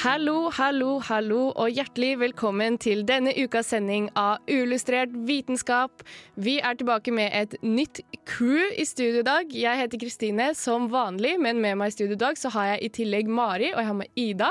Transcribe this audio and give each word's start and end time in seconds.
Hallo, 0.00 0.48
hallo, 0.56 0.94
hallo, 1.04 1.50
og 1.60 1.74
hjertelig 1.76 2.14
velkommen 2.22 2.78
til 2.80 3.02
denne 3.04 3.34
ukas 3.36 3.68
sending 3.74 4.06
av 4.16 4.38
Uillustrert 4.48 5.12
vitenskap. 5.28 6.00
Vi 6.40 6.54
er 6.56 6.78
tilbake 6.80 7.12
med 7.12 7.28
et 7.36 7.58
nytt 7.60 8.00
crew 8.24 8.62
i 8.80 8.86
studio 8.88 9.20
i 9.20 9.26
dag. 9.28 9.52
Jeg 9.52 9.82
heter 9.82 10.00
Kristine 10.00 10.46
som 10.56 10.88
vanlig, 10.88 11.34
men 11.44 11.60
med 11.60 11.76
meg 11.76 11.92
i 11.92 11.96
studio 11.98 12.16
i 12.16 12.22
dag 12.24 12.40
så 12.40 12.48
har 12.56 12.70
jeg 12.70 12.80
i 12.80 12.92
tillegg 13.02 13.28
Mari, 13.28 13.74
og 13.74 13.82
jeg 13.82 13.90
har 13.90 14.00
med 14.00 14.24
Ida. 14.24 14.50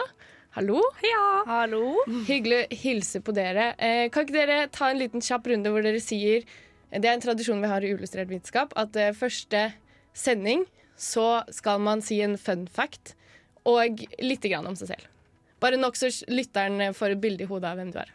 Hallo. 0.53 0.85
Hallo. 1.49 1.83
Hyggelig 2.29 2.61
å 2.61 2.81
hilse 2.85 3.25
på 3.25 3.33
dere. 3.33 3.71
Eh, 3.81 4.05
kan 4.13 4.29
ikke 4.29 4.37
dere 4.37 4.61
ta 4.69 4.93
en 4.93 5.01
liten 5.01 5.25
kjapp 5.31 5.49
runde 5.49 5.73
hvor 5.73 5.81
dere 5.81 6.03
sier 6.03 6.45
Det 6.93 7.01
er 7.01 7.15
en 7.15 7.25
tradisjon 7.25 7.65
vi 7.65 7.73
har 7.73 7.81
i 7.81 7.95
Uillustrert 7.95 8.29
vitenskap, 8.29 8.77
at 8.77 8.93
eh, 8.93 9.15
første 9.17 9.71
sending 10.13 10.69
så 10.93 11.39
skal 11.49 11.81
man 11.81 12.05
si 12.05 12.21
en 12.21 12.37
fun 12.37 12.69
fact 12.69 13.15
og 13.65 14.05
litt 14.21 14.45
grann 14.45 14.69
om 14.69 14.77
seg 14.77 14.93
selv. 14.93 15.15
Bare 15.59 15.79
nok 15.79 15.97
så 15.99 16.09
lytteren 16.31 16.93
får 16.95 17.15
et 17.15 17.21
bilde 17.21 17.45
i 17.45 17.49
hodet 17.49 17.69
av 17.71 17.79
hvem 17.79 17.91
du 17.93 17.99
er. 18.01 18.13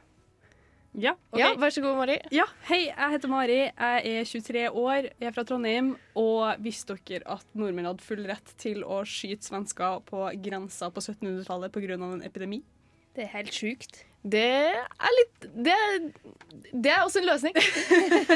Ja, 0.94 1.16
okay. 1.32 1.40
Ja, 1.42 1.48
Vær 1.58 1.72
så 1.74 1.82
god, 1.82 1.96
Mari. 1.98 2.20
ja, 2.30 2.44
hei, 2.68 2.84
jeg 2.86 3.10
heter 3.16 3.30
Mari. 3.30 3.56
Jeg 3.66 4.12
er 4.20 4.28
23 4.30 4.60
år, 4.70 5.08
jeg 5.18 5.26
er 5.26 5.34
fra 5.34 5.42
Trondheim. 5.48 5.88
Og 6.14 6.60
visste 6.62 6.94
dere 7.08 7.26
at 7.34 7.46
nordmenn 7.58 7.88
hadde 7.90 8.04
full 8.06 8.22
rett 8.30 8.54
til 8.62 8.84
å 8.86 9.00
skyte 9.08 9.42
svensker 9.48 10.04
på 10.06 10.28
grensa 10.44 10.92
på 10.94 11.02
1700-tallet 11.02 11.74
pga. 11.74 11.98
en 11.98 12.22
epidemi? 12.22 12.62
Det 13.14 13.26
er 13.26 13.32
helt 13.34 13.54
sjukt. 13.54 14.04
Det 14.24 14.46
er 14.70 15.12
litt 15.18 15.48
Det 15.66 15.74
er, 15.74 15.98
det 16.72 16.90
er 16.94 17.02
også 17.02 17.20
en 17.20 17.26
løsning. 17.28 17.58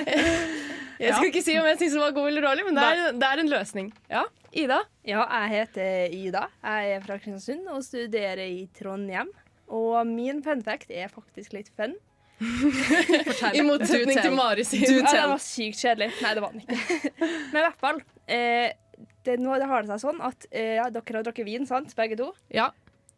jeg 0.98 1.14
skal 1.14 1.30
ikke 1.30 1.42
si 1.46 1.56
om 1.58 1.66
jeg 1.70 1.78
syns 1.78 1.94
den 1.94 2.02
var 2.02 2.12
god 2.18 2.28
eller 2.32 2.46
dårlig, 2.50 2.66
men 2.66 2.78
det 2.78 2.84
er, 2.90 3.16
det 3.22 3.30
er 3.30 3.42
en 3.44 3.52
løsning. 3.54 3.92
Ja, 4.10 4.26
Ida? 4.52 4.78
Ja, 5.04 5.24
jeg 5.42 5.50
heter 5.52 6.14
Ida. 6.14 6.44
Jeg 6.62 6.92
er 6.96 7.04
fra 7.04 7.18
Kristiansund 7.20 7.68
og 7.72 7.82
studerer 7.84 8.44
i 8.46 8.66
Trondheim. 8.76 9.30
Og 9.68 10.00
min 10.08 10.40
fun 10.44 10.62
fact 10.64 10.90
er 10.90 11.10
faktisk 11.12 11.52
litt 11.56 11.68
fun. 11.76 11.96
I 12.40 13.62
motsetning 13.66 14.20
til 14.22 14.32
Mari 14.36 14.64
sin. 14.64 14.84
Ja, 14.86 15.10
den 15.10 15.32
var 15.34 15.42
sykt 15.42 15.80
kjedelig. 15.82 16.12
Nei, 16.22 16.34
det 16.38 16.44
var 16.44 16.54
den 16.54 16.62
ikke. 16.64 17.10
Men 17.20 17.58
i 17.58 17.64
hvert 17.66 17.80
fall. 17.82 18.02
Eh, 18.28 18.68
det, 19.26 19.38
nå 19.42 19.56
har 19.58 19.84
det 19.84 19.90
seg 19.90 20.04
sånn 20.06 20.20
at 20.24 20.46
eh, 20.48 20.76
ja, 20.78 20.86
dere 20.92 21.18
har 21.18 21.26
drukket 21.26 21.48
vin, 21.48 21.66
sant? 21.68 21.92
Begge 21.98 22.16
to? 22.20 22.30
Ja, 22.54 22.70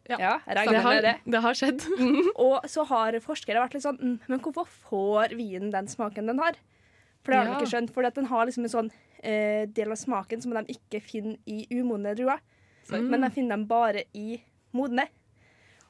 Ja, 0.09 0.17
ja 0.17 0.33
det 0.67 0.81
har, 0.83 0.97
det. 1.05 1.13
det 1.29 1.41
har 1.45 1.55
skjedd. 1.55 1.85
Og 2.47 2.65
så 2.67 2.83
har 2.89 3.15
forskere 3.23 3.61
vært 3.63 3.77
litt 3.77 3.85
sånn 3.85 3.99
mm, 4.01 4.15
Men 4.27 4.41
hvorfor 4.43 4.67
får 4.89 5.37
vinen 5.37 5.71
den 5.71 5.87
smaken 5.87 6.27
den 6.27 6.41
har? 6.41 6.57
For 7.21 7.31
det 7.31 7.37
har 7.37 7.47
de 7.47 7.53
ikke 7.59 7.71
skjønt. 7.71 7.93
For 7.93 8.09
den 8.17 8.27
har 8.31 8.49
liksom 8.49 8.65
en 8.65 8.73
sånn 8.73 8.91
eh, 9.23 9.65
del 9.69 9.91
av 9.93 9.99
smaken 10.01 10.41
som 10.43 10.53
de 10.57 10.63
ikke 10.75 11.01
finner 11.05 11.37
i 11.45 11.65
umodne 11.77 12.13
druer. 12.17 12.41
Men 12.91 13.21
de 13.23 13.29
finner 13.31 13.55
dem 13.55 13.65
bare 13.69 14.03
i 14.17 14.39
modne. 14.75 15.05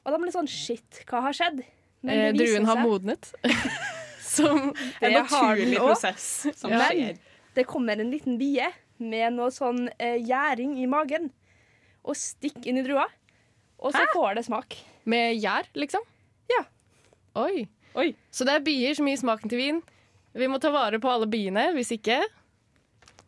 Og 0.04 0.12
de 0.14 0.18
blir 0.22 0.34
sånn 0.34 0.48
Shit, 0.50 1.02
hva 1.08 1.22
har 1.24 1.34
skjedd? 1.36 1.62
Men 2.02 2.18
Eh, 2.28 2.32
druen 2.36 2.66
har 2.66 2.76
seg- 2.78 2.86
modnet. 2.88 3.32
Som 4.32 4.70
en 5.00 5.12
naturlig 5.12 5.76
prosess 5.76 6.46
som 6.56 6.70
ja. 6.72 6.86
skjer. 6.88 7.18
det 7.54 7.64
kommer 7.68 8.00
en 8.00 8.08
liten 8.10 8.38
bie 8.40 8.64
med 8.96 9.34
noe 9.36 9.50
sånn 9.52 9.90
eh, 10.00 10.14
gjæring 10.24 10.78
i 10.80 10.86
magen 10.88 11.26
og 12.02 12.16
stikker 12.16 12.70
inn 12.70 12.78
i 12.80 12.84
drua. 12.86 13.04
Og 13.82 13.92
så 13.92 14.06
får 14.14 14.38
det 14.38 14.44
smak. 14.46 14.78
Med 15.04 15.36
gjær, 15.42 15.68
liksom? 15.76 16.00
Ja. 16.48 16.62
Oi. 17.42 17.66
Oi. 17.98 18.08
Så 18.32 18.46
det 18.48 18.54
er 18.56 18.64
bier 18.64 18.96
som 18.96 19.10
gir 19.10 19.20
smaken 19.20 19.52
til 19.52 19.60
vin. 19.60 19.82
Vi 20.32 20.48
må 20.48 20.56
ta 20.62 20.70
vare 20.72 20.96
på 21.02 21.10
alle 21.12 21.28
biene. 21.28 21.68
Hvis 21.76 21.92
ikke, 21.98 22.22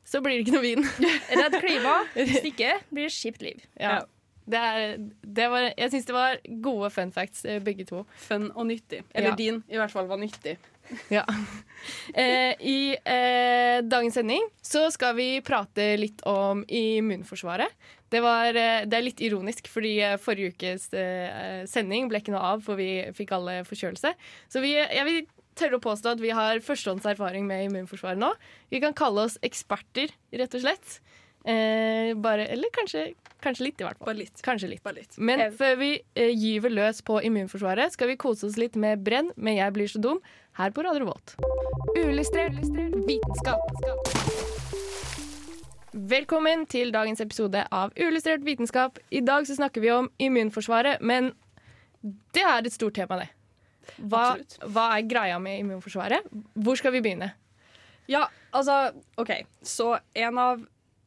så 0.05 0.21
blir 0.25 0.39
det 0.39 0.45
ikke 0.47 0.57
noe 0.59 0.65
vin. 0.67 0.85
Redd 1.41 1.57
klima. 1.61 1.95
Hvis 2.19 2.45
ikke 2.53 2.75
blir 2.91 3.09
det 3.09 3.15
kjipt 3.17 3.43
liv. 3.45 3.65
Ja. 3.81 4.03
Det 4.45 4.61
er, 4.61 4.99
det 5.25 5.47
var, 5.49 5.71
jeg 5.73 5.89
syns 5.95 6.05
det 6.05 6.13
var 6.13 6.35
gode 6.61 6.91
fun 6.93 7.13
facts, 7.15 7.47
eh, 7.49 7.63
begge 7.65 7.87
to. 7.89 8.03
Fun 8.27 8.51
og 8.53 8.67
nyttig. 8.69 9.01
Eller 9.17 9.33
Ja. 9.33 9.37
din, 9.41 9.63
i 9.73 9.79
hvert 9.81 9.91
fall, 9.95 10.07
var 10.11 10.21
nyttig. 10.21 10.59
Ja. 11.13 11.25
Eh, 12.15 12.55
I 12.65 12.95
eh, 12.97 13.83
dagens 13.85 14.15
sending 14.17 14.45
så 14.65 14.87
skal 14.93 15.13
vi 15.19 15.27
prate 15.45 15.85
litt 16.01 16.23
om 16.29 16.63
immunforsvaret. 16.69 17.69
Det, 18.09 18.21
var, 18.25 18.55
eh, 18.57 18.85
det 18.89 18.97
er 18.97 19.05
litt 19.05 19.21
ironisk, 19.27 19.69
fordi 19.69 19.91
eh, 20.05 20.15
forrige 20.23 20.55
ukes 20.55 20.87
eh, 20.97 21.65
sending 21.69 22.09
ble 22.09 22.23
ikke 22.23 22.33
noe 22.33 22.45
av, 22.55 22.63
for 22.65 22.79
vi 22.81 22.87
fikk 23.17 23.35
alle 23.37 23.59
forkjølelse. 23.69 24.15
Så 24.49 24.63
vi, 24.65 24.73
jeg 24.79 25.05
vil 25.09 25.21
tørre 25.59 25.79
å 25.79 25.83
påstå 25.85 26.15
at 26.15 26.21
vi 26.23 26.31
har 26.35 26.61
førstehåndserfaring 26.65 27.47
med 27.49 27.67
immunforsvaret 27.69 28.19
nå. 28.21 28.33
Vi 28.71 28.81
kan 28.85 28.95
kalle 28.97 29.25
oss 29.29 29.39
eksperter, 29.47 30.11
rett 30.33 30.55
og 30.55 30.65
slett. 30.65 31.01
Eh, 31.45 32.15
bare, 32.17 32.47
eller 32.49 32.71
kanskje, 32.73 33.15
kanskje 33.45 33.67
litt, 33.67 33.81
i 33.81 33.85
hvert 33.85 33.99
fall. 33.99 34.07
Bare 34.09 34.21
litt. 34.23 34.41
Kanskje 34.43 34.69
litt. 34.71 34.83
Bare 34.83 34.95
litt. 35.03 35.19
Men 35.19 35.41
Eh. 35.41 35.51
før 35.53 35.77
vi 35.77 35.91
eh, 36.17 36.31
gyver 36.33 36.71
løs 36.73 37.03
på 37.05 37.19
immunforsvaret, 37.23 37.93
skal 37.93 38.09
vi 38.09 38.17
kose 38.17 38.47
oss 38.47 38.57
litt 38.57 38.77
med 38.77 39.05
Brenn 39.05 39.31
med 39.37 39.57
Jeg 39.59 39.73
blir 39.77 39.87
så 39.93 40.01
dum 40.01 40.21
her 40.57 40.71
på 40.71 40.83
Radio 40.87 41.05
Volt. 41.11 41.35
Uillustrert 41.97 42.57
vitenskap. 43.07 43.61
Velkommen 45.95 46.65
til 46.67 46.91
dagens 46.91 47.21
episode 47.23 47.61
av 47.71 47.93
Uillustrert 48.01 48.43
vitenskap. 48.43 48.99
I 49.15 49.21
dag 49.21 49.47
så 49.47 49.55
snakker 49.55 49.81
vi 49.85 49.93
om 49.95 50.09
immunforsvaret, 50.19 51.01
men 51.01 51.33
det 52.35 52.43
er 52.43 52.65
et 52.67 52.73
stort 52.75 52.95
tema, 52.99 53.21
det. 53.21 53.29
Hva, 54.11 54.25
hva 54.67 54.85
er 54.99 55.09
greia 55.09 55.39
med 55.43 55.61
immunforsvaret? 55.63 56.27
Hvor 56.55 56.79
skal 56.81 56.95
vi 56.97 57.03
begynne? 57.05 57.33
Ja, 58.11 58.27
altså, 58.53 58.93
OK. 59.21 59.33
Så 59.65 59.95
en 60.15 60.39
av 60.41 60.63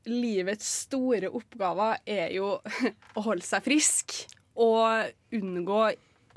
livets 0.07 0.67
store 0.85 1.29
oppgaver 1.35 1.99
er 2.07 2.31
jo 2.37 2.53
å 3.17 3.23
holde 3.25 3.45
seg 3.45 3.65
frisk 3.65 4.15
og 4.57 5.11
unngå 5.35 5.81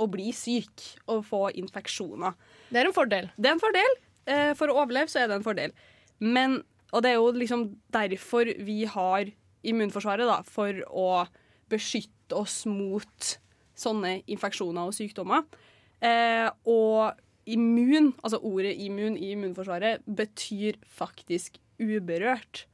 å 0.01 0.07
bli 0.11 0.31
syk 0.37 0.85
og 1.13 1.23
få 1.29 1.43
infeksjoner. 1.61 2.35
Det 2.73 2.81
er 2.83 2.89
en 2.89 2.97
fordel. 2.97 3.31
Det 3.37 3.51
er 3.51 3.57
en 3.57 3.63
fordel. 3.63 3.97
Eh, 4.31 4.53
For 4.59 4.73
å 4.73 4.79
overleve 4.83 5.13
så 5.13 5.23
er 5.23 5.31
det 5.31 5.39
en 5.39 5.45
fordel. 5.47 5.75
Men, 6.21 6.61
og 6.93 7.05
det 7.05 7.13
er 7.13 7.19
jo 7.21 7.31
liksom 7.37 7.67
derfor 7.93 8.49
vi 8.65 8.83
har 8.89 9.31
immunforsvaret, 9.67 10.29
da. 10.29 10.41
For 10.49 10.83
å 10.89 11.27
beskytte 11.71 12.37
oss 12.37 12.63
mot 12.69 13.35
sånne 13.81 14.19
infeksjoner 14.29 14.89
og 14.91 14.97
sykdommer. 14.97 15.45
Eh, 16.01 16.49
og 16.65 17.19
immun, 17.51 18.13
altså 18.23 18.41
ordet 18.47 18.77
immun 18.81 19.17
i 19.19 19.33
immunforsvaret, 19.35 20.05
betyr 20.07 20.79
faktisk 20.87 21.59
uberørt. 21.81 22.67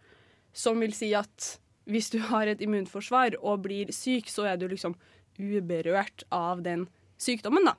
Som 0.56 0.80
vil 0.80 0.94
si 0.96 1.12
at 1.16 1.56
hvis 1.86 2.10
du 2.10 2.18
har 2.30 2.48
et 2.50 2.62
immunforsvar 2.64 3.36
og 3.42 3.62
blir 3.66 3.92
syk, 3.94 4.30
så 4.32 4.48
er 4.50 4.60
du 4.60 4.66
liksom 4.70 4.96
uberørt 5.38 6.24
av 6.34 6.62
den 6.64 6.86
sykdommen, 7.20 7.68
da. 7.68 7.76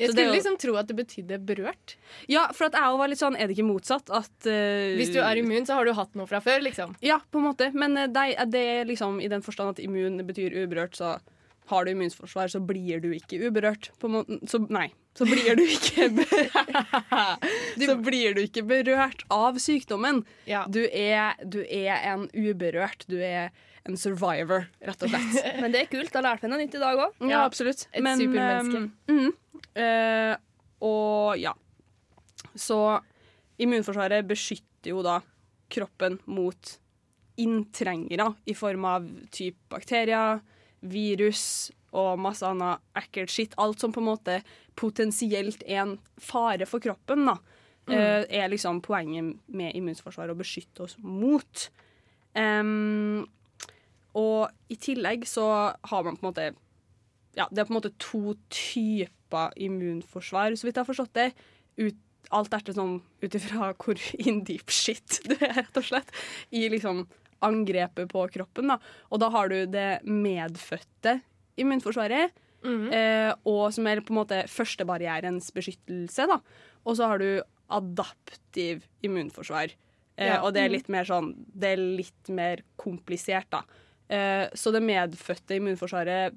Jeg 0.00 0.12
skulle 0.14 0.30
jo- 0.30 0.36
liksom 0.36 0.56
tro 0.56 0.74
at 0.80 0.86
det 0.88 0.96
betydde 0.96 1.38
berørt. 1.44 1.96
Ja, 2.28 2.46
for 2.56 2.70
at 2.70 2.76
jeg 2.78 2.98
var 3.00 3.08
litt 3.08 3.20
sånn, 3.20 3.36
er 3.36 3.48
det 3.48 3.56
ikke 3.58 3.68
motsatt 3.68 4.08
at 4.08 4.32
uh... 4.48 4.96
Hvis 4.96 5.12
du 5.12 5.20
er 5.20 5.36
immun, 5.36 5.66
så 5.68 5.76
har 5.76 5.84
du 5.84 5.92
hatt 5.92 6.14
noe 6.16 6.26
fra 6.30 6.40
før, 6.40 6.62
liksom. 6.64 6.94
Ja, 7.04 7.18
på 7.30 7.40
en 7.40 7.44
måte. 7.50 7.68
Men 7.76 7.98
uh, 7.98 8.06
det, 8.08 8.32
det 8.48 8.62
er 8.78 8.88
liksom 8.88 9.20
i 9.20 9.28
den 9.28 9.44
forstand 9.44 9.74
at 9.74 9.82
immun 9.84 10.16
betyr 10.24 10.56
uberørt, 10.62 10.96
så 10.96 11.18
har 11.70 11.86
du 11.86 11.92
immunforsvar, 11.92 12.50
så 12.52 12.60
blir 12.62 13.00
du 13.02 13.08
ikke 13.14 13.38
uberørt. 13.46 13.90
Så, 14.50 14.60
nei. 14.70 14.88
Så 15.16 15.26
blir 15.26 15.56
du 15.58 15.64
ikke. 15.66 16.06
Så 17.86 17.96
blir 17.98 18.36
du 18.36 18.42
ikke 18.44 18.62
berørt 18.66 19.24
av 19.32 19.58
sykdommen. 19.62 20.22
Ja. 20.46 20.64
Du 20.70 20.82
er, 20.86 21.34
du 21.42 21.60
er 21.64 21.96
en 22.12 22.28
uberørt. 22.34 23.06
Du 23.10 23.16
er 23.18 23.50
en 23.88 23.96
survivor, 23.98 24.68
rett 24.86 25.02
og 25.06 25.10
slett. 25.12 25.40
Men 25.62 25.74
det 25.74 25.84
er 25.84 25.90
kult. 25.90 26.12
Da 26.14 26.22
lærte 26.24 26.46
vi 26.46 26.52
noe 26.52 26.60
nytt 26.62 26.76
i 26.78 26.82
dag 26.82 27.00
òg. 27.06 27.16
Ja, 27.24 27.32
Ja, 27.32 27.40
absolutt. 27.48 27.86
et 27.90 28.06
supermenneske. 28.22 28.84
Um, 29.10 29.16
mm, 29.16 29.64
uh, 29.80 30.34
og 30.86 31.40
ja. 31.40 31.54
Så 32.54 32.78
immunforsvaret 33.60 34.28
beskytter 34.28 34.94
jo 34.94 35.02
da 35.04 35.18
kroppen 35.70 36.18
mot 36.30 36.76
inntrengere 37.40 38.32
i 38.50 38.54
form 38.58 38.84
av 38.88 39.06
type 39.32 39.58
bakterier, 39.72 40.40
virus 40.80 41.70
og 41.96 42.20
masse 42.22 42.46
annet 42.46 42.82
ekkelt 42.98 43.32
skitt. 43.32 43.56
Alt 43.60 43.82
som 43.82 43.92
på 43.94 44.02
en 44.02 44.10
måte 44.12 44.38
potensielt 44.78 45.64
er 45.66 45.82
en 45.84 45.96
fare 46.20 46.68
for 46.68 46.82
kroppen, 46.82 47.26
da. 47.28 47.36
mm. 47.96 48.30
er 48.40 48.50
liksom 48.52 48.80
poenget 48.84 49.36
med 49.50 49.74
immunforsvaret 49.76 50.34
å 50.34 50.38
beskytte 50.38 50.84
oss 50.86 50.96
mot. 51.02 51.66
Um, 52.36 53.26
og 54.18 54.50
i 54.70 54.76
tillegg 54.78 55.26
så 55.28 55.46
har 55.74 56.04
man 56.06 56.18
på 56.18 56.24
en 56.24 56.30
måte 56.30 56.50
Ja, 57.38 57.46
det 57.50 57.62
er 57.62 57.66
på 57.66 57.74
en 57.74 57.78
måte 57.78 57.94
to 58.02 58.34
typer 58.50 59.54
immunforsvar, 59.58 60.54
så 60.54 60.66
vidt 60.66 60.78
jeg 60.78 60.82
har 60.82 60.88
forstått 60.88 61.14
det. 61.18 61.28
Ut, 61.78 61.98
alt 62.34 62.54
etter 62.54 62.74
sånn 62.76 62.96
ut 63.22 63.36
ifra 63.38 63.70
hvor 63.78 63.98
in 64.18 64.42
deep 64.46 64.70
shit 64.74 65.20
du 65.26 65.36
er, 65.38 65.54
rett 65.60 65.78
og 65.78 65.86
slett, 65.86 66.10
i 66.50 66.66
liksom 66.70 67.04
angrepet 67.42 68.08
på 68.10 68.26
kroppen. 68.32 68.68
da. 68.68 68.78
Og 69.10 69.20
da 69.20 69.30
har 69.30 69.48
du 69.48 69.66
det 69.66 70.00
medfødte 70.04 71.20
immunforsvaret, 71.60 72.30
eh, 72.92 73.32
og 73.44 73.72
som 73.72 73.86
er 73.86 74.00
på 74.00 74.12
en 74.12 74.20
måte 74.24 74.42
førstebarrierens 74.48 75.50
beskyttelse. 75.52 76.26
da. 76.28 76.40
Og 76.84 76.96
så 76.96 77.06
har 77.08 77.18
du 77.18 77.42
adaptiv 77.70 78.82
immunforsvar. 79.02 79.70
Eh, 80.18 80.26
Ja. 80.26 80.42
Og 80.42 80.52
det 80.52 80.62
er 80.64 80.68
litt 80.68 80.88
mer 80.88 81.04
sånn 81.04 81.34
Det 81.58 81.72
er 81.72 81.76
litt 81.96 82.28
mer 82.28 82.58
komplisert, 82.76 83.46
da. 83.50 83.62
Eh, 84.10 84.48
så 84.54 84.72
det 84.72 84.82
medfødte 84.82 85.56
immunforsvaret 85.56 86.34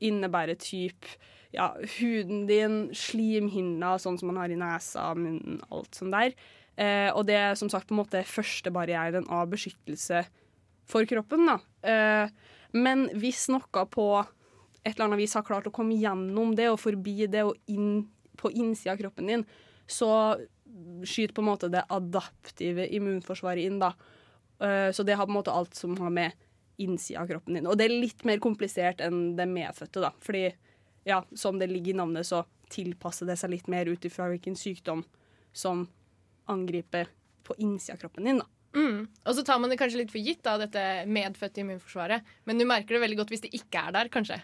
innebærer 0.00 0.58
typ 0.58 1.06
ja, 1.54 1.74
huden 1.98 2.46
din, 2.46 2.88
slimhinna, 2.92 3.98
sånn 4.00 4.18
som 4.18 4.28
man 4.32 4.36
har 4.36 4.50
i 4.50 4.56
nesa, 4.56 5.14
munnen, 5.14 5.60
alt 5.70 5.94
sånt 5.94 6.10
der. 6.12 6.32
Eh, 6.76 7.10
og 7.14 7.26
det 7.26 7.34
er 7.36 7.54
som 7.54 7.68
sagt 7.68 7.88
på 7.88 7.92
en 7.94 8.04
måte 8.04 8.24
førstebarrieren 8.24 9.28
av 9.30 9.50
beskyttelse 9.52 10.26
for 10.88 11.06
kroppen. 11.08 11.46
da. 11.46 11.58
Eh, 11.88 12.30
men 12.72 13.08
hvis 13.18 13.48
noe 13.52 13.86
på 13.90 14.06
et 14.82 14.94
eller 14.94 15.06
annet 15.06 15.22
vis 15.22 15.36
har 15.38 15.46
klart 15.46 15.68
å 15.68 15.74
komme 15.74 15.98
gjennom 15.98 16.56
det 16.58 16.70
og 16.72 16.80
forbi 16.82 17.28
det 17.30 17.44
og 17.46 17.58
inn 17.70 18.08
på 18.40 18.50
innsida 18.50 18.94
av 18.96 19.02
kroppen 19.02 19.28
din, 19.30 19.44
så 19.86 20.08
skyter 21.04 21.34
på 21.36 21.42
en 21.44 21.50
måte 21.50 21.70
det 21.70 21.84
adaptive 21.92 22.88
immunforsvaret 22.96 23.62
inn. 23.62 23.78
da. 23.78 23.92
Eh, 24.60 24.90
så 24.90 25.02
det 25.02 25.14
har 25.14 25.26
på 25.26 25.30
en 25.30 25.38
måte 25.38 25.54
alt 25.54 25.74
som 25.74 25.96
har 25.98 26.10
med 26.10 26.32
innsida 26.76 27.20
av 27.20 27.28
kroppen 27.28 27.54
din. 27.54 27.66
Og 27.66 27.78
det 27.78 27.86
er 27.86 28.00
litt 28.00 28.24
mer 28.24 28.40
komplisert 28.42 29.00
enn 29.04 29.36
det 29.36 29.46
medfødte, 29.46 30.00
da. 30.00 30.12
Fordi 30.20 30.48
ja, 31.04 31.22
som 31.34 31.58
det 31.58 31.70
ligger 31.70 31.92
i 31.92 31.98
navnet, 32.00 32.26
så 32.26 32.44
tilpasser 32.72 33.28
det 33.28 33.36
seg 33.38 33.52
litt 33.52 33.68
mer 33.70 33.86
ut 33.86 34.04
ifra 34.04 34.30
hvilken 34.30 34.56
sykdom 34.56 35.04
som 35.52 35.86
angriper 36.50 37.10
på 37.44 37.54
innsida 37.58 37.98
av 37.98 38.04
kroppen 38.06 38.24
din, 38.24 38.42
da. 38.42 38.46
Mm. 38.74 39.06
Og 39.26 39.34
så 39.36 39.44
tar 39.44 39.58
man 39.60 39.70
det 39.70 39.78
kanskje 39.78 39.98
litt 40.00 40.10
for 40.10 40.18
gitt, 40.24 40.42
da, 40.42 40.56
dette 40.58 41.04
medfødte 41.06 41.60
immunforsvaret. 41.60 42.22
Men 42.46 42.58
du 42.58 42.64
merker 42.64 42.96
det 42.96 43.02
veldig 43.04 43.18
godt 43.20 43.30
hvis 43.34 43.42
det 43.44 43.52
ikke 43.58 43.82
er 43.88 43.92
der, 43.92 44.08
kanskje. 44.08 44.40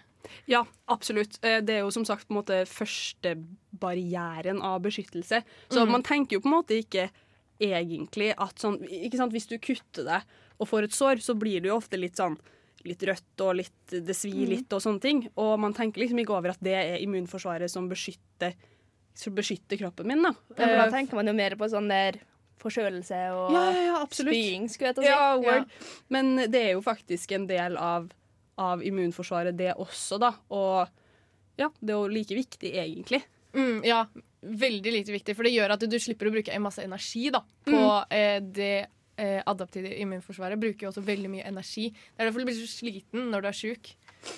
Ja, 0.50 0.64
absolutt. 0.88 1.38
Eh, 1.42 1.60
Det 1.64 1.76
er 1.78 1.80
jo 1.86 1.90
som 1.94 2.04
sagt 2.04 2.26
på 2.28 2.34
en 2.34 2.40
måte 2.42 2.58
førstebarrieren 2.68 4.60
av 4.62 4.80
beskyttelse. 4.84 5.42
Så 5.70 5.86
man 5.88 6.02
tenker 6.02 6.36
jo 6.36 6.42
på 6.44 6.48
en 6.50 6.56
måte 6.58 6.76
ikke 6.78 7.08
egentlig 7.60 8.32
at 8.38 8.60
sånn 8.62 8.78
ikke 8.86 9.16
sant, 9.18 9.32
Hvis 9.34 9.48
du 9.50 9.56
kutter 9.58 10.04
deg 10.06 10.22
og 10.60 10.68
får 10.68 10.84
et 10.88 10.94
sår, 10.94 11.20
så 11.22 11.34
blir 11.38 11.60
det 11.62 11.68
jo 11.70 11.76
ofte 11.78 11.98
litt 11.98 12.16
sånn 12.18 12.36
litt 12.86 13.02
rødt 13.02 13.42
og 13.42 13.56
litt, 13.58 13.74
det 13.90 14.14
svir 14.14 14.46
litt 14.48 14.72
og 14.72 14.80
sånne 14.80 15.00
ting. 15.02 15.24
Og 15.36 15.58
man 15.58 15.74
tenker 15.74 16.00
liksom 16.00 16.18
ikke 16.22 16.36
over 16.36 16.50
at 16.54 16.60
det 16.62 16.74
er 16.78 16.98
immunforsvaret 17.02 17.68
som 17.70 17.88
beskytter, 17.90 18.54
som 19.18 19.34
beskytter 19.34 19.76
kroppen 19.80 20.06
min. 20.06 20.22
da. 20.22 20.30
Ja, 20.56 20.66
da 20.66 20.84
Eh, 20.86 20.90
tenker 20.94 21.14
man 21.18 21.26
jo 21.26 21.32
mer 21.34 21.56
på 21.58 21.66
sånn 21.68 21.88
der 21.90 22.20
forkjølelse 22.62 23.18
og 23.36 23.52
ja, 23.54 23.64
ja, 23.86 23.98
spying, 24.10 24.68
skulle 24.72 24.90
jeg 24.92 24.98
til 24.98 25.04
å 25.04 25.06
si. 25.06 25.12
Ja, 25.12 25.26
word. 25.42 25.74
Men 26.14 26.34
det 26.50 26.62
er 26.66 26.72
jo 26.76 26.82
faktisk 26.84 27.32
en 27.36 27.46
del 27.50 27.76
av, 27.80 28.08
av 28.58 28.82
immunforsvaret, 28.86 29.56
det 29.58 29.72
også, 29.78 30.18
da. 30.22 30.32
Og 30.50 30.88
ja, 31.58 31.70
det 31.80 31.90
er 31.94 31.98
jo 31.98 32.08
like 32.12 32.34
viktig, 32.38 32.74
egentlig. 32.84 33.22
Mm, 33.56 33.80
ja, 33.86 34.04
veldig 34.42 34.92
lite 34.94 35.10
viktig, 35.14 35.34
for 35.34 35.42
det 35.48 35.54
gjør 35.56 35.72
at 35.74 35.82
du 35.90 35.96
slipper 35.98 36.28
å 36.30 36.34
bruke 36.36 36.52
en 36.54 36.62
masse 36.62 36.82
energi 36.84 37.28
da, 37.34 37.40
på 37.66 37.74
Mm. 37.78 38.04
eh, 38.14 38.38
det 38.54 38.74
eh, 39.18 39.40
adaptive 39.50 39.90
immunforsvaret. 39.98 40.60
Bruker 40.62 40.86
jo 40.86 40.90
også 40.92 41.02
veldig 41.02 41.30
mye 41.32 41.46
energi. 41.48 41.88
Det 41.90 42.20
er 42.22 42.28
derfor 42.28 42.38
du 42.44 42.46
blir 42.46 42.54
så 42.60 42.68
sliten 42.70 43.30
når 43.32 43.42
du 43.42 43.48
er 43.50 43.56
sjuk. 43.64 43.90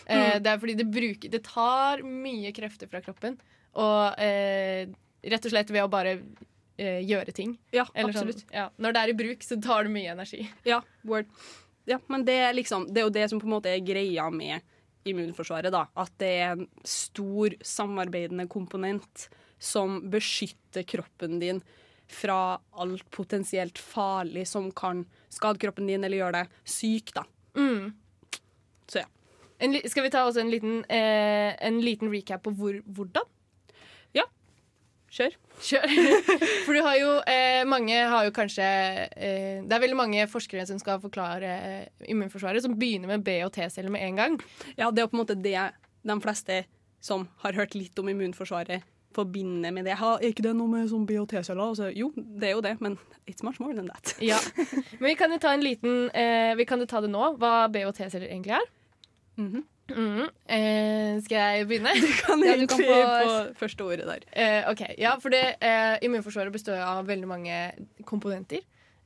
Eh, 0.07 0.17
Mm. 0.17 0.43
Det 0.43 0.51
er 0.55 0.59
fordi 0.63 0.75
det, 0.79 0.87
bruker, 0.93 1.29
det 1.33 1.43
tar 1.45 2.01
mye 2.03 2.53
krefter 2.57 2.89
fra 2.89 3.01
kroppen. 3.05 3.37
Og 3.77 4.17
eh, 4.19 4.87
rett 5.29 5.45
og 5.45 5.53
slett 5.53 5.69
ved 5.71 5.85
å 5.85 5.91
bare 5.93 6.15
eh, 6.81 7.01
gjøre 7.07 7.35
ting. 7.37 7.55
Ja, 7.77 7.85
Eller 7.95 8.17
sånn, 8.17 8.33
ja, 8.55 8.69
når 8.81 8.97
det 8.97 9.03
er 9.03 9.13
i 9.13 9.19
bruk, 9.21 9.45
så 9.47 9.59
tar 9.63 9.87
det 9.87 9.95
mye 9.95 10.15
energi. 10.15 10.47
Ja, 10.69 10.81
word. 11.07 11.29
Ja, 11.89 11.99
men 12.13 12.25
det 12.27 12.37
er 12.39 12.53
liksom 12.55 12.85
Det 12.93 13.01
er 13.01 13.07
jo 13.09 13.13
det 13.15 13.25
som 13.33 13.41
på 13.41 13.49
en 13.49 13.55
måte 13.57 13.71
er 13.73 13.81
greia 13.83 14.29
med 14.31 14.61
immunforsvaret, 15.09 15.73
da. 15.73 15.87
At 15.99 16.13
det 16.21 16.33
er 16.43 16.51
en 16.55 16.67
stor 16.87 17.55
samarbeidende 17.65 18.47
komponent 18.53 19.29
som 19.61 20.01
beskytter 20.13 20.85
kroppen 20.89 21.39
din 21.41 21.63
fra 22.11 22.59
alt 22.83 23.07
potensielt 23.15 23.79
farlig 23.79 24.47
som 24.49 24.71
kan 24.77 25.05
skade 25.31 25.61
kroppen 25.63 25.87
din 25.87 26.05
eller 26.05 26.21
gjøre 26.21 26.41
deg 26.41 26.55
syk, 26.69 27.13
da. 27.17 27.25
Mm. 27.57 27.93
Så 28.91 29.03
ja. 29.05 29.09
En, 29.61 29.77
skal 29.93 30.07
vi 30.07 30.13
ta 30.13 30.25
også 30.27 30.43
en 30.43 30.51
liten, 30.53 30.81
eh, 30.89 31.53
en 31.61 31.81
liten 31.85 32.11
recap 32.13 32.43
på 32.47 32.55
hvor, 32.57 32.81
hvordan? 32.87 33.29
Kjør. 35.11 35.33
Kjør. 35.67 35.87
For 36.67 36.77
du 36.77 36.81
har 36.87 36.97
jo 37.01 37.09
eh, 37.27 37.65
Mange 37.69 37.97
har 38.13 38.29
jo 38.29 38.31
kanskje 38.37 38.63
eh, 38.63 39.59
Det 39.67 39.75
er 39.75 39.83
veldig 39.83 39.99
mange 39.99 40.27
forskere 40.31 40.63
som 40.69 40.79
skal 40.79 41.01
forklare 41.03 41.51
eh, 41.51 41.89
immunforsvaret, 42.15 42.63
som 42.63 42.77
begynner 42.79 43.11
med 43.11 43.25
B- 43.27 43.41
og 43.45 43.51
T-celler 43.57 43.91
med 43.91 44.05
en 44.07 44.21
gang. 44.21 44.39
Ja, 44.79 44.93
det 44.95 45.03
er 45.03 45.11
på 45.11 45.19
en 45.19 45.23
måte 45.25 45.35
det 45.35 45.57
de 46.07 46.17
fleste 46.23 46.63
som 47.03 47.27
har 47.43 47.57
hørt 47.59 47.75
litt 47.75 47.99
om 48.01 48.09
immunforsvaret, 48.13 48.87
forbinder 49.17 49.73
med 49.75 49.89
det. 49.89 49.97
Ha, 49.99 50.13
er 50.21 50.31
ikke 50.31 50.45
det 50.47 50.53
noe 50.55 50.71
med 50.71 50.87
sånn 50.93 51.03
B- 51.09 51.19
og 51.19 51.27
T-celler? 51.33 51.65
Altså, 51.73 51.91
jo, 51.91 52.13
det 52.15 52.53
er 52.53 52.55
jo 52.55 52.63
det, 52.65 52.77
men 52.85 52.95
it's 53.27 53.43
much 53.43 53.59
more 53.61 53.75
than 53.75 53.91
that. 53.91 54.15
Ja. 54.31 54.39
Men 55.01 55.09
vi 55.11 55.17
kan 55.19 55.35
jo 55.35 55.41
ta 55.43 55.57
en 55.57 55.65
liten 55.67 56.07
eh, 56.15 56.55
Vi 56.61 56.67
kan 56.71 56.79
jo 56.81 56.87
ta 56.89 57.03
det 57.03 57.11
nå, 57.11 57.33
hva 57.43 57.67
B- 57.73 57.83
og 57.89 57.97
T-celler 57.99 58.31
egentlig 58.31 58.55
er. 58.61 58.71
Mhm. 59.43 59.67
Mhm. 59.91 60.27
eh, 60.49 61.21
skal 61.25 61.37
jeg 61.59 61.69
begynne? 61.69 61.93
Kan 62.25 62.43
Ja, 62.45 62.57
du 62.57 62.67
kan 62.67 62.81
egentlig 62.81 62.87
få- 62.89 63.55
på 63.55 63.57
første 63.65 63.85
ordet 63.87 64.07
der. 64.07 64.27
Eh, 64.33 64.71
ok, 64.71 64.83
ja, 64.99 65.17
for 65.19 65.31
det, 65.31 65.57
eh, 65.61 65.99
Immunforsvaret 66.07 66.53
består 66.53 66.79
av 66.83 67.07
veldig 67.07 67.29
mange 67.29 67.73
komponenter. 68.05 68.61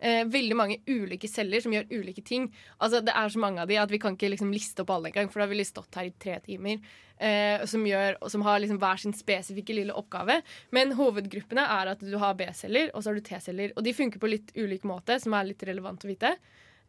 Eh, 0.05 0.25
veldig 0.29 0.57
mange 0.59 0.77
ulike 0.91 1.29
celler 1.31 1.61
som 1.65 1.73
gjør 1.73 1.87
ulike 1.91 2.23
ting. 2.27 2.51
Altså, 2.83 3.01
det 3.01 3.15
er 3.17 3.29
så 3.33 3.39
mange 3.41 3.61
av 3.63 3.69
de 3.69 3.77
at 3.81 3.89
Vi 3.91 3.99
kan 3.99 4.17
ikke 4.17 4.29
liksom 4.35 4.53
liste 4.53 4.83
opp 4.83 4.91
alle 4.91 5.09
engang, 5.09 5.31
for 5.33 5.41
da 5.41 5.47
ville 5.47 5.63
vi 5.65 5.71
stått 5.71 5.95
her 5.97 6.05
i 6.11 6.13
tre 6.21 6.39
timer. 6.45 6.79
Eh, 7.21 7.65
som, 7.65 7.85
gjør, 7.87 8.17
som 8.29 8.43
har 8.43 8.59
liksom 8.61 8.79
hver 8.83 8.99
sin 8.99 9.13
spesifikke 9.15 9.73
lille 9.75 9.95
oppgave. 9.95 10.43
Men 10.73 10.93
hovedgruppene 10.99 11.63
er 11.63 11.93
at 11.95 12.01
du 12.01 12.19
har 12.19 12.35
B-celler 12.35 12.91
og 12.93 13.03
så 13.05 13.11
har 13.13 13.15
du 13.15 13.21
T-celler. 13.25 13.73
Og 13.79 13.85
de 13.87 13.93
funker 13.95 14.19
på 14.21 14.29
litt 14.29 14.51
ulik 14.59 14.83
måte, 14.85 15.17
som 15.23 15.33
er 15.39 15.45
litt 15.45 15.63
relevant 15.63 16.05
å 16.05 16.11
vite. 16.11 16.35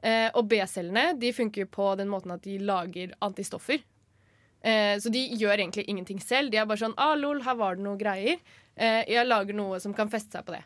Eh, 0.06 0.30
og 0.38 0.46
B-cellene 0.52 1.16
de 1.18 1.34
funker 1.34 1.66
på 1.72 1.90
den 1.98 2.10
måten 2.12 2.34
at 2.36 2.44
de 2.46 2.60
lager 2.62 3.16
antistoffer. 3.26 3.82
Eh, 4.66 4.98
så 5.02 5.10
de 5.14 5.22
gjør 5.40 5.58
egentlig 5.58 5.86
ingenting 5.90 6.22
selv. 6.22 6.52
De 6.54 6.60
er 6.62 6.68
bare 6.70 6.84
sånn 6.84 6.98
ah, 7.02 7.16
lol, 7.18 7.42
her 7.46 7.58
var 7.58 7.78
det 7.78 7.86
noe 7.86 7.98
greier. 7.98 8.42
Eh, 8.76 9.02
jeg 9.10 9.28
lager 9.28 9.58
noe 9.58 9.80
som 9.82 9.96
kan 9.98 10.12
feste 10.12 10.38
seg 10.38 10.46
på 10.46 10.56
det. 10.58 10.64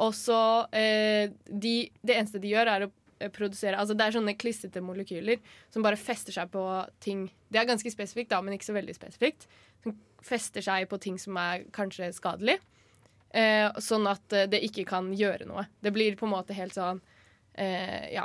Og 0.00 0.14
så 0.16 0.40
eh, 0.76 1.28
de, 1.44 1.74
Det 2.00 2.16
eneste 2.16 2.40
de 2.40 2.54
gjør, 2.54 2.70
er 2.72 2.86
å 2.86 2.90
eh, 3.20 3.28
produsere 3.34 3.76
Altså 3.76 3.92
Det 3.98 4.06
er 4.06 4.14
sånne 4.14 4.32
klissete 4.40 4.80
molekyler 4.80 5.42
som 5.68 5.84
bare 5.84 5.98
fester 6.00 6.34
seg 6.34 6.50
på 6.54 6.64
ting. 7.04 7.26
Det 7.50 7.60
er 7.60 7.68
ganske 7.68 7.92
spesifikt, 7.92 8.32
da, 8.32 8.40
men 8.42 8.56
ikke 8.56 8.70
så 8.70 8.78
veldig 8.78 8.96
spesifikt. 8.96 9.46
Som 9.84 9.98
fester 10.24 10.64
seg 10.64 10.88
på 10.90 10.98
ting 11.02 11.20
som 11.20 11.38
er 11.40 11.68
kanskje 11.76 12.10
skadelig. 12.16 12.58
Eh, 13.30 13.68
sånn 13.78 14.08
at 14.10 14.24
det 14.50 14.64
ikke 14.66 14.88
kan 14.88 15.12
gjøre 15.14 15.46
noe. 15.46 15.68
Det 15.78 15.94
blir 15.94 16.18
på 16.18 16.26
en 16.26 16.34
måte 16.34 16.58
helt 16.58 16.74
sånn 16.74 17.02
Ja. 17.60 18.24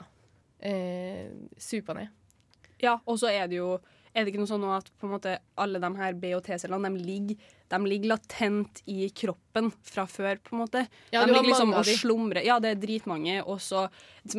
Eh, 0.62 1.28
supa 1.58 1.94
ned. 1.98 2.08
Ja, 2.82 2.98
og 3.06 3.20
så 3.20 3.30
er 3.32 3.48
det 3.52 3.58
jo 3.60 3.76
er 4.16 4.24
det 4.24 4.32
ikke 4.32 4.40
noe 4.40 4.48
sånn 4.48 4.62
nå 4.64 4.70
at 4.72 4.88
måte 5.04 5.34
alle 5.60 5.80
de 5.84 5.90
her 6.00 6.14
B- 6.16 6.30
og 6.38 6.44
T-cellene 6.46 6.88
de 6.88 7.04
ligger, 7.04 7.36
de 7.68 7.80
ligger 7.84 8.14
latent 8.14 8.80
i 8.88 9.10
kroppen 9.12 9.68
fra 9.84 10.06
før, 10.08 10.38
på 10.40 10.56
en 10.56 10.62
måte. 10.62 10.86
Ja, 11.12 11.26
de 11.26 11.34
ligger 11.34 11.50
liksom 11.50 11.74
og 11.76 11.84
slumrer. 11.84 12.40
Ja, 12.48 12.56
det 12.64 12.70
er 12.72 12.80
dritmange. 12.80 13.42
Også, 13.44 13.90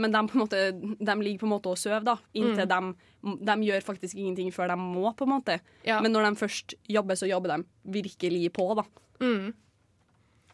men 0.00 0.12
de, 0.16 0.22
måte, 0.32 0.62
de 0.80 1.16
ligger 1.20 1.42
på 1.42 1.48
en 1.50 1.52
måte 1.52 1.68
og 1.74 1.76
sover, 1.76 2.00
da. 2.08 2.16
Inntil 2.32 2.64
Mm. 2.64 2.94
de, 3.20 3.36
de 3.50 3.68
gjør 3.68 3.84
faktisk 3.84 4.16
ingenting 4.16 4.48
før 4.50 4.72
de 4.72 4.78
må, 4.80 5.12
på 5.12 5.28
en 5.28 5.34
måte. 5.34 5.60
Ja. 5.84 6.00
Men 6.00 6.12
når 6.16 6.30
de 6.30 6.40
først 6.40 6.74
jobber, 6.88 7.14
så 7.20 7.28
jobber 7.28 7.58
de 7.58 8.00
virkelig 8.00 8.48
på, 8.56 8.70
da. 8.80 8.86
Mm. 9.20 9.52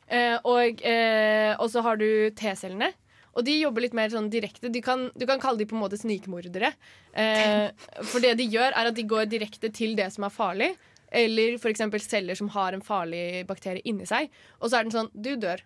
Eh, 0.09 0.38
og, 0.45 0.83
eh, 0.83 1.54
så 1.71 1.81
har 1.87 1.97
du 1.97 2.31
T-cellene. 2.35 2.90
Og 3.35 3.45
de 3.47 3.55
jobber 3.62 3.81
litt 3.87 3.95
mer 3.97 4.11
sånn 4.12 4.29
direkte. 4.33 4.69
Kan, 4.85 5.07
du 5.17 5.25
kan 5.27 5.41
kalle 5.41 5.59
de 5.62 5.67
på 5.71 5.77
en 5.77 5.81
måte 5.85 5.97
snikmordere. 6.01 6.73
Eh, 7.17 7.71
for 8.05 8.21
det 8.21 8.35
de 8.41 8.45
gjør, 8.53 8.73
er 8.77 8.91
at 8.91 8.95
de 8.99 9.05
går 9.09 9.25
direkte 9.33 9.71
til 9.73 9.95
det 9.97 10.11
som 10.12 10.25
er 10.29 10.35
farlig. 10.35 10.71
Eller 11.12 11.55
f.eks. 11.61 11.81
celler 12.09 12.35
som 12.37 12.49
har 12.55 12.73
en 12.77 12.85
farlig 12.85 13.47
bakterie 13.49 13.83
inni 13.89 14.05
seg. 14.09 14.29
Og 14.61 14.69
så 14.73 14.79
er 14.81 14.85
den 14.89 14.93
sånn 14.97 15.11
Du 15.15 15.35
dør. 15.37 15.61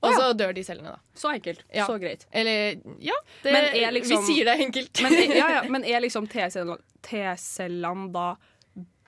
Og 0.00 0.12
så 0.14 0.28
dør 0.38 0.52
de 0.54 0.62
cellene, 0.62 0.92
da. 0.94 1.00
Så 1.18 1.32
enkelt. 1.34 1.64
Ja. 1.74 1.84
Så 1.88 1.96
greit. 1.98 2.24
Eller 2.30 2.76
ja, 3.02 3.16
det, 3.42 3.50
Men 3.52 3.64
er 3.74 3.90
liksom- 3.96 4.20
vi 4.22 4.34
sier 4.34 4.44
det 4.46 4.54
enkelt. 4.62 5.00
Men, 5.02 5.12
er- 5.18 5.36
ja, 5.36 5.48
ja, 5.56 5.62
men 5.74 5.84
er 5.84 6.00
liksom 6.04 6.28
T-cellene 6.30 8.12
da 8.14 8.28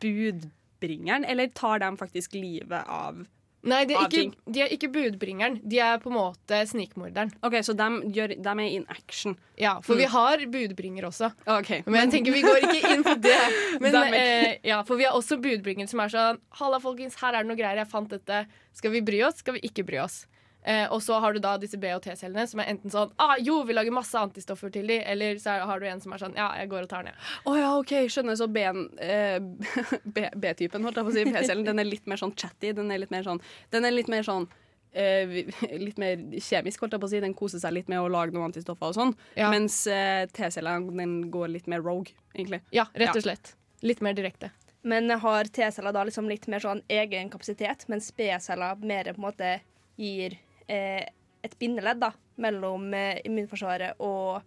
budbringeren, 0.00 1.24
eller 1.24 1.46
tar 1.54 1.78
de 1.78 1.96
faktisk 2.00 2.34
livet 2.34 2.84
av 2.88 3.22
Nei, 3.62 3.82
de 3.84 3.92
er, 3.92 4.06
ikke, 4.08 4.38
de 4.48 4.60
er 4.64 4.70
ikke 4.72 4.88
budbringeren. 4.94 5.58
De 5.68 5.78
er 5.84 5.98
på 6.00 6.08
en 6.08 6.16
måte 6.16 6.60
snikmorderen. 6.70 7.28
OK, 7.44 7.58
så 7.66 7.74
de, 7.76 7.88
gjør, 8.16 8.32
de 8.40 8.54
er 8.54 8.62
in 8.64 8.86
action. 8.88 9.36
Ja, 9.60 9.74
for 9.84 9.94
Mm. 9.94 9.98
vi 10.00 10.04
har 10.14 10.44
budbringer 10.54 11.04
også. 11.10 11.28
Okay. 11.58 11.82
Men 11.84 12.08
jeg 12.08 12.12
tenker 12.14 12.32
vi 12.32 12.40
går 12.46 12.64
ikke 12.70 12.94
inn 12.94 13.04
på 13.04 13.14
det. 13.20 13.36
Men, 13.84 13.94
eh, 14.14 14.56
ja, 14.64 14.82
for 14.82 14.96
vi 14.96 15.04
har 15.04 15.12
også 15.18 15.36
budbringer 15.44 15.86
som 15.90 16.00
er 16.00 16.08
sånn 16.08 16.40
Halla, 16.56 16.80
folkens, 16.80 17.18
her 17.20 17.34
er 17.34 17.44
det 17.44 17.48
noe 17.52 17.56
greier. 17.60 17.76
Jeg 17.84 17.90
fant 17.92 18.08
dette. 18.08 18.46
Skal 18.72 18.90
vi 18.96 19.02
bry 19.04 19.20
oss? 19.28 19.42
Skal 19.44 19.58
vi 19.58 19.60
ikke 19.68 19.84
bry 19.84 20.00
oss? 20.06 20.22
Eh, 20.62 20.86
og 20.92 21.00
så 21.02 21.16
har 21.20 21.32
du 21.32 21.40
da 21.40 21.54
disse 21.56 21.78
B- 21.80 21.92
og 21.96 22.02
T-cellene 22.04 22.44
som 22.48 22.60
er 22.60 22.68
enten 22.74 22.92
sånn 22.92 23.14
ah, 23.16 23.32
Jo, 23.40 23.62
vi 23.64 23.72
lager 23.72 23.94
masse 23.96 24.18
antistoffer 24.20 24.68
til 24.74 24.90
de 24.90 24.98
Eller 25.08 25.38
så 25.40 25.54
har 25.64 25.80
du 25.80 25.86
en 25.88 26.02
som 26.04 26.12
er 26.12 26.20
sånn 26.20 26.36
Ja, 26.36 26.50
jeg 26.60 26.68
går 26.68 26.84
og 26.84 26.90
tar 26.90 27.06
den, 27.06 27.14
jeg. 27.14 27.28
Oh, 27.48 27.56
ja, 27.56 27.70
OK, 27.78 27.94
skjønner. 28.12 28.36
Så 28.36 28.44
eh, 29.00 29.38
B- 30.16 30.34
B-typen, 30.36 30.84
holdt 30.84 31.00
jeg 31.00 31.06
på 31.06 31.12
å 31.12 31.16
si, 31.16 31.24
P-cellen, 31.32 31.64
den 31.64 31.80
er 31.80 31.88
litt 31.88 32.04
mer 32.10 32.20
sånn 32.20 32.34
chatty. 32.36 32.74
Den 32.76 32.92
er 32.92 33.00
litt 33.00 33.14
mer 33.14 33.24
sånn, 33.24 33.40
den 33.72 33.88
er 33.88 33.94
litt 33.96 34.12
mer 34.12 34.26
sånn 34.26 34.48
eh, 34.92 35.48
litt 35.86 35.96
mer 36.02 36.20
kjemisk, 36.36 36.84
holdt 36.84 36.98
jeg 36.98 37.04
på 37.06 37.08
å 37.08 37.12
si. 37.14 37.22
Den 37.24 37.36
koser 37.38 37.62
seg 37.62 37.78
litt 37.78 37.88
med 37.88 38.02
å 38.02 38.10
lage 38.12 38.36
noen 38.36 38.50
antistoffer 38.50 38.92
og 38.92 38.98
sånn. 38.98 39.16
Ja. 39.40 39.48
Mens 39.54 39.80
eh, 39.88 40.26
T-cellene 40.28 40.92
den 41.00 41.16
går 41.32 41.54
litt 41.56 41.70
mer 41.72 41.80
rogue, 41.86 42.12
egentlig. 42.34 42.60
Ja, 42.76 42.84
rett 42.92 43.16
og 43.16 43.24
slett. 43.24 43.54
Litt 43.80 44.04
mer 44.04 44.12
direkte. 44.18 44.52
Men 44.82 45.08
har 45.24 45.48
T-celler 45.48 45.92
da 45.92 46.04
liksom 46.08 46.28
litt 46.28 46.46
mer 46.52 46.62
sånn 46.64 46.84
egen 46.88 47.32
kapasitet, 47.32 47.84
mens 47.88 48.12
B-celler 48.16 48.80
mer 48.84 49.12
på 49.12 49.20
en 49.20 49.26
måte 49.26 49.50
gir 50.00 50.36
eh, 50.36 50.49
et 50.70 51.56
bindeledd 51.58 52.00
da, 52.02 52.12
mellom 52.40 52.92
eh, 52.94 53.20
immunforsvaret 53.28 54.00
og 54.00 54.42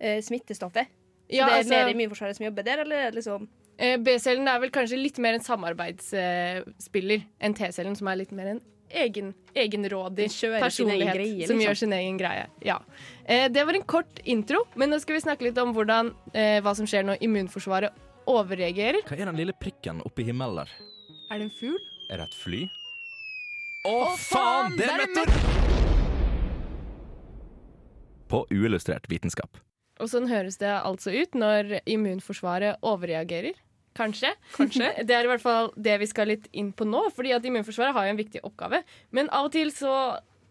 eh, 0.00 0.20
smittestoffet. 0.24 0.90
Ja, 1.30 1.46
det 1.46 1.52
er 1.52 1.56
altså- 1.62 1.76
mer 1.76 1.94
immunforsvaret 1.94 2.36
som 2.36 2.46
jobber 2.48 2.66
der, 2.66 2.84
eller 2.84 3.08
er 3.08 3.16
liksom 3.16 3.48
Eh, 3.80 3.96
B-cellen 3.96 4.48
er 4.50 4.60
vel 4.60 4.72
kanskje 4.74 4.98
litt 5.00 5.18
mer 5.24 5.38
en 5.38 5.44
samarbeidsspiller 5.44 7.22
enn 7.40 7.54
T-cellen, 7.56 7.96
som 7.96 8.10
er 8.12 8.18
litt 8.20 8.34
mer 8.36 8.50
en 8.52 8.60
egen, 8.90 9.30
egenrådig 9.56 10.26
Den 10.26 10.34
egen 10.34 10.60
personlighet 10.60 11.14
greie, 11.14 11.46
som 11.46 11.56
liksom. 11.56 11.62
gjør 11.64 11.78
sin 11.80 11.94
egen 11.96 12.18
greie. 12.20 12.44
Ja. 12.66 12.76
Eh, 13.24 13.46
det 13.48 13.64
var 13.64 13.78
en 13.78 13.86
kort 13.88 14.20
intro, 14.28 14.66
men 14.76 14.92
nå 14.92 15.00
skal 15.00 15.16
vi 15.16 15.22
snakke 15.24 15.46
litt 15.48 15.60
om 15.62 15.72
hvordan, 15.72 16.12
eh, 16.34 16.58
hva 16.60 16.74
som 16.76 16.84
skjer 16.90 17.06
når 17.08 17.24
immunforsvaret 17.24 17.96
overreagerer. 18.28 19.00
Hva 19.08 19.16
er 19.16 19.30
den 19.30 19.40
lille 19.40 19.56
prikken 19.56 20.04
oppi 20.04 20.28
himmelen 20.28 20.60
der? 20.60 20.76
Er 21.30 21.38
det 21.38 21.48
en 21.48 21.56
fugl? 21.56 21.80
Er 22.10 22.20
det 22.20 22.28
et 22.28 22.34
fly? 22.36 22.66
Å, 23.88 24.12
faen! 24.20 24.74
Det 24.76 24.84
er 24.84 25.00
meteor... 25.00 25.30
På 28.30 28.44
uillustrert 28.52 29.08
vitenskap. 29.10 29.56
Og 30.00 30.10
sånn 30.12 30.28
høres 30.30 30.60
det 30.60 30.70
altså 30.70 31.12
ut 31.14 31.34
når 31.36 31.78
immunforsvaret 31.88 32.80
overreagerer. 32.86 33.56
Kanskje. 33.96 34.34
Kanskje. 34.54 34.90
Det 35.08 35.16
er 35.16 35.26
i 35.26 35.30
hvert 35.32 35.42
fall 35.42 35.72
det 35.76 35.96
vi 36.02 36.08
skal 36.08 36.30
litt 36.30 36.46
inn 36.52 36.70
på 36.76 36.86
nå, 36.88 37.06
fordi 37.16 37.32
at 37.36 37.46
immunforsvaret 37.48 37.96
har 37.96 38.06
jo 38.06 38.12
en 38.14 38.20
viktig 38.20 38.44
oppgave. 38.46 38.82
Men 39.16 39.32
av 39.34 39.48
og 39.48 39.56
til 39.56 39.72
så, 39.74 39.96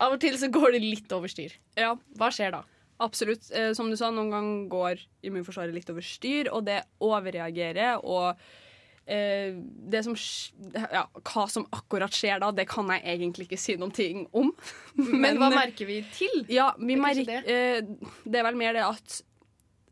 av 0.01 0.17
og 0.17 0.19
til 0.25 0.35
så 0.41 0.49
går 0.51 0.75
det 0.75 0.83
litt 0.83 1.15
over 1.15 1.31
styr. 1.31 1.55
Ja, 1.79 1.93
Hva 2.19 2.33
skjer 2.33 2.57
da? 2.57 2.65
absolutt. 2.99 3.45
Eh, 3.55 3.71
som 3.77 3.87
du 3.89 3.95
sa, 3.95 4.09
noen 4.11 4.31
ganger 4.33 4.65
går 4.73 5.03
immunforsvaret 5.29 5.71
litt 5.75 5.89
over 5.93 6.03
styr, 6.03 6.49
og 6.51 6.65
det 6.67 6.81
overreagerer. 6.99 8.01
Og 8.03 8.35
som 10.05 10.15
ja, 10.75 11.03
hva 11.17 11.45
som 11.49 11.65
akkurat 11.73 12.13
skjer 12.13 12.41
da, 12.43 12.51
det 12.53 12.67
kan 12.69 12.89
jeg 12.93 13.01
egentlig 13.15 13.47
ikke 13.47 13.61
si 13.61 13.75
noen 13.79 13.93
ting 13.95 14.25
om. 14.37 14.51
Men 15.23 15.39
hva 15.41 15.49
merker 15.53 15.89
vi 15.89 16.01
til? 16.13 16.43
Ja, 16.51 16.71
vi 16.77 16.93
Det 16.93 16.99
er 16.99 17.03
merker 17.03 17.51
eh, 17.55 17.79
Det 18.23 18.41
er 18.41 18.47
vel 18.49 18.59
mer 18.59 18.77
det 18.77 18.85
at 18.85 19.19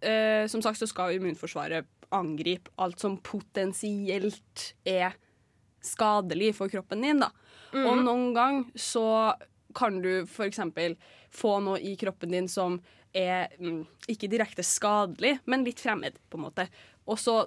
eh, 0.05 0.43
Som 0.51 0.61
sagt 0.65 0.81
så 0.81 0.89
skal 0.89 1.17
immunforsvaret 1.17 1.89
angripe 2.15 2.71
alt 2.79 3.01
som 3.01 3.17
potensielt 3.19 4.69
er 4.87 5.17
skadelig 5.83 6.53
for 6.55 6.71
kroppen 6.71 7.03
din, 7.03 7.19
da. 7.19 7.27
Og 7.75 7.99
noen 7.99 8.29
gang 8.35 8.61
så 8.79 9.33
kan 9.75 9.99
du 10.01 10.23
eksempel 10.45 10.95
få 11.35 11.57
noe 11.63 11.81
i 11.83 11.97
kroppen 11.99 12.31
din 12.31 12.47
som 12.47 12.79
er 13.11 13.51
mm, 13.59 13.81
ikke 14.11 14.29
direkte 14.31 14.63
skadelig, 14.65 15.37
men 15.45 15.65
litt 15.67 15.81
fremmed, 15.83 16.17
på 16.29 16.39
en 16.39 16.45
måte. 16.47 16.67
Og 17.07 17.19
så 17.19 17.41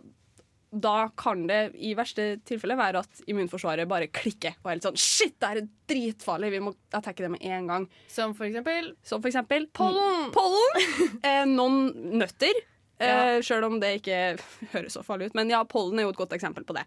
da 0.72 1.08
kan 1.18 1.46
det 1.48 1.72
i 1.82 1.94
verste 1.98 2.36
tilfelle 2.46 2.76
være 2.78 3.00
at 3.02 3.22
immunforsvaret 3.26 3.88
bare 3.90 4.06
klikker 4.14 4.54
og 4.62 4.70
er 4.70 4.78
litt 4.78 4.86
sånn 4.86 4.98
Shit, 5.00 5.34
det 5.42 5.48
er 5.50 5.60
dritfarlig! 5.90 6.52
Vi 6.54 6.60
må 6.62 6.74
attacke 6.94 7.24
det 7.26 7.30
med 7.32 7.42
en 7.42 7.66
gang. 7.66 7.86
Som 8.08 8.36
for 8.38 8.46
eksempel 8.46 8.92
Som 9.02 9.22
for 9.22 9.32
eksempel 9.32 9.66
pollen. 9.74 10.30
pollen. 10.36 10.86
Eh, 11.26 11.42
noen 11.50 11.90
nøtter. 12.20 12.54
Ja. 13.00 13.34
Eh, 13.36 13.40
Sjøl 13.42 13.66
om 13.66 13.80
det 13.82 13.96
ikke 13.98 14.20
høres 14.76 14.94
så 14.94 15.02
farlig 15.06 15.30
ut. 15.30 15.34
Men 15.38 15.50
ja, 15.50 15.64
pollen 15.66 15.98
er 15.98 16.06
jo 16.06 16.14
et 16.14 16.20
godt 16.22 16.36
eksempel 16.38 16.64
på 16.68 16.76
det. 16.78 16.86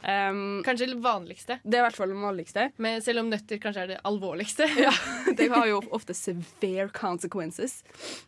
Um, 0.00 0.62
Kanskje 0.64 0.86
det 0.88 0.96
vanligste. 1.04 1.58
det 1.60 1.76
er 1.76 1.82
i 1.82 1.84
hvert 1.84 1.96
fall 1.98 2.08
det 2.08 2.16
vanligste. 2.22 2.66
Men 2.80 3.02
selv 3.04 3.20
om 3.20 3.28
nøtter 3.28 3.58
kanskje 3.60 3.82
er 3.84 3.90
det 3.94 3.98
alvorligste. 4.08 4.64
Ja, 4.86 4.92
det 5.36 5.50
har 5.52 5.66
jo 5.68 5.82
ofte 5.92 6.16
severe 6.16 6.88
consequences. 6.96 7.82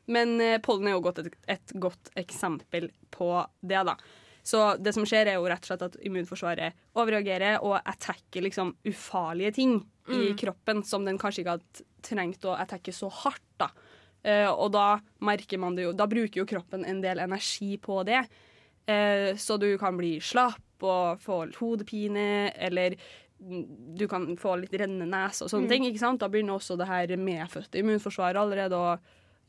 Men 0.06 0.36
eh, 0.44 0.58
pollen 0.62 0.90
er 0.90 0.98
jo 0.98 1.04
godt 1.08 1.22
et, 1.24 1.32
et 1.48 1.72
godt 1.80 2.12
eksempel 2.20 2.90
på 3.10 3.32
det, 3.64 3.80
da. 3.88 3.96
Så 4.42 4.76
det 4.82 4.94
som 4.96 5.06
skjer, 5.06 5.30
er 5.30 5.38
jo 5.38 5.46
rett 5.50 5.62
og 5.62 5.70
slett 5.70 5.84
at 5.86 5.96
immunforsvaret 6.02 6.78
overreagerer 6.98 7.62
og 7.62 7.76
attacker 7.78 8.42
liksom 8.42 8.74
ufarlige 8.90 9.54
ting 9.60 9.76
i 10.10 10.32
kroppen 10.38 10.82
som 10.82 11.04
den 11.06 11.18
kanskje 11.20 11.44
ikke 11.44 11.56
hadde 11.56 11.84
trengt 12.02 12.44
å 12.44 12.56
attacke 12.58 12.94
så 12.94 13.10
hardt, 13.22 13.46
da. 13.62 13.70
Uh, 14.22 14.50
og 14.50 14.70
da 14.74 14.86
merker 15.26 15.58
man 15.58 15.74
det 15.74 15.82
jo 15.82 15.92
Da 15.98 16.04
bruker 16.06 16.44
jo 16.44 16.46
kroppen 16.46 16.84
en 16.86 17.00
del 17.02 17.18
energi 17.18 17.74
på 17.82 18.04
det. 18.06 18.20
Uh, 18.86 19.34
så 19.38 19.56
du 19.58 19.72
kan 19.80 19.98
bli 19.98 20.16
slapp 20.22 20.86
og 20.86 21.22
få 21.22 21.40
hodepine, 21.58 22.52
eller 22.54 22.94
mm, 23.38 23.64
du 23.98 24.06
kan 24.10 24.28
få 24.38 24.56
litt 24.60 24.74
rennende 24.78 25.06
nese 25.10 25.46
og 25.46 25.50
sånne 25.50 25.70
ting. 25.70 25.86
ikke 25.86 26.02
sant? 26.02 26.22
Da 26.22 26.30
begynner 26.30 26.58
også 26.58 26.78
det 26.78 26.90
her 26.90 27.14
medfødte 27.18 27.82
immunforsvaret 27.82 28.38
allerede 28.42 28.78
å 28.78 28.96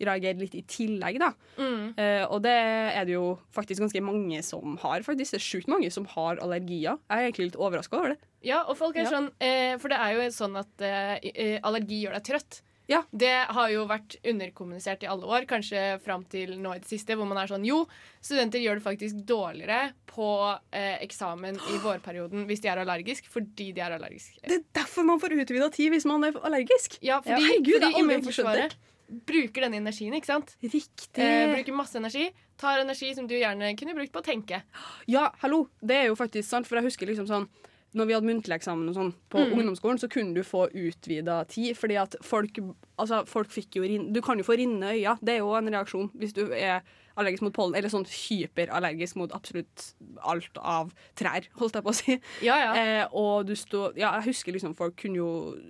reagere 0.08 0.40
litt 0.40 0.56
i 0.56 0.64
tillegg, 0.68 1.20
da. 1.22 1.32
Mm. 1.58 1.94
Uh, 1.98 2.26
og 2.30 2.42
det 2.46 2.56
er 2.58 3.06
det 3.10 3.16
jo 3.16 3.38
faktisk 3.56 3.84
ganske 3.86 4.02
mange 4.04 4.42
som 4.44 4.78
har. 4.84 5.02
faktisk. 5.06 5.32
Det 5.36 5.40
er 5.42 5.48
sjukt 5.48 5.72
mange 5.72 5.92
som 5.94 6.06
har 6.16 6.42
allergier. 6.44 7.00
Jeg 7.10 7.18
er 7.18 7.30
egentlig 7.30 7.52
litt 7.52 7.60
overraska 7.62 8.00
over 8.00 8.14
det. 8.16 8.20
Ja, 8.44 8.64
og 8.68 8.76
folk 8.78 8.98
er 8.98 9.06
Ja. 9.08 9.10
sånn 9.16 9.30
uh, 9.32 9.78
For 9.80 9.88
det 9.90 9.98
er 10.04 10.14
jo 10.20 10.30
sånn 10.36 10.60
at 10.60 10.82
eh, 10.84 11.60
allergi 11.64 12.04
gjør 12.04 12.18
deg 12.20 12.24
trøtt. 12.32 12.62
Ja. 12.92 13.00
Det 13.16 13.32
har 13.56 13.70
jo 13.72 13.86
vært 13.88 14.18
underkommunisert 14.28 15.06
i 15.06 15.08
alle 15.08 15.24
år, 15.24 15.46
kanskje 15.48 16.02
fram 16.04 16.26
til 16.28 16.58
nå 16.60 16.74
i 16.76 16.82
det 16.84 16.90
siste, 16.90 17.16
hvor 17.16 17.26
man 17.30 17.40
er 17.40 17.48
sånn 17.48 17.64
Jo, 17.64 17.86
studenter 18.20 18.60
gjør 18.60 18.82
det 18.82 18.84
faktisk 18.84 19.22
dårligere 19.30 19.94
på 20.12 20.28
eh, 20.76 20.98
eksamen 21.06 21.56
i 21.72 21.80
vårperioden 21.80 22.44
hvis 22.50 22.60
de 22.66 22.68
er 22.74 22.84
allergisk, 22.84 23.30
fordi 23.32 23.72
de 23.74 23.82
er 23.86 23.96
allergiske. 23.96 24.42
Det 24.44 24.60
er 24.60 24.66
derfor 24.82 25.08
man 25.08 25.22
får 25.24 25.38
utvida 25.40 25.72
tid 25.74 25.96
hvis 25.96 26.06
man 26.12 26.28
er 26.28 26.36
allergisk. 26.44 27.00
Ja, 27.02 27.22
fordi, 27.24 27.40
herregud, 27.48 27.72
jeg 27.72 27.80
har 27.80 27.88
fordi 27.88 28.02
aldri 28.04 28.18
egentlig 28.20 28.36
skjønt 28.36 28.52
immunforsvaret 28.58 28.76
bruker 29.08 29.66
denne 29.66 29.82
energien, 29.82 30.14
ikke 30.18 30.32
sant? 30.32 30.56
Riktig. 30.64 31.22
Eh, 31.22 31.52
bruker 31.54 31.76
masse 31.78 32.00
energi. 32.00 32.30
Tar 32.60 32.84
energi 32.84 33.12
som 33.18 33.28
du 33.28 33.36
gjerne 33.36 33.74
kunne 33.80 33.96
brukt 33.98 34.14
på 34.14 34.24
å 34.24 34.26
tenke. 34.26 34.64
Ja, 35.10 35.30
hallo, 35.44 35.68
det 35.82 36.00
er 36.00 36.10
jo 36.12 36.18
faktisk 36.20 36.50
sant, 36.50 36.70
for 36.70 36.80
jeg 36.80 36.92
husker 36.92 37.10
liksom 37.10 37.30
sånn 37.30 37.50
når 37.94 38.08
vi 38.10 38.14
hadde 38.16 38.26
muntlig 38.26 38.56
eksamen 38.56 38.90
og 38.90 38.96
sånn 38.98 39.12
på 39.30 39.42
ungdomsskolen, 39.54 40.00
så 40.02 40.10
kunne 40.10 40.34
du 40.34 40.42
få 40.46 40.66
utvida 40.70 41.44
tid, 41.50 41.76
fordi 41.78 42.00
at 42.02 42.18
folk 42.26 42.58
Altså, 42.94 43.24
folk 43.26 43.50
fikk 43.50 43.80
jo 43.80 43.88
rinne 43.90 44.14
Du 44.14 44.20
kan 44.22 44.38
jo 44.38 44.46
få 44.46 44.54
rinne 44.58 44.92
øyne. 44.94 45.16
Det 45.22 45.34
er 45.34 45.40
jo 45.42 45.54
en 45.58 45.70
reaksjon 45.74 46.12
hvis 46.14 46.36
du 46.38 46.44
er 46.54 46.84
allergisk 47.20 47.46
mot 47.46 47.56
pollen, 47.56 47.78
eller 47.78 47.92
sånn 47.92 48.06
hyperallergisk 48.10 49.18
mot 49.20 49.34
absolutt 49.36 49.90
alt 50.26 50.60
av 50.60 50.94
trær, 51.20 51.48
holdt 51.60 51.78
jeg 51.78 51.86
på 51.86 51.94
å 51.94 51.98
si. 51.98 52.18
Ja, 52.46 52.58
ja. 52.62 52.72
Eh, 52.80 53.18
og 53.20 53.48
du 53.50 53.54
stå, 53.60 53.92
ja, 54.00 54.16
jeg 54.20 54.32
husker 54.32 54.56
liksom 54.56 54.74
folk 54.78 54.98
kunne 55.00 55.22
jo 55.22 55.30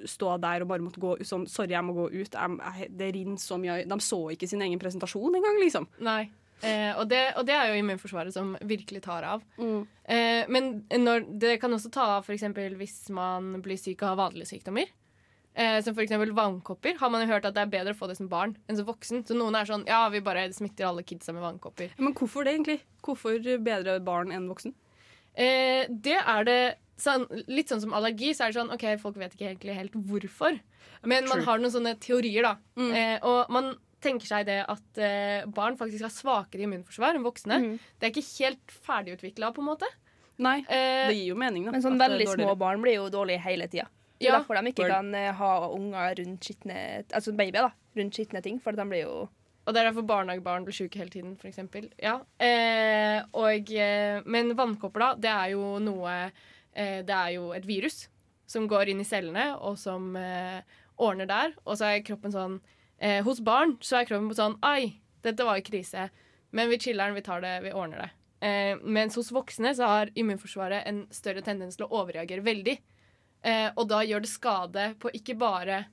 stå 0.09 0.37
der 0.43 0.63
og 0.63 0.71
bare 0.71 0.85
måtte 0.85 1.03
gå 1.03 1.17
sånn 1.27 1.45
Sorry, 1.49 1.73
jeg 1.75 1.85
må 1.85 1.95
gå 1.97 2.07
ut. 2.13 2.33
Jeg, 2.33 2.59
jeg, 2.79 2.87
det 2.97 3.09
rinner 3.15 3.41
så 3.41 3.57
mye 3.61 3.83
De 3.89 3.97
så 4.01 4.19
ikke 4.33 4.47
sin 4.49 4.63
egen 4.63 4.81
presentasjon 4.81 5.35
engang, 5.37 5.59
liksom. 5.61 5.87
Nei. 6.03 6.31
Eh, 6.63 6.91
og, 6.95 7.07
det, 7.11 7.21
og 7.39 7.45
det 7.47 7.55
er 7.57 7.71
jo 7.71 7.79
immunforsvaret 7.81 8.35
som 8.35 8.53
virkelig 8.63 9.03
tar 9.03 9.25
av. 9.27 9.43
Mm. 9.59 9.81
Eh, 10.15 10.43
men 10.53 10.73
når, 11.03 11.27
det 11.41 11.57
kan 11.61 11.75
også 11.75 11.91
ta 11.91 12.07
av 12.17 12.29
eksempel 12.31 12.77
hvis 12.79 13.09
man 13.13 13.57
blir 13.63 13.79
syk 13.79 13.99
og 14.01 14.13
har 14.13 14.21
vanlige 14.29 14.53
sykdommer. 14.53 14.91
Eh, 15.53 15.79
som 15.85 15.97
eksempel 16.01 16.31
vannkopper. 16.33 16.95
Har 16.97 17.11
man 17.13 17.21
jo 17.21 17.29
hørt 17.29 17.45
at 17.45 17.53
det 17.53 17.61
er 17.61 17.69
bedre 17.69 17.93
å 17.93 17.97
få 17.97 18.07
det 18.09 18.17
som 18.17 18.29
barn 18.29 18.55
enn 18.65 18.79
som 18.79 18.87
voksen. 18.87 19.21
Så 19.27 19.35
noen 19.37 19.53
er 19.53 19.69
sånn 19.69 19.85
ja, 19.85 20.07
vi 20.09 20.23
bare 20.25 20.47
smitter 20.55 20.87
alle 20.89 21.05
kidsa 21.05 21.35
med 21.35 21.45
vannkopper. 21.45 21.93
Men 22.01 22.15
hvorfor 22.17 22.47
det, 22.47 22.55
egentlig? 22.55 22.79
Hvorfor 23.05 23.37
bedre 23.61 23.99
barn 24.01 24.33
enn 24.33 24.47
voksen? 24.49 24.73
Eh, 25.33 25.85
det 25.89 26.17
er 26.17 26.49
det 26.49 26.59
sånn, 27.01 27.25
Litt 27.49 27.69
sånn 27.69 27.81
som 27.83 27.93
allergi, 27.97 28.33
så 28.33 28.45
er 28.47 28.53
det 28.53 28.59
sånn 28.61 28.73
OK, 28.73 28.85
folk 29.01 29.17
vet 29.21 29.33
ikke 29.37 29.51
egentlig 29.51 29.77
helt 29.77 29.97
hvorfor. 30.09 30.59
Men 31.09 31.27
man 31.29 31.43
har 31.45 31.61
noen 31.61 31.73
sånne 31.73 31.97
teorier, 32.01 32.45
da. 32.45 32.55
Mm. 32.79 32.93
Eh, 32.97 33.17
og 33.27 33.51
man 33.53 33.73
tenker 34.03 34.27
seg 34.27 34.47
det 34.49 34.59
at 34.67 34.99
eh, 34.99 35.45
barn 35.47 35.77
faktisk 35.79 36.05
har 36.05 36.13
svakere 36.13 36.65
immunforsvar 36.65 37.17
enn 37.17 37.25
voksne. 37.25 37.59
Mm. 37.61 37.73
Det 37.99 38.07
er 38.07 38.13
ikke 38.13 38.29
helt 38.43 38.77
ferdigutvikla, 38.87 39.53
på 39.55 39.63
en 39.63 39.69
måte. 39.73 39.89
Nei, 40.43 40.63
Eh, 40.65 41.07
det 41.11 41.17
gir 41.19 41.33
jo 41.33 41.37
mening, 41.37 41.67
da. 41.67 41.75
Men 41.75 41.83
sånn 41.83 41.99
veldig 42.01 42.27
små 42.31 42.55
barn 42.57 42.81
blir 42.81 42.97
jo 42.97 43.09
dårlige 43.13 43.43
hele 43.45 43.67
tida. 43.69 43.85
Det 44.23 44.29
er 44.29 44.33
Ja. 44.33 44.39
derfor 44.39 44.55
de 44.61 44.71
ikke 44.71 44.87
kan 44.89 45.13
eh, 45.19 45.31
ha 45.37 45.51
unger 45.69 46.15
rundt 46.19 46.47
skitne 46.47 47.03
Altså 47.13 47.33
babyer, 47.35 47.67
da. 47.67 47.71
Rundt 47.99 48.15
skitne 48.17 48.41
ting. 48.41 48.59
For 48.63 48.71
de 48.73 48.85
blir 48.89 49.03
jo 49.03 49.29
Og 49.65 49.73
det 49.73 49.79
er 49.79 49.91
derfor 49.91 50.03
barnehagebarn 50.07 50.65
blir 50.65 50.75
syke 50.75 50.97
hele 50.99 51.09
tiden, 51.13 51.37
eksempel. 51.47 51.85
Ja. 52.01 52.17
Eh, 52.39 53.21
og, 53.33 53.69
eh, 53.71 54.21
men 54.25 54.55
vannkopper, 54.55 54.99
da, 54.99 55.13
det 55.15 55.29
er 55.31 55.51
jo 55.53 55.79
noe 55.79 56.31
eh, 56.75 57.01
Det 57.03 57.15
er 57.15 57.29
jo 57.37 57.51
et 57.53 57.65
virus 57.65 58.07
som 58.45 58.67
går 58.67 58.89
inn 58.91 58.99
i 58.99 59.05
cellene, 59.07 59.45
og 59.61 59.77
som 59.79 60.15
eh, 60.19 60.59
ordner 60.99 61.25
der. 61.25 61.53
Og 61.65 61.77
så 61.79 61.85
er 61.95 62.03
kroppen 62.03 62.31
sånn 62.35 62.59
eh, 62.99 63.21
Hos 63.23 63.39
barn 63.39 63.77
så 63.81 64.01
er 64.01 64.05
kroppen 64.09 64.33
sånn 64.35 64.57
Ai, 64.61 64.99
dette 65.23 65.45
var 65.47 65.57
jo 65.61 65.63
krise. 65.71 66.09
Men 66.51 66.69
vi 66.69 66.77
chiller'n, 66.77 67.15
vi 67.15 67.21
tar 67.25 67.41
det, 67.41 67.61
vi 67.63 67.71
ordner 67.71 68.03
det. 68.03 68.09
Eh, 68.43 68.75
mens 68.83 69.15
hos 69.15 69.31
voksne 69.31 69.71
så 69.73 69.87
har 69.87 70.11
immunforsvaret 70.19 70.83
en 70.85 71.05
større 71.09 71.41
tendens 71.41 71.77
til 71.79 71.85
å 71.87 72.01
overreagere 72.03 72.43
veldig. 72.43 72.75
Eh, 73.43 73.69
og 73.75 73.89
da 73.91 74.01
gjør 74.07 74.23
det 74.23 74.31
skade 74.31 74.87
på 75.03 75.11
ikke 75.17 75.35
bare, 75.39 75.83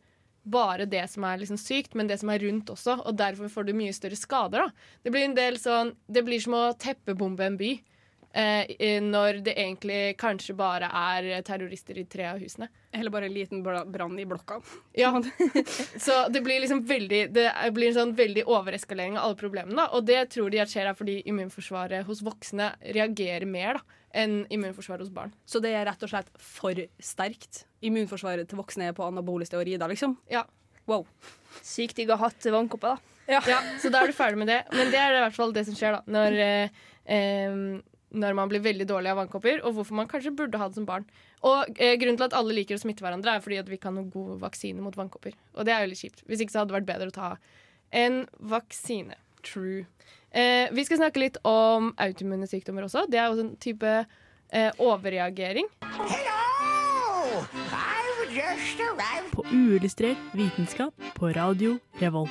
bare 0.47 0.87
det 0.91 1.03
som 1.11 1.27
er 1.27 1.41
liksom 1.43 1.59
sykt, 1.61 1.97
men 1.99 2.11
det 2.11 2.21
som 2.23 2.31
er 2.31 2.43
rundt 2.47 2.71
også. 2.71 3.01
Og 3.05 3.17
derfor 3.19 3.51
får 3.51 3.69
du 3.69 3.75
mye 3.77 3.95
større 3.97 4.19
skader. 4.19 4.67
da. 4.67 4.99
Det 5.03 5.15
blir 5.15 5.27
en 5.27 5.39
del 5.39 5.59
sånn, 5.59 5.95
det 6.07 6.25
blir 6.27 6.43
som 6.43 6.57
å 6.59 6.65
teppebombe 6.79 7.47
en 7.47 7.59
by. 7.61 7.73
Eh, 8.33 9.01
når 9.03 9.41
det 9.43 9.57
egentlig 9.59 10.17
kanskje 10.21 10.55
bare 10.55 10.87
er 10.87 11.43
terrorister 11.43 11.99
i 11.99 12.05
tre 12.07 12.29
av 12.31 12.39
husene. 12.39 12.69
Eller 12.95 13.11
bare 13.11 13.27
en 13.27 13.35
liten 13.35 13.63
brann 13.63 14.19
i 14.19 14.27
blokka. 14.27 14.61
Ja, 14.95 15.11
Så 16.07 16.29
det 16.29 16.43
blir 16.47 16.61
liksom 16.63 16.85
veldig 16.87 17.21
Det 17.35 17.49
blir 17.75 17.91
en 17.91 17.97
sånn 17.97 18.15
veldig 18.19 18.45
overeskalering 18.47 19.19
av 19.19 19.25
alle 19.25 19.41
problemene. 19.41 19.89
Og 19.95 20.07
det 20.07 20.29
tror 20.35 20.51
de 20.51 20.63
at 20.63 20.71
skjer 20.71 20.91
er 20.91 20.99
fordi 20.99 21.21
immunforsvaret 21.31 22.07
hos 22.07 22.23
voksne 22.27 22.73
reagerer 22.95 23.47
mer 23.51 23.81
da, 23.81 23.99
enn 24.23 24.41
immunforsvaret 24.51 25.07
hos 25.07 25.15
barn. 25.15 25.35
Så 25.47 25.63
det 25.63 25.75
er 25.75 25.87
rett 25.91 26.03
og 26.07 26.15
slett 26.15 26.31
for 26.39 26.87
sterkt. 27.03 27.65
Immunforsvaret 27.83 28.51
til 28.51 28.63
voksne 28.63 28.91
er 28.91 28.97
på 28.97 29.07
anabolisk 29.07 29.55
teori 29.57 29.79
da, 29.79 29.91
liksom. 29.91 30.17
Ja. 30.31 30.47
Wow. 30.91 31.07
Sykt 31.67 31.99
digg 31.99 32.11
å 32.11 32.19
ha 32.19 32.29
hatt 32.31 32.47
vannkopper, 32.47 32.95
da. 32.95 33.11
Ja, 33.31 33.61
Så 33.79 33.91
da 33.95 34.03
er 34.03 34.11
du 34.11 34.15
ferdig 34.17 34.41
med 34.41 34.51
det. 34.51 34.65
Men 34.75 34.91
det 34.91 34.99
er 34.99 35.15
i 35.15 35.23
hvert 35.23 35.37
fall 35.37 35.53
det 35.55 35.63
som 35.69 35.77
skjer 35.79 35.99
da 35.99 36.01
når, 36.11 36.39
eh, 36.43 36.87
em, 37.15 37.83
når 38.11 38.37
man 38.39 38.51
blir 38.51 38.63
veldig 38.65 38.87
dårlig 38.91 39.13
av 39.13 39.21
vannkopper, 39.21 39.61
og 39.65 39.77
hvorfor 39.77 39.99
man 40.01 40.09
kanskje 40.11 40.35
burde 40.37 40.59
ha 40.59 40.69
det 40.69 40.79
som 40.81 40.87
barn. 40.89 41.07
Og 41.47 41.71
eh, 41.79 41.97
Grunnen 42.01 42.19
til 42.19 42.27
at 42.27 42.37
alle 42.37 42.57
liker 42.57 42.79
å 42.79 42.83
smitte 42.83 43.05
hverandre, 43.05 43.37
er 43.37 43.45
fordi 43.45 43.61
at 43.63 43.71
vi 43.71 43.79
har 43.83 43.95
noen 43.95 44.11
god 44.13 44.41
vaksine 44.43 44.83
mot 44.83 44.97
vannkopper. 44.99 45.37
Og 45.57 45.67
det 45.69 45.75
er 45.75 45.85
jo 45.85 45.93
litt 45.93 46.03
kjipt. 46.03 46.25
Hvis 46.27 46.43
ikke 46.45 46.55
så 46.55 46.63
hadde 46.63 46.75
det 46.75 46.81
vært 46.81 46.91
bedre 46.91 47.11
å 47.13 47.17
ta 47.17 47.31
en 48.03 48.23
vaksine. 48.53 49.19
True. 49.47 49.87
Eh, 50.31 50.69
vi 50.75 50.85
skal 50.87 51.01
snakke 51.01 51.23
litt 51.23 51.39
om 51.49 51.95
autoimmune 51.99 52.47
sykdommer 52.51 52.87
også. 52.87 53.07
Det 53.11 53.19
er 53.19 53.31
også 53.31 53.47
en 53.47 53.57
type 53.63 53.95
eh, 53.95 54.71
overreagering. 54.79 55.71
På 59.33 59.47
uillustrert 59.51 60.31
vitenskap 60.39 61.11
på 61.17 61.33
radio 61.35 61.79
Revolt. 62.03 62.31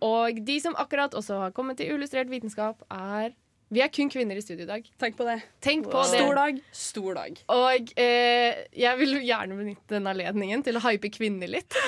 Og 0.00 0.40
de 0.46 0.56
som 0.64 0.74
akkurat 0.80 1.14
også 1.14 1.42
har 1.42 1.52
kommet 1.52 1.76
til 1.76 1.92
illustrert 1.92 2.30
vitenskap, 2.32 2.80
er 2.90 3.34
Vi 3.70 3.82
er 3.84 3.90
kun 3.94 4.08
kvinner 4.10 4.34
i 4.34 4.42
studio 4.42 4.64
i 4.64 4.68
dag. 4.68 4.86
Tenk 4.98 5.14
på 5.18 5.26
det. 5.28 5.36
Tenk 5.62 5.86
på 5.86 6.00
det. 6.02 6.18
Stor 6.18 6.34
dag. 6.34 6.56
Stor 6.74 7.18
dag. 7.20 7.36
Og 7.54 7.92
eh, 8.02 8.64
jeg 8.74 8.98
vil 8.98 9.20
gjerne 9.22 9.58
benytte 9.60 9.94
denne 9.94 10.10
anledningen 10.10 10.64
til 10.66 10.78
å 10.78 10.82
hype 10.88 11.12
kvinner 11.14 11.50
litt. 11.50 11.78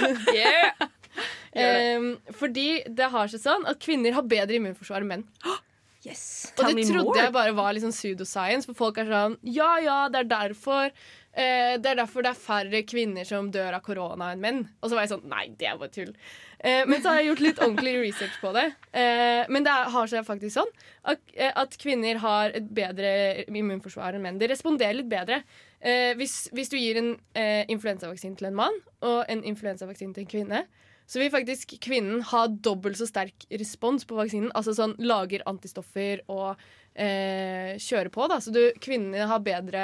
Em, 1.53 2.15
fordi 2.39 2.81
det 2.89 3.11
har 3.13 3.29
seg 3.29 3.43
sånn 3.43 3.67
at 3.69 3.77
kvinner 3.83 4.15
har 4.17 4.25
bedre 4.25 4.57
immunforsvar 4.57 5.05
enn 5.05 5.11
menn. 5.11 5.27
Yes. 6.03 6.53
Og 6.59 6.67
det 6.75 6.87
trodde 6.89 7.07
more. 7.07 7.19
jeg 7.21 7.33
bare 7.35 7.55
var 7.55 7.75
liksom 7.77 7.93
pseudoscience, 7.95 8.67
for 8.67 8.75
folk 8.75 8.97
er 8.99 9.11
sånn 9.11 9.37
Ja, 9.47 9.77
ja, 9.79 9.99
det 10.11 10.25
er 10.25 10.31
derfor 10.33 10.89
eh, 10.89 11.77
Det 11.79 11.93
er 11.93 12.01
derfor 12.01 12.27
det 12.27 12.33
er 12.33 12.41
færre 12.43 12.81
kvinner 12.89 13.29
som 13.29 13.53
dør 13.55 13.77
av 13.79 13.85
korona 13.87 14.33
enn 14.33 14.43
menn. 14.43 14.59
Og 14.81 14.91
så 14.91 14.99
var 14.99 15.07
jeg 15.07 15.13
sånn 15.15 15.29
Nei, 15.31 15.45
det 15.59 15.71
er 15.71 15.79
bare 15.79 15.95
tull. 15.95 16.11
Eh, 16.59 16.83
men 16.91 16.99
så 16.99 17.13
har 17.13 17.21
jeg 17.21 17.31
gjort 17.31 17.45
litt 17.47 17.63
ordentlig 17.63 17.95
research 18.01 18.35
på 18.43 18.51
det. 18.59 18.67
Eh, 18.99 19.47
men 19.53 19.67
det 19.67 19.71
er, 19.71 19.91
har 19.95 20.11
seg 20.11 20.27
faktisk 20.27 20.57
sånn 20.59 20.75
at, 21.15 21.23
eh, 21.35 21.55
at 21.63 21.79
kvinner 21.83 22.19
har 22.23 22.59
et 22.59 22.69
bedre 22.75 23.15
immunforsvar 23.47 24.19
enn 24.19 24.27
menn. 24.27 24.43
De 24.43 24.51
responderer 24.51 24.99
litt 24.99 25.11
bedre. 25.11 25.43
Eh, 25.79 26.13
hvis, 26.19 26.49
hvis 26.55 26.71
du 26.71 26.79
gir 26.79 26.99
en 26.99 27.15
eh, 27.39 27.63
influensavaksine 27.71 28.39
til 28.39 28.51
en 28.51 28.59
mann 28.59 28.83
og 29.07 29.23
en 29.31 29.43
influensavaksine 29.55 30.19
til 30.19 30.27
en 30.27 30.35
kvinne, 30.35 30.67
så 31.13 31.21
vil 31.21 31.33
faktisk 31.33 31.75
kvinnen 31.85 32.23
ha 32.31 32.47
dobbelt 32.49 32.97
så 32.97 33.05
sterk 33.05 33.45
respons 33.61 34.07
på 34.09 34.17
vaksinen. 34.17 34.49
Altså 34.57 34.73
sånn 34.79 34.95
lager 35.05 35.43
antistoffer 35.51 36.23
og 36.33 36.55
eh, 36.97 37.77
kjører 37.77 38.09
på. 38.15 38.29
Da. 38.33 38.39
Så 38.41 38.55
du, 38.55 38.63
kvinnene 38.81 39.27
har 39.29 39.43
bedre 39.45 39.83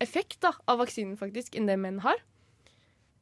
effekt 0.00 0.38
da, 0.44 0.54
av 0.64 0.80
vaksinen 0.80 1.18
faktisk 1.20 1.58
enn 1.58 1.68
det 1.68 1.76
menn 1.82 2.00
har. 2.06 2.22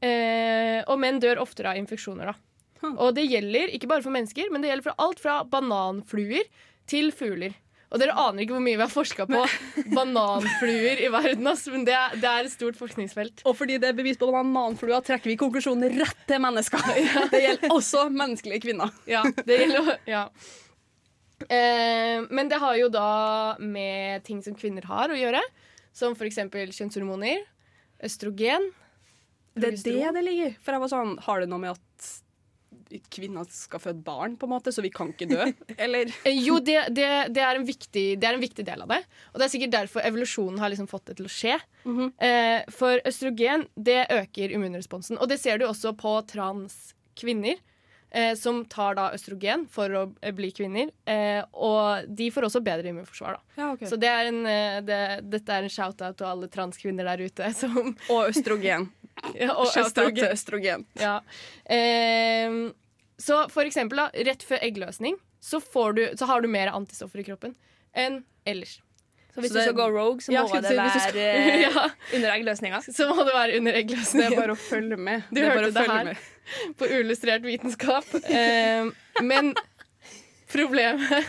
Eh, 0.07 0.87
og 0.87 1.01
menn 1.03 1.19
dør 1.23 1.43
oftere 1.43 1.73
av 1.73 1.83
infeksjoner. 1.83 2.31
da. 2.31 2.93
Og 2.93 3.11
det 3.19 3.27
gjelder 3.27 3.75
ikke 3.75 3.91
bare 3.91 4.07
for 4.07 4.15
mennesker, 4.15 4.47
men 4.55 4.63
det 4.63 4.71
gjelder 4.71 4.93
for 4.93 5.03
alt 5.03 5.23
fra 5.23 5.41
bananfluer 5.43 6.47
til 6.91 7.11
fugler. 7.11 7.59
Og 7.93 8.01
dere 8.01 8.15
aner 8.17 8.45
ikke 8.45 8.55
hvor 8.57 8.65
mye 8.65 8.79
vi 8.79 8.85
har 8.85 8.93
forska 8.93 9.27
på 9.29 9.43
bananfluer 9.97 11.03
i 11.05 11.11
verden, 11.13 11.49
ass, 11.51 11.67
men 11.73 11.85
det 11.85 11.93
er, 11.97 12.17
det 12.17 12.31
er 12.31 12.49
et 12.49 12.55
stort 12.55 12.79
forskningsfelt. 12.81 13.45
Og 13.49 13.57
fordi 13.59 13.77
det 13.83 13.91
er 13.91 13.99
bevis 13.99 14.21
på 14.21 14.31
bananflua, 14.33 15.03
trekker 15.05 15.29
vi 15.29 15.37
konklusjonen 15.41 15.93
rett 16.01 16.25
til 16.29 16.41
mennesker. 16.43 16.89
Det 17.33 17.43
gjelder 17.43 17.75
også 17.77 18.07
menneskelige 18.13 18.65
kvinner. 18.65 18.93
Ja, 19.09 19.23
det 19.45 19.61
gjelder 19.61 19.95
Ja. 20.09 20.27
Eh, 21.43 22.23
men 22.31 22.49
det 22.49 22.61
har 22.63 22.77
jo 22.79 22.89
da 22.93 23.57
med 23.59 24.23
ting 24.25 24.41
som 24.45 24.55
kvinner 24.55 24.87
har 24.87 25.11
å 25.11 25.19
gjøre, 25.19 25.41
som 25.93 26.15
f.eks. 26.17 26.39
kjønnshormoner, 26.49 27.43
østrogen 28.03 28.71
Det 29.59 29.73
er 29.73 29.81
det 29.85 30.13
det 30.17 30.23
ligger. 30.25 30.55
For 30.63 30.77
jeg 30.77 30.85
var 30.85 30.93
sånn, 30.93 31.17
har 31.27 31.43
det 31.43 31.51
noe 31.51 31.61
med 31.61 31.75
at 31.75 32.13
kvinner 33.13 33.47
skal 33.51 33.81
føde 33.83 34.03
barn, 34.05 34.37
på 34.37 34.47
en 34.49 34.53
måte, 34.55 34.73
så 34.75 34.83
vi 34.85 34.91
kan 34.93 35.13
ikke 35.15 35.29
dø? 35.31 35.47
Eller? 35.85 36.13
Eh, 36.29 36.39
Jo, 36.45 36.59
det, 36.61 36.79
det, 36.97 37.09
det, 37.35 37.43
er 37.43 37.59
en 37.61 37.67
viktig, 37.69 38.05
det 38.21 38.29
er 38.29 38.37
en 38.39 38.45
viktig 38.45 38.65
del 38.69 38.83
av 38.85 38.89
det. 38.93 39.01
Og 39.33 39.41
det 39.41 39.47
er 39.49 39.53
sikkert 39.55 39.75
derfor 39.79 40.05
evolusjonen 40.07 40.59
har 40.63 40.73
liksom 40.73 40.91
fått 40.91 41.07
det 41.13 41.19
til 41.21 41.29
å 41.31 41.33
skje. 41.33 41.59
eh, 42.19 42.63
for 42.71 43.01
østrogen 43.09 43.67
det 43.77 44.07
øker 44.11 44.53
immunresponsen. 44.57 45.19
Og 45.21 45.29
det 45.33 45.41
ser 45.43 45.59
du 45.63 45.67
også 45.71 45.95
på 45.99 46.19
transkvinner. 46.31 47.61
Eh, 48.15 48.35
som 48.37 48.59
tar 48.69 48.93
da 48.99 49.07
østrogen 49.17 49.63
for 49.73 49.89
å 49.97 50.01
eh, 50.21 50.35
bli 50.37 50.51
kvinner. 50.53 50.91
Eh, 51.09 51.39
og 51.57 52.05
de 52.13 52.27
får 52.29 52.45
også 52.45 52.61
bedre 52.61 52.91
immunforsvar. 52.93 53.39
da 53.39 53.63
Ja, 53.63 53.69
okay. 53.73 53.89
Så 53.89 53.97
det 53.97 54.11
er 54.13 54.29
en, 54.29 54.43
eh, 54.45 54.81
det, 54.85 54.99
dette 55.33 55.49
er 55.57 55.65
en 55.65 55.73
shout-out 55.73 56.19
til 56.21 56.29
alle 56.29 56.51
transkvinner 56.53 57.09
der 57.09 57.23
ute. 57.25 57.49
Som, 57.63 57.95
Og 58.13 58.29
østrogen. 58.29 58.91
ja, 59.33 59.55
og 59.55 59.65
østrogen. 59.73 60.29
østrogen. 60.29 60.85
Ja. 61.01 61.15
Ehm, 61.73 62.75
så 63.23 63.45
for 63.53 63.69
eksempel, 63.69 64.01
da, 64.03 64.09
rett 64.27 64.43
før 64.47 64.59
eggløsning 64.67 65.17
så, 65.43 65.61
får 65.63 65.95
du, 65.99 66.03
så 66.19 66.27
har 66.31 66.43
du 66.43 66.49
mer 66.51 66.73
antistoffer 66.75 67.23
i 67.23 67.27
kroppen 67.27 67.55
enn 67.95 68.25
ellers. 68.49 68.81
Så 69.33 69.41
hvis 69.41 69.49
Så 69.53 69.55
det- 69.57 69.63
du 69.63 69.71
skal 69.71 69.79
gå 69.79 69.87
rogue, 69.95 70.21
så 70.21 70.33
Ja, 70.35 70.43
må 70.45 70.61
det 70.61 70.75
være 70.77 71.01
skal- 71.01 71.17
eh, 71.23 71.61
Ja, 71.67 71.87
under 72.19 72.33
eggløsninga. 72.35 72.81
så 72.99 73.07
må 73.15 73.25
det 73.25 73.33
være 73.35 73.57
under 73.63 73.79
eggløsninga. 73.81 74.29
Det 74.29 74.37
er 74.37 74.41
bare 74.43 74.57
å 74.57 74.61
følge 74.61 74.99
med. 74.99 75.23
Du 75.31 75.41
det 75.41 75.47
hørte 75.49 75.71
det 75.73 75.87
her. 75.89 76.05
med. 76.11 76.17
på 76.77 76.89
Uillustrert 76.91 77.47
vitenskap. 77.47 78.05
eh, 78.29 78.91
men 79.23 79.55
problemet 80.53 81.25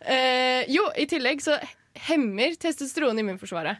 Eh, 0.00 0.64
Jo, 0.72 0.88
i 0.98 1.04
tillegg 1.06 1.42
så 1.44 1.58
hemmer 2.08 2.56
testosteron 2.58 3.18
immunforsvaret. 3.22 3.78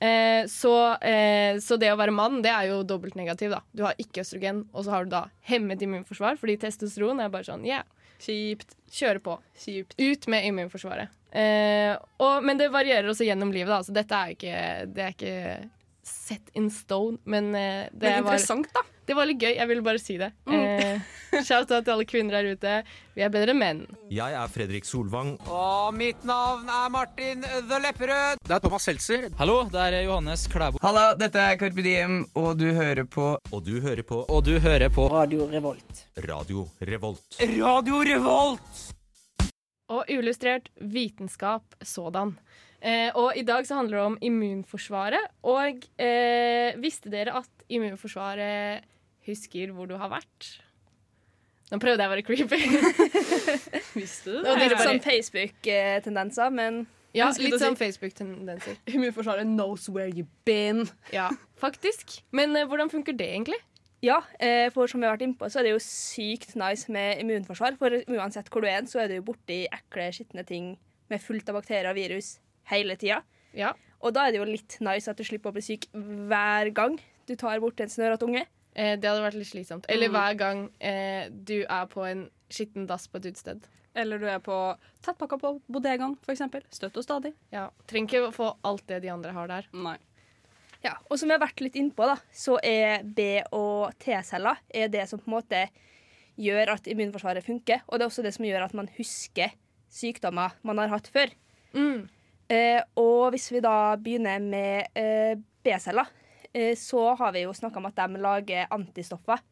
Eh, 0.00 0.46
så, 0.46 0.74
eh, 1.02 1.58
så 1.58 1.76
det 1.80 1.90
å 1.90 1.98
være 1.98 2.14
mann, 2.14 2.40
det 2.44 2.52
er 2.54 2.68
jo 2.70 2.82
dobbelt 2.86 3.16
negativ, 3.18 3.50
da. 3.56 3.62
Du 3.74 3.82
har 3.86 3.98
ikke 3.98 4.22
østrogen, 4.22 4.64
og 4.72 4.86
så 4.86 4.94
har 4.94 5.06
du 5.06 5.14
da 5.16 5.24
hemmet 5.50 5.82
immunforsvar, 5.82 6.38
fordi 6.38 6.58
testosteron 6.62 7.22
er 7.24 7.32
bare 7.32 7.48
sånn, 7.48 7.66
yeah, 7.66 7.86
Kjipt. 8.22 8.76
kjøre 8.90 9.22
på. 9.22 9.38
Kjipt. 9.58 9.96
Ut 9.98 10.28
med 10.30 10.46
immunforsvaret. 10.48 11.14
Eh, 11.30 11.92
og, 12.24 12.44
men 12.46 12.58
det 12.58 12.70
varierer 12.72 13.10
også 13.10 13.26
gjennom 13.26 13.52
livet, 13.52 13.70
da. 13.74 13.82
Så 13.84 13.94
dette 13.94 14.22
er 14.22 14.36
ikke, 14.36 14.62
det 14.94 15.04
er 15.04 15.16
ikke 15.16 15.34
set 16.08 16.50
in 16.58 16.70
stone. 16.72 17.18
Men 17.24 17.52
eh, 17.54 17.88
det, 17.92 18.10
Men 18.16 18.24
var, 18.26 18.38
da. 18.74 18.82
det 19.06 19.16
var 19.16 19.28
litt 19.28 19.40
gøy. 19.42 19.54
Jeg 19.56 19.68
ville 19.70 19.84
bare 19.86 20.00
si 20.02 20.16
det. 20.20 20.32
Eh, 20.48 20.98
Shout-out 21.44 21.84
til 21.84 21.92
alle 21.94 22.06
kvinner 22.08 22.38
der 22.38 22.54
ute. 22.56 22.74
Vi 23.14 23.22
er 23.26 23.32
bedre 23.32 23.54
menn. 23.54 23.84
Jeg 24.12 24.32
er 24.40 24.50
Fredrik 24.52 24.86
Solvang. 24.88 25.34
Og 25.46 25.94
mitt 25.96 26.24
navn 26.28 26.68
er 26.72 26.88
Martin 26.94 27.44
The 27.44 27.80
Lepperød. 27.84 28.42
Det 28.48 28.56
er 28.56 28.62
Thomas 28.64 28.88
Seltzer. 28.88 29.28
Hallo, 29.38 29.58
det 29.72 29.86
er 29.88 29.98
Johannes 30.08 30.46
Klæbo. 30.50 30.80
Hallo, 30.82 31.06
dette 31.20 31.42
er 31.44 31.58
Carpe 31.60 31.84
Diem, 31.84 32.22
og 32.34 32.54
du 32.60 32.68
hører 32.76 33.04
på 33.04 33.30
Og 33.52 33.64
du 33.66 33.76
hører 33.84 34.02
på 34.08 34.22
Og 34.28 34.44
du 34.46 34.54
hører 34.58 34.88
på 34.92 35.08
Radio 35.12 35.48
Revolt. 35.52 36.04
Radio 36.24 36.68
Revolt. 36.80 37.42
Radio 37.42 38.00
Revolt! 38.08 38.86
Og 39.88 40.04
uillustrert 40.12 40.66
vitenskap 40.84 41.62
sådan. 41.80 42.34
Eh, 42.78 43.10
og 43.18 43.34
i 43.36 43.42
dag 43.42 43.66
så 43.66 43.80
handler 43.80 43.98
det 43.98 44.04
om 44.06 44.18
immunforsvaret. 44.30 45.34
Og 45.50 45.84
eh, 45.98 46.78
visste 46.82 47.10
dere 47.12 47.38
at 47.40 47.66
immunforsvaret 47.68 48.86
husker 49.28 49.74
hvor 49.74 49.90
du 49.90 49.96
har 50.00 50.12
vært? 50.12 50.52
Nå 51.68 51.80
prøvde 51.82 52.00
jeg 52.00 52.08
å 52.08 52.12
være 52.14 52.24
creepy. 52.24 52.60
Visste 53.98 54.32
du 54.32 54.38
det? 54.40 54.54
det? 54.56 54.68
Litt 54.70 54.80
sånn 54.80 55.02
Facebook-tendenser, 55.04 56.54
men 56.54 56.78
ja, 57.12 57.26
litt 57.36 57.58
sånn 57.60 57.76
Facebook-tendenser. 57.76 58.78
Immunforsvaret 58.94 59.44
knows 59.44 59.84
where 59.92 60.08
you've 60.08 60.32
been. 60.48 60.86
Ja, 61.12 61.28
faktisk. 61.60 62.22
Men 62.32 62.56
eh, 62.56 62.64
hvordan 62.68 62.92
funker 62.92 63.16
det 63.16 63.34
egentlig? 63.34 63.60
ja. 64.00 64.22
Eh, 64.38 64.70
for 64.70 64.86
som 64.86 65.02
vi 65.02 65.08
har 65.08 65.16
vært 65.16 65.26
innpå, 65.26 65.48
så 65.50 65.60
er 65.60 65.68
det 65.68 65.74
jo 65.74 65.82
sykt 65.82 66.54
nice 66.56 66.88
med 66.92 67.20
immunforsvar. 67.20 67.76
For 67.80 68.00
uansett 68.16 68.48
hvor 68.48 68.64
du 68.64 68.70
er, 68.70 68.84
så 68.88 69.02
er 69.04 69.12
du 69.12 69.18
borti 69.26 69.64
ekle, 69.66 70.08
skitne 70.14 70.44
ting 70.48 70.76
med 71.10 71.24
fullt 71.24 71.50
av 71.50 71.58
bakterier 71.58 71.90
og 71.90 71.98
virus 71.98 72.36
hele 72.70 72.96
tida. 73.00 73.22
Ja. 73.56 73.72
Og 74.00 74.12
da 74.14 74.26
er 74.28 74.32
det 74.32 74.38
jo 74.40 74.46
litt 74.48 74.76
nice 74.84 75.10
at 75.10 75.16
du 75.18 75.24
slipper 75.26 75.50
å 75.50 75.56
bli 75.56 75.62
syk 75.64 75.88
hver 75.92 76.70
gang 76.76 76.98
du 77.26 77.34
tar 77.36 77.60
bort 77.60 77.80
en 77.80 77.90
snørete 77.90 78.24
unge. 78.28 78.44
Eh, 78.78 78.94
det 78.96 79.08
hadde 79.08 79.24
vært 79.24 79.34
litt 79.40 79.48
slitsomt. 79.50 79.84
Eller 79.88 80.08
Mm. 80.08 80.14
hver 80.14 80.36
gang 80.38 80.70
eh, 80.80 81.28
du 81.30 81.64
er 81.68 81.86
på 81.90 82.04
en 82.06 82.30
skitten 82.50 82.86
dass 82.86 83.08
på 83.08 83.18
et 83.18 83.26
utested. 83.32 83.66
Eller 83.96 84.18
du 84.18 84.26
er 84.30 84.38
på 84.38 84.76
tettpakka 85.02 85.38
på 85.40 85.60
bodegaen, 85.68 86.16
eksempel. 86.28 86.62
Støtt 86.70 86.96
og 86.96 87.02
stadig. 87.04 87.32
Ja. 87.50 87.70
Trenger 87.88 88.06
ikke 88.08 88.28
å 88.28 88.32
få 88.36 88.56
alt 88.64 88.86
det 88.86 89.02
de 89.02 89.08
andre 89.10 89.32
har 89.32 89.48
der. 89.48 89.66
Nei. 89.72 89.96
Ja, 90.84 90.92
og 91.10 91.18
som 91.18 91.28
vi 91.28 91.34
har 91.34 91.40
vært 91.42 91.58
litt 91.60 91.74
innpå, 91.74 92.06
da, 92.06 92.14
så 92.32 92.58
er 92.62 93.02
B- 93.02 93.42
og 93.50 93.90
T-celler 93.98 94.58
er 94.72 94.86
det 94.88 95.08
som 95.08 95.18
på 95.18 95.26
en 95.26 95.34
måte 95.42 95.64
gjør 96.38 96.70
at 96.76 96.86
immunforsvaret 96.86 97.42
funker. 97.42 97.80
Og 97.88 97.98
det 97.98 98.04
er 98.06 98.08
også 98.12 98.22
det 98.22 98.32
som 98.36 98.44
gjør 98.46 98.62
at 98.68 98.74
man 98.78 98.86
husker 98.96 99.50
sykdommer 99.90 100.52
man 100.62 100.78
har 100.78 100.88
hatt 100.92 101.08
før. 101.10 101.32
Mm. 101.74 102.08
Eh, 102.48 102.80
og 102.96 103.34
hvis 103.34 103.50
vi 103.52 103.60
da 103.64 103.96
begynner 104.00 104.40
med 104.40 104.88
eh, 104.96 105.34
B-celler, 105.64 106.08
eh, 106.52 106.72
så 106.78 107.10
har 107.18 107.34
vi 107.36 107.44
jo 107.44 107.52
snakka 107.56 107.80
om 107.80 107.88
at 107.90 107.98
de 108.00 108.22
lager 108.24 108.72
antistoffer. 108.74 109.42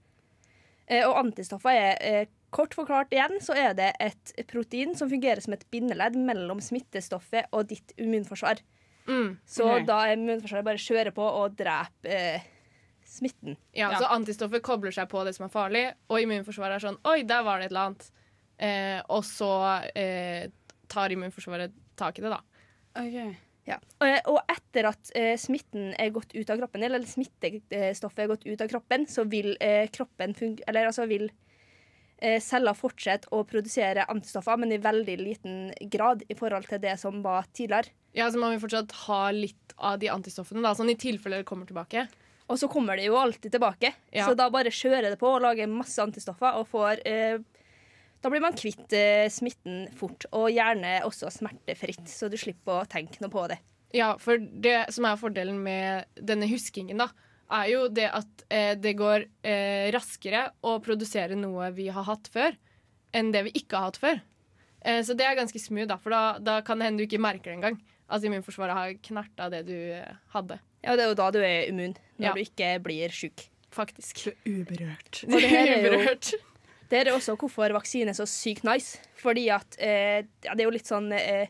Eh, 0.87 1.05
og 1.05 1.19
antistoffer 1.21 1.77
er 1.77 2.01
eh, 2.01 2.33
kort 2.55 2.75
forklart 2.79 3.13
igjen, 3.13 3.37
så 3.45 3.57
er 3.59 3.77
det 3.77 3.91
et 4.01 4.33
protein 4.49 4.95
som 4.97 5.11
fungerer 5.11 5.43
som 5.45 5.57
et 5.57 5.67
bindeledd 5.73 6.17
mellom 6.17 6.63
smittestoffet 6.65 7.51
og 7.53 7.69
ditt 7.73 7.93
immunforsvar. 8.01 8.63
Mm. 9.07 9.37
Så 9.47 9.69
da 9.87 10.01
er 10.07 10.17
immunforsvaret 10.17 10.67
bare 10.67 10.83
kjører 10.83 11.13
på 11.15 11.27
og 11.27 11.57
dreper 11.59 12.11
eh, 12.17 12.47
smitten. 13.07 13.59
Ja, 13.77 13.93
Så 13.99 14.09
antistoffet 14.11 14.65
kobler 14.67 14.95
seg 14.95 15.09
på 15.13 15.23
det 15.27 15.37
som 15.37 15.47
er 15.47 15.53
farlig, 15.53 15.85
og 16.11 16.23
immunforsvaret 16.23 16.79
er 16.79 16.87
sånn 16.89 17.01
Oi, 17.07 17.21
der 17.29 17.45
var 17.47 17.61
det 17.61 17.69
et 17.69 17.75
eller 17.75 17.91
annet. 17.91 18.09
Eh, 18.57 19.01
og 19.13 19.23
så 19.29 19.53
eh, 19.93 20.49
tar 20.91 21.13
immunforsvaret 21.13 21.75
tak 21.99 22.19
i 22.19 22.25
det, 22.25 22.33
da. 22.33 22.41
Ja. 23.67 23.81
Og, 23.99 24.13
og 24.31 24.53
etter 24.53 24.87
at 24.93 25.11
eh, 25.19 25.33
smitten 25.41 25.89
er 25.99 26.13
gått 26.15 26.35
ut 26.37 26.51
av 26.53 26.61
kroppen, 26.61 26.85
eller 26.87 27.03
smittestoffet 27.03 28.23
er 28.23 28.31
gått 28.31 28.47
ut 28.47 28.61
av 28.63 28.71
kroppen, 28.71 29.09
så 29.11 29.25
vil 29.27 29.57
eh, 29.61 29.89
kroppen 29.91 30.37
funge... 30.39 30.63
Eller 30.71 30.87
altså 30.87 31.09
vil 31.11 31.27
eh, 32.23 32.39
celler 32.43 32.79
fortsette 32.79 33.33
å 33.35 33.43
produsere 33.49 34.07
antistoffer, 34.13 34.61
men 34.63 34.77
i 34.77 34.79
veldig 34.83 35.17
liten 35.19 35.57
grad 35.91 36.23
i 36.31 36.39
forhold 36.39 36.71
til 36.71 36.83
det 36.85 36.95
som 37.03 37.19
var 37.27 37.51
tidligere. 37.51 37.91
Ja, 38.17 38.31
Så 38.31 38.39
man 38.41 38.55
vil 38.55 38.63
fortsatt 38.63 38.95
ha 39.09 39.25
litt 39.35 39.75
av 39.77 39.99
de 40.01 40.13
antistoffene, 40.15 40.63
da, 40.65 40.73
sånn 40.79 40.95
i 40.95 40.97
tilfelle 41.01 41.43
det 41.43 41.49
kommer 41.51 41.67
tilbake. 41.69 42.07
Og 42.47 42.61
så 42.63 42.71
kommer 42.71 42.97
det 42.97 43.09
jo 43.09 43.19
alltid 43.19 43.51
tilbake, 43.59 43.91
Ja. 44.15 44.29
så 44.29 44.39
da 44.39 44.47
bare 44.55 44.71
kjører 44.71 45.11
det 45.11 45.19
på 45.19 45.27
og 45.35 45.43
lager 45.43 45.67
masse 45.67 45.99
antistoffer 45.99 46.55
og 46.55 46.69
får 46.71 47.03
eh, 47.03 47.43
Da 48.27 48.31
blir 48.33 48.43
man 48.43 48.57
kvitt 48.59 48.91
eh, 48.99 49.29
smitten 49.31 49.85
fort, 49.95 50.25
og 50.35 50.49
gjerne 50.51 50.97
også 51.07 51.29
smertefritt, 51.31 52.09
så 52.11 52.27
du 52.27 52.35
slipper 52.41 52.81
å 52.83 52.87
tenke 52.91 53.21
noe 53.23 53.31
på 53.31 53.45
det. 53.53 53.61
Ja, 53.95 54.17
for 54.19 54.41
det 54.43 54.89
som 54.91 55.07
er 55.07 55.21
fordelen 55.21 55.61
med 55.63 56.09
denne 56.19 56.49
huskingen, 56.51 56.99
da, 56.99 57.07
er 57.55 57.69
jo 57.71 57.85
det 57.95 58.09
at 58.11 58.43
eh, 58.51 58.73
det 58.83 58.97
går 58.99 59.29
eh, 59.47 59.93
raskere 59.95 60.49
å 60.67 60.73
produsere 60.83 61.39
noe 61.39 61.69
vi 61.77 61.87
har 61.95 62.09
hatt 62.09 62.27
før, 62.35 62.57
enn 63.15 63.31
det 63.31 63.45
vi 63.47 63.53
ikke 63.63 63.79
har 63.79 63.93
hatt 63.93 64.01
før. 64.03 64.19
Eh, 64.83 64.99
så 65.07 65.15
det 65.15 65.29
er 65.29 65.39
ganske 65.39 65.63
smooth, 65.63 65.87
da, 65.93 66.01
for 66.03 66.11
da, 66.17 66.25
da 66.43 66.57
kan 66.67 66.83
det 66.83 66.91
hende 66.91 67.05
du 67.05 67.07
ikke 67.07 67.23
merker 67.23 67.53
det 67.53 67.61
engang. 67.61 67.79
At 68.11 68.27
immunforsvaret 68.27 68.75
har 68.75 68.99
knerta 69.07 69.47
det 69.55 69.63
du 69.71 69.77
eh, 70.01 70.19
hadde. 70.35 70.59
Ja, 70.83 70.99
det 70.99 71.07
er 71.07 71.13
jo 71.15 71.21
da 71.23 71.31
du 71.35 71.39
er 71.47 71.71
immun, 71.71 71.95
når 72.19 72.27
Ja. 72.33 72.35
du 72.35 72.43
ikke 72.43 72.75
blir 72.91 73.15
sjuk. 73.15 73.47
Faktisk. 73.71 74.27
Uberørt. 74.51 75.23
Og 75.31 75.39
det 75.39 75.49
her 75.55 75.71
er 75.77 75.87
jo 75.87 75.95
Uberørt. 75.95 76.35
Det 76.91 77.01
er 77.03 77.13
også 77.13 77.35
hvorfor 77.41 77.73
vaksine 77.75 78.13
er 78.13 78.19
så 78.19 78.27
sykt 78.31 78.63
nice. 78.67 78.99
Fordi 79.19 79.49
at 79.51 79.77
eh, 79.83 80.23
ja, 80.45 80.55
det 80.55 80.63
er 80.63 80.69
jo 80.69 80.75
litt 80.77 80.87
sånn 80.87 81.11
eh, 81.13 81.49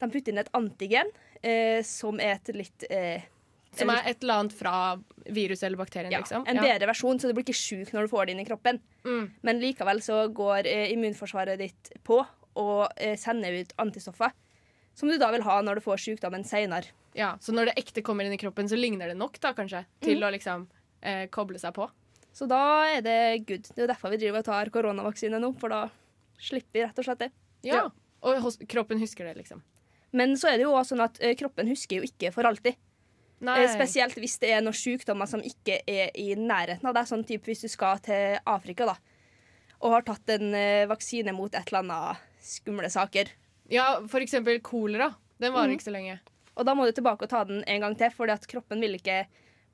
De 0.00 0.08
putter 0.12 0.32
inn 0.34 0.38
et 0.42 0.50
antigen 0.54 1.08
eh, 1.42 1.80
som 1.86 2.20
er 2.20 2.36
et 2.36 2.50
litt 2.54 2.84
eh, 2.90 3.22
Som 3.78 3.90
er 3.94 4.02
et 4.10 4.22
eller 4.22 4.42
annet 4.42 4.52
fra 4.58 4.74
viruset 5.28 5.64
eller 5.68 5.78
bakterien, 5.80 6.12
ja, 6.12 6.18
liksom. 6.20 6.44
en 6.48 6.56
Ja. 6.56 6.62
bedre 6.62 6.88
versjon, 6.90 7.18
så 7.20 7.28
du 7.28 7.34
blir 7.36 7.44
ikke 7.46 7.56
sjuk 7.56 7.92
når 7.92 8.06
du 8.06 8.12
får 8.12 8.26
det 8.26 8.32
inn 8.34 8.40
i 8.40 8.46
kroppen. 8.48 8.78
Mm. 9.04 9.26
Men 9.44 9.60
likevel 9.60 10.00
så 10.04 10.22
går 10.32 10.66
eh, 10.66 10.92
immunforsvaret 10.94 11.58
ditt 11.60 11.90
på 12.04 12.20
og 12.58 12.88
eh, 12.96 13.14
sender 13.20 13.52
ut 13.60 13.72
antistoffer. 13.78 14.32
Som 14.98 15.08
du 15.12 15.18
da 15.20 15.28
vil 15.30 15.44
ha 15.46 15.60
når 15.62 15.78
du 15.78 15.84
får 15.84 16.00
sykdommen 16.02 16.42
seinere. 16.48 16.90
Ja, 17.14 17.36
så 17.40 17.52
når 17.54 17.70
det 17.70 17.76
ekte 17.84 18.02
kommer 18.02 18.24
inn 18.26 18.32
i 18.34 18.40
kroppen, 18.40 18.66
så 18.68 18.74
ligner 18.78 19.06
det 19.12 19.16
nok 19.20 19.38
da, 19.40 19.52
kanskje, 19.54 19.84
til 20.02 20.18
Mm. 20.18 20.26
å 20.26 20.32
liksom 20.34 20.66
eh, 21.02 21.26
koble 21.30 21.58
seg 21.60 21.74
på. 21.76 21.86
Så 22.36 22.46
da 22.50 22.60
er 22.90 23.02
det 23.02 23.18
good. 23.48 23.66
Det 23.66 23.80
er 23.80 23.86
jo 23.86 23.90
derfor 23.90 24.12
vi 24.12 24.20
driver 24.20 24.42
og 24.42 24.48
tar 24.48 24.70
koronavaksine 24.74 25.40
nå, 25.42 25.52
for 25.58 25.72
da 25.74 25.86
slipper 26.38 26.76
vi 26.76 26.84
rett 26.84 27.00
og 27.00 27.08
slett 27.08 27.24
det. 27.24 27.30
Ja. 27.66 27.86
Og 28.26 28.38
hos, 28.44 28.58
kroppen 28.70 29.00
husker 29.02 29.26
det, 29.26 29.38
liksom. 29.40 29.62
Men 30.16 30.36
så 30.40 30.52
er 30.52 30.58
det 30.58 30.66
jo 30.66 30.74
også 30.76 30.94
sånn 30.94 31.04
at 31.04 31.18
ø, 31.20 31.32
kroppen 31.38 31.68
husker 31.68 31.98
jo 31.98 32.08
ikke 32.08 32.30
for 32.34 32.48
alltid. 32.48 32.78
Nei. 33.44 33.58
Eh, 33.62 33.72
Spesielt 33.74 34.16
hvis 34.18 34.38
det 34.42 34.52
er 34.54 34.62
noen 34.64 34.76
sykdommer 34.76 35.28
som 35.30 35.42
ikke 35.44 35.80
er 35.86 36.14
i 36.18 36.32
nærheten 36.38 36.88
av 36.88 36.96
deg. 36.96 37.10
Sånn 37.10 37.26
type 37.28 37.50
hvis 37.50 37.66
du 37.66 37.68
skal 37.70 38.00
til 38.02 38.38
Afrika 38.48 38.88
da, 38.88 38.96
og 39.78 39.94
har 39.94 40.06
tatt 40.06 40.32
en 40.34 40.56
vaksine 40.90 41.34
mot 41.36 41.52
et 41.54 41.70
eller 41.70 41.84
annet 41.84 42.24
skumle 42.42 42.90
saker. 42.90 43.30
Ja, 43.70 43.98
for 44.08 44.24
eksempel 44.24 44.62
kolera. 44.64 45.12
Den 45.38 45.52
varer 45.54 45.70
mm. 45.70 45.76
ikke 45.76 45.86
så 45.86 45.94
lenge. 45.94 46.18
Og 46.58 46.66
da 46.66 46.74
må 46.74 46.88
du 46.88 46.94
tilbake 46.96 47.26
og 47.26 47.30
ta 47.30 47.44
den 47.46 47.62
en 47.70 47.84
gang 47.84 47.94
til, 47.98 48.10
fordi 48.14 48.34
at 48.34 48.46
kroppen 48.50 48.82
vil 48.82 48.96
ikke 48.98 49.20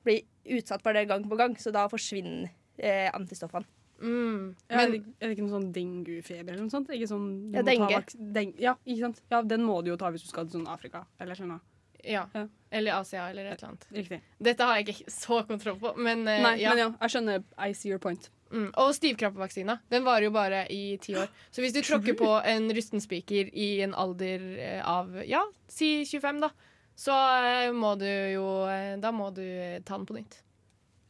bli 0.05 0.19
utsatt 0.57 0.83
for 0.85 0.95
det 0.95 1.07
gang 1.09 1.25
på 1.29 1.37
gang. 1.39 1.55
Så 1.59 1.73
da 1.75 1.87
forsvinner 1.91 2.49
eh, 2.77 3.09
antistoffene. 3.13 3.67
Mm. 4.01 4.55
Ja, 4.67 4.81
er, 4.81 4.89
det, 4.91 4.97
er 5.21 5.29
det 5.29 5.35
ikke 5.37 5.45
noe 5.45 5.53
sånn 5.55 5.69
denguefeber 5.75 6.51
eller 6.51 6.65
noe 6.65 6.73
sånt? 6.73 6.89
Ikke 6.91 7.07
sånn, 7.07 7.29
Ja, 7.55 7.61
dengue. 7.63 7.87
vaks- 7.93 8.17
ja, 8.59 8.73
ikke 8.83 8.99
sant? 9.05 9.21
Ja, 9.31 9.39
den 9.41 9.63
må 9.63 9.79
du 9.83 9.93
jo 9.93 9.97
ta 9.97 10.09
hvis 10.11 10.25
du 10.25 10.27
skal 10.27 10.49
til 10.49 10.59
sånn 10.59 10.67
Afrika 10.71 11.05
eller 11.19 11.37
skjønner 11.39 11.61
Ja. 12.03 12.25
Eller 12.69 12.99
Asia, 12.99 13.29
eller 13.31 13.45
et 13.47 13.57
eller 13.57 13.69
annet. 13.71 13.85
Riktig. 13.95 14.19
Dette 14.43 14.67
har 14.67 14.75
jeg 14.77 14.89
ikke 14.91 15.09
så 15.09 15.39
kontroll 15.47 15.79
på, 15.79 15.93
men 15.97 16.27
uh, 16.27 16.41
Nei, 16.43 16.57
ja. 16.59 16.73
men 16.75 16.77
ja, 16.83 16.89
jeg 17.01 17.13
skjønner. 17.15 17.43
I 17.57 17.71
see 17.71 17.89
your 17.89 17.99
point. 18.03 18.29
Mm. 18.51 18.67
Og 18.77 18.91
stivkrappevaksina. 18.93 19.79
Den 19.89 20.03
varer 20.05 20.27
jo 20.27 20.33
bare 20.35 20.65
i 20.69 20.97
ti 21.01 21.15
år. 21.17 21.31
Så 21.49 21.63
hvis 21.63 21.73
du 21.73 21.81
tråkker 21.81 22.13
på 22.19 22.29
en 22.45 22.67
rusten 22.75 23.01
spiker 23.01 23.49
i 23.55 23.69
en 23.87 23.95
alder 23.97 24.43
eh, 24.59 24.81
av 24.85 25.15
ja, 25.25 25.41
si 25.71 26.03
25, 26.05 26.43
da, 26.43 26.51
så 26.95 27.15
eh, 27.43 27.71
må 27.75 27.93
du 27.99 28.05
jo 28.07 28.45
eh, 28.71 28.95
Da 29.03 29.11
må 29.11 29.29
du 29.35 29.41
eh, 29.43 29.81
ta 29.83 29.97
den 29.97 30.05
på 30.07 30.15
nytt. 30.15 30.37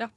Ja. 0.01 0.07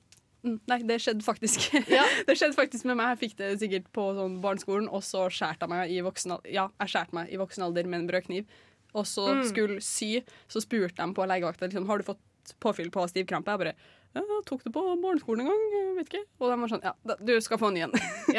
nei, 0.43 0.79
det 0.89 1.01
skjedde 1.05 1.25
faktisk. 1.27 1.69
det 2.29 2.37
skjedde 2.39 2.57
faktisk 2.57 2.87
med 2.89 2.97
meg. 3.01 3.11
Jeg 3.17 3.21
fikk 3.25 3.37
det 3.43 3.51
sikkert 3.61 3.91
på 3.93 4.07
sånn 4.17 4.39
barneskolen, 4.45 4.89
og 4.89 5.05
så 5.05 5.27
skjærte 5.29 5.67
jeg 5.67 5.73
meg 5.75 5.93
i 5.93 6.01
voksen 6.07 6.37
alder. 6.39 6.51
Ja, 6.55 6.69
jeg 6.81 6.95
skjærte 6.95 7.19
meg 7.21 7.29
i 7.35 7.41
voksen 7.43 7.67
alder 7.69 7.85
med 7.91 8.01
en 8.05 8.09
brødkniv. 8.11 8.49
Og 8.97 9.05
så 9.05 9.27
Mm. 9.35 9.45
skulle 9.51 9.81
sy, 9.85 10.23
så 10.49 10.63
spurte 10.65 10.97
de 10.97 11.13
på 11.15 11.27
legevakta 11.29 11.67
liksom, 11.69 11.87
har 11.87 11.99
du 12.01 12.05
fått 12.09 12.23
påfyll 12.65 12.89
på 12.91 13.05
stivkrampe. 13.11 13.53
Jeg 13.53 13.61
bare 13.61 13.75
ja, 14.17 14.23
tok 14.49 14.63
det 14.65 14.73
på 14.73 14.83
barneskolen 15.03 15.45
en 15.45 15.51
gang, 15.53 15.91
vet 15.99 16.09
ikke. 16.09 16.23
Og 16.41 16.49
de 16.49 16.57
var 16.63 16.71
sånn 16.73 16.87
ja, 16.87 16.95
du 17.21 17.35
skal 17.45 17.61
få 17.61 17.69
en 17.69 17.75
ny 17.77 17.83
en. 17.85 17.93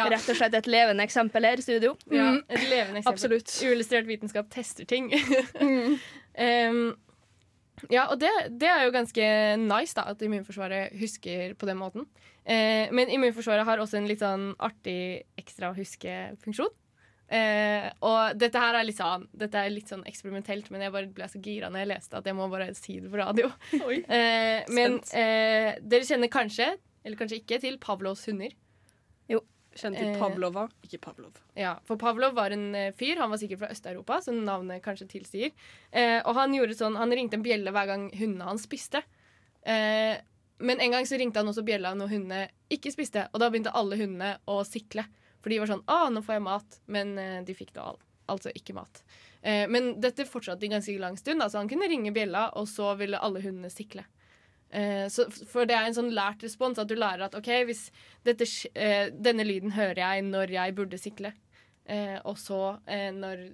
Rett 0.10 0.26
og 0.34 0.40
slett 0.40 0.56
et 0.58 0.66
levende 0.72 1.06
eksempel 1.06 1.46
her 1.46 1.62
i 1.62 1.66
studio. 1.68 1.94
Ja, 2.10 2.32
Mm. 2.32 2.42
et 2.50 2.66
levende 2.72 3.04
eksempel. 3.04 3.14
Absolutt. 3.14 3.54
Uillustrert 3.62 4.10
vitenskap 4.10 4.50
tester 4.50 4.90
ting. 4.90 5.12
um, 6.40 6.98
ja, 7.96 8.08
og 8.12 8.20
det, 8.22 8.32
det 8.60 8.70
er 8.70 8.84
jo 8.86 8.96
ganske 8.96 9.30
nice 9.62 9.96
da, 9.98 10.08
at 10.12 10.22
immunforsvaret 10.26 10.96
husker 11.00 11.56
på 11.60 11.70
den 11.70 11.80
måten. 11.80 12.08
Eh, 12.44 12.92
men 12.96 13.12
immunforsvaret 13.14 13.68
har 13.68 13.82
også 13.82 14.00
en 14.00 14.10
litt 14.10 14.24
sånn 14.24 14.52
artig 14.66 15.26
ekstra 15.40 15.72
huskefunksjon. 15.78 16.72
Eh, 17.30 17.86
og 18.02 18.40
dette 18.42 18.58
her 18.58 18.74
er 18.74 18.88
litt 18.88 18.98
sånn 18.98 19.28
Dette 19.38 19.60
er 19.62 19.70
litt 19.70 19.92
sånn 19.92 20.02
eksperimentelt, 20.10 20.72
men 20.74 20.82
jeg 20.82 20.94
bare 20.96 21.12
ble 21.14 21.28
så 21.30 21.38
gira 21.46 21.68
når 21.70 21.84
jeg 21.84 21.90
leste 21.92 22.18
at 22.18 22.26
jeg 22.26 22.34
må 22.34 22.48
bare 22.50 22.72
si 22.74 22.96
det 23.04 23.12
på 23.12 23.20
radio. 23.22 23.52
Eh, 24.10 24.66
men 24.74 24.98
eh, 25.14 25.78
dere 25.80 26.08
kjenner 26.08 26.32
kanskje, 26.34 26.72
eller 27.06 27.20
kanskje 27.20 27.42
ikke, 27.44 27.60
til 27.62 27.78
Pavlos 27.82 28.26
hunder. 28.30 28.56
Kjenner 29.80 30.00
til 30.00 30.10
Eh, 30.14 30.20
Pavlova, 30.20 30.66
ikke 30.86 31.00
Pavlov. 31.04 31.38
Ja, 31.58 31.78
for 31.88 32.00
Pavlov 32.02 32.36
var 32.38 32.52
en 32.56 32.74
eh, 32.76 32.92
fyr, 32.98 33.20
han 33.22 33.32
var 33.32 33.40
sikkert 33.42 33.64
fra 33.64 33.72
Øst-Europa, 33.74 34.20
som 34.26 34.42
navnet 34.46 34.84
kanskje 34.86 35.08
tilsier. 35.14 35.54
Eh, 35.92 36.20
og 36.20 36.36
han 36.36 36.54
gjorde 36.54 36.78
sånn, 36.78 36.98
han 37.00 37.16
ringte 37.16 37.40
en 37.40 37.46
bjelle 37.46 37.72
hver 37.76 37.88
gang 37.90 38.10
hundene 38.20 38.50
hans 38.50 38.68
spiste. 38.68 39.04
Eh, 39.64 40.20
men 40.60 40.84
en 40.84 40.92
gang 40.92 41.08
så 41.08 41.18
ringte 41.20 41.40
han 41.40 41.48
også 41.48 41.64
bjella 41.64 41.94
når 41.96 42.12
hundene 42.12 42.44
ikke 42.70 42.92
spiste, 42.92 43.30
og 43.32 43.40
da 43.40 43.50
begynte 43.50 43.74
alle 43.74 43.96
hundene 44.00 44.36
å 44.50 44.60
sikle. 44.68 45.08
For 45.40 45.50
de 45.50 45.60
var 45.62 45.72
sånn 45.72 45.86
'Å, 45.88 46.12
nå 46.12 46.22
får 46.22 46.36
jeg 46.36 46.44
mat', 46.44 46.80
men 46.88 47.18
eh, 47.18 47.42
de 47.48 47.56
fikk 47.56 47.74
da 47.74 47.94
al 47.94 48.00
altså 48.30 48.52
ikke 48.54 48.76
mat. 48.78 49.04
Eh, 49.42 49.66
men 49.72 49.96
dette 50.02 50.28
fortsatte 50.30 50.66
i 50.68 50.72
ganske 50.72 50.94
lang 51.02 51.18
stund. 51.18 51.42
Altså 51.42 51.58
han 51.58 51.70
kunne 51.70 51.90
ringe 51.90 52.14
bjella, 52.14 52.50
og 52.60 52.68
så 52.70 52.92
ville 53.00 53.18
alle 53.18 53.42
hundene 53.42 53.72
sikle. 53.74 54.06
Eh, 54.70 55.08
så, 55.10 55.26
for 55.50 55.66
det 55.66 55.74
er 55.74 55.88
en 55.88 55.98
sånn 55.98 56.12
lært 56.14 56.44
respons, 56.46 56.80
at 56.82 56.90
du 56.90 56.96
lærer 56.98 57.26
at 57.26 57.38
OK, 57.38 57.50
hvis 57.70 57.88
dette, 58.28 58.46
eh, 58.78 59.10
denne 59.10 59.46
lyden 59.48 59.74
hører 59.74 60.02
jeg 60.04 60.28
når 60.28 60.54
jeg 60.54 60.76
burde 60.78 61.00
sikle, 61.02 61.34
eh, 61.90 62.20
og 62.24 62.38
så 62.38 62.78
når 62.90 63.48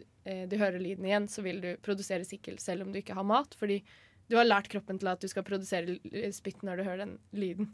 du 0.49 0.55
hører 0.57 0.81
lyden 0.81 1.05
igjen, 1.05 1.27
så 1.29 1.43
vil 1.45 1.59
du 1.61 1.67
produsere 1.85 2.25
sikkel 2.25 2.55
selv 2.57 2.81
om 2.81 2.89
du 2.89 2.97
ikke 2.97 3.13
har 3.13 3.27
mat, 3.29 3.53
fordi 3.59 3.83
du 4.25 4.39
har 4.39 4.47
lært 4.47 4.71
kroppen 4.73 4.97
til 4.97 5.11
at 5.11 5.21
du 5.21 5.29
skal 5.29 5.45
produsere 5.45 5.99
spytt 6.33 6.63
når 6.65 6.81
du 6.81 6.83
hører 6.87 7.03
den 7.03 7.13
lyden. 7.37 7.69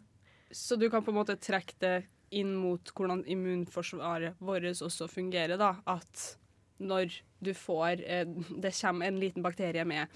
Så 0.51 0.75
du 0.75 0.89
kan 0.91 1.05
på 1.05 1.13
en 1.13 1.21
måte 1.21 1.37
trekke 1.39 1.79
det 1.79 1.93
inn 2.35 2.51
mot 2.59 2.91
hvordan 2.91 3.23
immunforsvaret 3.23 4.35
vårt 4.43 4.83
også 4.83 5.07
fungerer, 5.07 5.55
da. 5.55 5.77
At 5.87 6.35
når 6.83 7.15
du 7.39 7.53
får 7.55 8.03
Det 8.03 8.75
kommer 8.81 9.07
en 9.07 9.19
liten 9.21 9.47
bakterie 9.47 9.87
med 9.87 10.11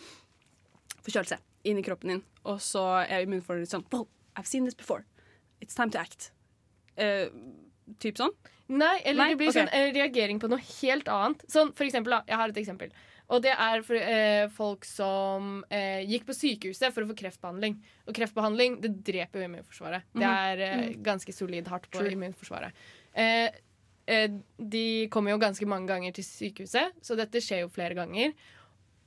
forkjølelse 1.06 1.40
inn 1.66 1.80
i 1.82 1.84
kroppen 1.86 2.14
din, 2.14 2.24
og 2.46 2.60
så 2.64 2.84
er 3.06 3.26
immunforsvaret 3.26 3.66
ditt 3.66 3.74
sånn 3.74 3.86
Wow, 3.92 4.08
I've 4.38 4.48
seen 4.50 4.66
this 4.68 4.76
before. 4.78 5.04
It's 5.62 5.76
time 5.76 5.90
to 5.92 6.00
act. 6.00 6.32
Uh, 6.98 7.28
typ 8.00 8.18
sånn? 8.20 8.32
Nei, 8.68 8.96
eller 9.06 9.20
Nei? 9.24 9.30
det 9.34 9.38
blir 9.38 9.50
okay. 9.52 9.62
sånn 9.66 9.74
eh, 9.78 9.92
reagering 9.94 10.40
på 10.42 10.48
noe 10.50 10.62
helt 10.82 11.10
annet. 11.12 11.44
Sånn, 11.52 11.70
for 11.78 11.86
eksempel, 11.86 12.16
da, 12.16 12.24
jeg 12.28 12.40
har 12.40 12.50
et 12.50 12.58
eksempel. 12.58 12.94
Og 13.30 13.42
det 13.42 13.52
er 13.58 13.82
for, 13.86 13.98
eh, 13.98 14.48
folk 14.54 14.86
som 14.86 15.64
eh, 15.74 16.02
gikk 16.06 16.26
på 16.28 16.34
sykehuset 16.38 16.94
for 16.94 17.06
å 17.06 17.10
få 17.10 17.16
kreftbehandling. 17.18 17.78
Og 18.08 18.14
kreftbehandling 18.18 18.80
det 18.82 18.92
dreper 19.06 19.42
jo 19.42 19.48
immunforsvaret. 19.50 20.04
Det 20.14 20.22
Mhm. 20.22 20.36
er 20.50 20.60
eh, 20.66 20.76
Mhm. 20.90 21.04
ganske 21.04 21.34
solid 21.34 21.68
hardt 21.68 21.90
på 21.92 22.00
True. 22.00 22.12
immunforsvaret. 22.14 22.72
Eh, 23.16 23.50
eh, 24.08 24.28
de 24.60 25.08
kommer 25.10 25.32
jo 25.32 25.38
ganske 25.42 25.66
mange 25.66 25.88
ganger 25.88 26.12
til 26.14 26.24
sykehuset, 26.24 26.92
så 27.02 27.16
dette 27.18 27.42
skjer 27.42 27.62
jo 27.62 27.70
flere 27.70 27.94
ganger. 27.96 28.34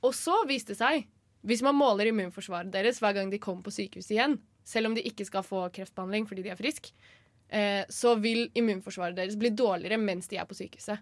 Og 0.03 0.13
så 0.13 0.45
viste 0.47 0.67
det 0.75 0.77
seg, 0.77 1.05
hvis 1.47 1.61
man 1.63 1.75
måler 1.75 2.09
immunforsvaret 2.11 2.71
deres 2.73 2.99
hver 2.99 3.13
gang 3.15 3.29
de 3.31 3.39
kommer 3.39 3.63
på 3.63 3.71
sykehuset 3.71 4.11
igjen, 4.17 4.39
selv 4.67 4.87
om 4.89 4.95
de 4.97 5.01
ikke 5.07 5.25
skal 5.25 5.43
få 5.43 5.67
kreftbehandling 5.73 6.27
fordi 6.29 6.43
de 6.45 6.49
er 6.53 6.59
friske, 6.59 6.91
eh, 7.49 7.85
så 7.89 8.15
vil 8.21 8.49
immunforsvaret 8.59 9.15
deres 9.17 9.37
bli 9.39 9.49
dårligere 9.49 9.97
mens 10.01 10.27
de 10.27 10.37
er 10.37 10.45
på 10.49 10.57
sykehuset. 10.57 10.99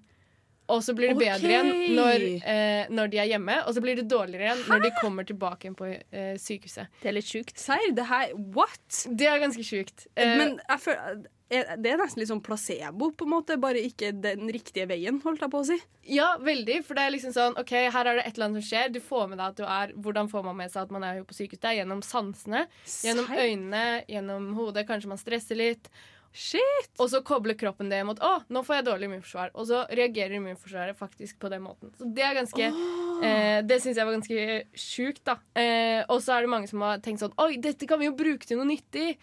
Og 0.67 0.81
så 0.83 0.91
blir 0.93 1.13
det 1.13 1.19
bedre 1.21 1.47
igjen 1.47 1.69
når, 1.95 2.23
eh, 2.43 2.89
når 2.91 3.07
de 3.13 3.19
er 3.23 3.29
hjemme, 3.31 3.53
og 3.65 3.73
så 3.73 3.79
blir 3.81 3.95
det 3.95 4.09
dårligere 4.11 4.49
igjen 4.49 4.65
når 4.67 4.81
de 4.83 4.89
kommer 4.99 5.23
tilbake 5.23 5.63
igjen 5.63 5.77
på 5.79 5.87
eh, 6.11 6.33
sykehuset. 6.43 6.89
Det 7.01 7.07
er 7.07 7.15
litt 7.15 7.29
sjukt. 7.29 7.55
Serr? 7.57 7.85
Det 7.95 8.05
her 8.09 8.33
What? 8.35 9.05
Det 9.07 9.29
er 9.31 9.39
ganske 9.39 9.63
sjukt. 9.63 10.07
Eh, 10.19 10.35
Men 10.37 10.57
jeg 10.59 10.79
føler 10.83 10.99
er- 11.13 11.25
det 11.49 11.91
er 11.91 11.99
nesten 11.99 12.19
litt 12.19 12.31
sånn 12.31 12.43
placebo, 12.43 13.11
på 13.15 13.27
en 13.27 13.31
måte. 13.31 13.55
Bare 13.61 13.79
ikke 13.79 14.11
den 14.11 14.49
riktige 14.51 14.87
veien, 14.89 15.21
holdt 15.23 15.45
jeg 15.45 15.53
på 15.53 15.61
å 15.61 15.67
si. 15.69 15.77
Ja, 16.11 16.33
veldig. 16.43 16.81
For 16.87 16.97
det 16.97 17.05
er 17.05 17.15
liksom 17.15 17.35
sånn 17.35 17.55
OK, 17.61 17.71
her 17.93 18.11
er 18.11 18.19
det 18.19 18.25
et 18.25 18.35
eller 18.35 18.49
annet 18.49 18.61
som 18.61 18.67
skjer. 18.67 18.91
Du 18.91 18.99
får 19.03 19.31
med 19.31 19.39
deg 19.39 19.47
at 19.47 19.61
du 19.61 19.63
er 19.63 19.95
Hvordan 19.95 20.29
får 20.31 20.45
man 20.49 20.59
med 20.59 20.73
seg 20.73 20.83
at 20.85 20.93
man 20.95 21.07
er 21.07 21.21
jo 21.21 21.25
på 21.29 21.37
sykehus? 21.37 21.61
Det 21.63 21.71
er 21.71 21.79
gjennom 21.81 22.03
sansene. 22.05 22.67
Gjennom 23.05 23.31
øynene, 23.31 23.87
gjennom 24.11 24.53
hodet. 24.59 24.87
Kanskje 24.89 25.11
man 25.13 25.21
stresser 25.21 25.59
litt. 25.59 25.91
Shit! 26.37 26.91
Og 27.01 27.07
så 27.09 27.23
kobler 27.25 27.55
kroppen 27.57 27.87
det 27.89 28.03
mot 28.05 28.19
Å, 28.21 28.33
nå 28.53 28.61
får 28.65 28.77
jeg 28.77 28.85
dårlig 28.89 29.07
immunforsvar. 29.07 29.53
Og 29.57 29.69
så 29.69 29.85
reagerer 29.89 30.35
immunforsvaret 30.37 30.99
faktisk 30.99 31.39
på 31.41 31.49
den 31.53 31.63
måten. 31.65 31.93
Så 31.97 32.09
det 32.13 32.25
er 32.27 32.35
ganske 32.37 32.67
eh, 32.67 33.63
Det 33.65 33.79
syns 33.81 33.97
jeg 33.97 34.05
var 34.05 34.17
ganske 34.19 34.59
sjukt, 34.77 35.23
da. 35.25 35.39
Eh, 35.57 36.03
og 36.05 36.21
så 36.21 36.35
er 36.35 36.45
det 36.45 36.51
mange 36.53 36.69
som 36.69 36.83
har 36.85 37.01
tenkt 37.01 37.23
sånn 37.23 37.35
Oi, 37.41 37.55
dette 37.63 37.89
kan 37.89 38.01
vi 38.01 38.09
jo 38.09 38.17
bruke 38.19 38.45
til 38.45 38.59
noe 38.59 38.69
nyttig. 38.69 39.15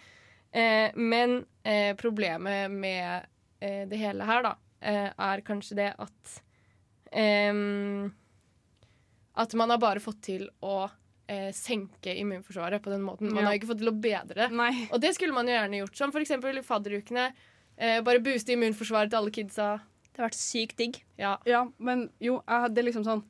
Eh, 0.55 0.90
men 0.95 1.40
eh, 1.67 1.95
problemet 1.99 2.71
med 2.71 3.27
eh, 3.61 3.85
det 3.90 3.99
hele 3.99 4.25
her, 4.29 4.43
da, 4.47 4.53
eh, 4.81 5.09
er 5.19 5.43
kanskje 5.43 5.75
det 5.81 5.88
at 5.99 6.35
em, 7.12 8.12
At 9.35 9.55
man 9.59 9.71
har 9.75 9.81
bare 9.83 10.01
fått 10.03 10.21
til 10.23 10.45
å 10.62 10.85
eh, 11.27 11.51
senke 11.57 12.12
immunforsvaret 12.21 12.83
på 12.85 12.90
den 12.93 13.03
måten. 13.03 13.33
Man 13.33 13.43
Ja. 13.43 13.49
har 13.51 13.57
ikke 13.59 13.73
fått 13.73 13.81
til 13.83 13.90
å 13.90 13.99
bedre 14.01 14.35
det. 14.45 14.51
Nei. 14.55 14.87
Og 14.93 15.01
det 15.03 15.14
skulle 15.17 15.35
man 15.35 15.49
jo 15.49 15.55
gjerne 15.57 15.81
gjort. 15.83 15.97
Som 15.97 16.12
eksempel 16.12 16.59
i 16.59 16.62
fadderukene. 16.62 17.33
Eh, 17.77 18.01
bare 18.07 18.21
booste 18.23 18.53
immunforsvaret 18.55 19.11
til 19.11 19.19
alle 19.19 19.33
kidsa. 19.35 19.81
Det 20.12 20.21
har 20.23 20.29
vært 20.29 20.38
sykt 20.38 20.77
digg. 20.79 21.01
Ja. 21.19 21.38
Ja, 21.45 21.64
men 21.81 22.11
jo, 22.21 22.37
det 22.47 22.79
er 22.79 22.87
liksom 22.87 23.03
sånn 23.09 23.25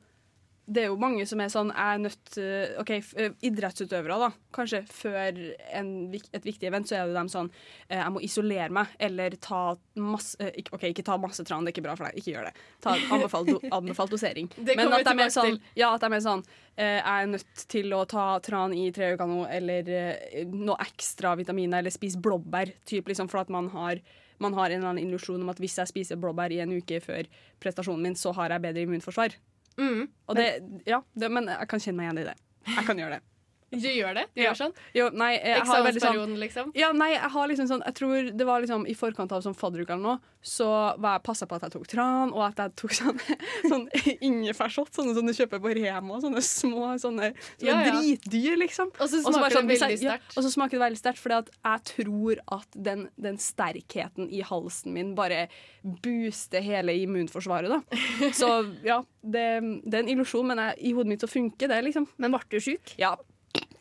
Det 0.65 0.81
er 0.81 0.87
jo 0.89 0.97
mange 0.97 1.25
som 1.29 1.41
er 1.43 1.51
sånn 1.53 1.69
er 1.69 1.99
nødt 2.01 2.37
OK, 2.81 2.91
eh, 3.21 3.35
idrettsutøvere, 3.45 4.17
da. 4.17 4.29
Kanskje 4.55 4.81
før 4.89 5.37
en, 5.77 5.89
et 6.15 6.47
viktig 6.47 6.69
event, 6.69 6.89
så 6.89 6.97
er 6.97 7.09
det 7.09 7.17
dem 7.17 7.29
sånn 7.29 7.51
eh, 7.51 7.99
Jeg 7.99 8.13
må 8.15 8.23
isolere 8.25 8.73
meg, 8.73 8.95
eller 8.97 9.37
ta 9.41 9.61
masse 10.01 10.39
eh, 10.41 10.57
OK, 10.73 10.87
ikke 10.89 11.05
ta 11.05 11.19
masse 11.21 11.45
tran, 11.45 11.65
det 11.65 11.73
er 11.73 11.77
ikke 11.77 11.85
bra 11.85 11.95
for 11.99 12.09
deg. 12.09 12.17
Ikke 12.21 12.33
gjør 12.33 12.49
det. 12.49 12.65
Ta 12.81 12.95
anbefalt, 12.97 13.53
anbefalt 13.79 14.17
dosering. 14.17 14.49
Men 14.57 14.97
at 14.97 15.05
de 15.05 15.15
er 15.27 15.33
sånn, 15.33 15.61
ja, 15.77 15.93
at 15.93 16.05
de 16.05 16.11
er 16.17 16.25
sånn 16.25 16.43
eh, 16.47 16.97
Jeg 16.97 17.13
er 17.13 17.33
nødt 17.35 17.65
til 17.77 17.97
å 17.97 18.03
ta 18.09 18.27
tran 18.45 18.73
i 18.73 18.89
tre 18.95 19.13
uker 19.13 19.29
nå, 19.29 19.41
eller 19.59 19.95
eh, 20.01 20.43
noe 20.49 20.81
ekstra 20.85 21.35
vitaminer, 21.39 21.83
eller 21.83 21.93
spise 21.93 22.21
blåbær. 22.21 22.73
Typ, 22.89 23.11
liksom, 23.11 23.29
for 23.31 23.45
at 23.45 23.53
man 23.53 23.69
har 23.75 24.01
man 24.37 24.53
har 24.53 24.67
en 24.67 24.81
eller 24.81 24.89
annen 24.89 25.05
illusjon 25.05 25.39
om 25.39 25.51
at 25.53 25.59
hvis 25.63 25.77
jeg 25.79 25.87
spiser 25.87 26.19
blåbær 26.19 26.51
i 26.51 26.59
en 26.59 26.73
uke 26.75 26.99
før 26.99 27.27
prestasjonen 27.63 28.09
min, 28.09 28.17
så 28.19 28.33
har 28.35 28.51
jeg 28.51 28.65
bedre 28.65 28.83
immunforsvar. 28.83 29.37
Mm. 29.81 30.07
Og 30.27 30.37
det, 30.37 30.47
ja, 30.87 31.01
det, 31.13 31.29
men 31.31 31.49
jeg 31.51 31.69
kan 31.71 31.81
kjenne 31.83 31.99
meg 31.99 32.07
igjen 32.07 32.21
i 32.23 32.27
det. 32.29 32.35
Jeg 32.71 32.85
kan 32.87 33.01
gjøre 33.01 33.17
det. 33.17 33.34
Du 33.81 33.89
gjør 33.89 34.13
det? 34.15 34.25
Du 34.35 34.41
Ja. 34.41 34.51
gjør 34.51 34.57
sånn? 34.61 34.73
Jo, 34.93 35.09
nei, 35.11 35.31
har 35.39 35.83
veldig 35.83 36.01
sånn 36.01 36.37
liksom? 36.39 36.71
ja, 36.75 36.91
nei, 36.91 37.11
jeg 37.13 37.31
har 37.35 37.47
liksom 37.47 37.67
sånn 37.67 37.83
Jeg 37.85 37.95
tror 37.95 38.31
det 38.37 38.45
var 38.45 38.61
liksom 38.61 38.87
i 38.87 38.93
forkant 38.93 39.31
av 39.31 39.41
sånn 39.43 39.55
fadderuka 39.55 39.93
eller 39.93 40.03
noe, 40.03 40.19
så 40.41 40.67
var 41.01 41.17
jeg 41.17 41.23
passa 41.23 41.45
på 41.49 41.55
at 41.55 41.61
jeg 41.65 41.71
tok 41.73 41.87
tran, 41.87 42.31
og 42.33 42.43
at 42.45 42.57
jeg 42.61 42.75
tok 42.75 42.91
sånn, 42.93 43.19
sånn 43.71 43.87
ingefærshot, 44.21 44.91
sånne 44.93 45.15
som 45.17 45.25
du 45.25 45.33
kjøper 45.33 45.59
på 45.63 45.73
Rema, 45.75 46.19
sånne 46.21 46.41
små 46.45 46.85
sånne, 46.99 46.99
sånne 47.01 47.31
Ja, 47.65 47.81
ja. 47.81 47.91
dritdyr, 47.91 48.57
liksom. 48.61 48.91
Og 48.99 49.09
så 49.09 49.21
smaker 49.23 49.57
sånn, 49.59 49.67
det 49.67 49.79
sånn, 49.79 49.89
veldig 49.89 49.99
sterkt. 50.03 50.37
Og 50.37 50.43
så 50.45 50.51
smaker 50.53 50.77
det 50.77 50.83
veldig 50.85 51.01
sterkt, 51.01 51.21
fordi 51.23 51.39
at 51.41 51.49
jeg 51.65 51.83
tror 51.91 52.41
at 52.59 52.77
den, 52.87 53.07
den 53.17 53.37
sterkheten 53.41 54.29
i 54.31 54.41
halsen 54.45 54.93
min 54.93 55.15
bare 55.17 55.47
booster 55.83 56.61
hele 56.65 56.93
immunforsvaret, 57.03 57.69
da. 57.69 57.81
Så 58.39 58.49
ja, 58.85 59.01
det, 59.23 59.45
det 59.85 59.93
er 59.99 60.03
en 60.03 60.11
illusjon, 60.15 60.47
men 60.49 60.61
jeg, 60.61 60.77
i 60.89 60.93
hodet 60.97 61.13
mitt 61.13 61.25
så 61.25 61.29
funker 61.31 61.71
det, 61.71 61.81
liksom. 61.89 62.07
Men 62.21 62.35
ble 62.35 62.43
du 62.49 62.59
sjuk? 62.63 62.95
Ja. 63.01 63.15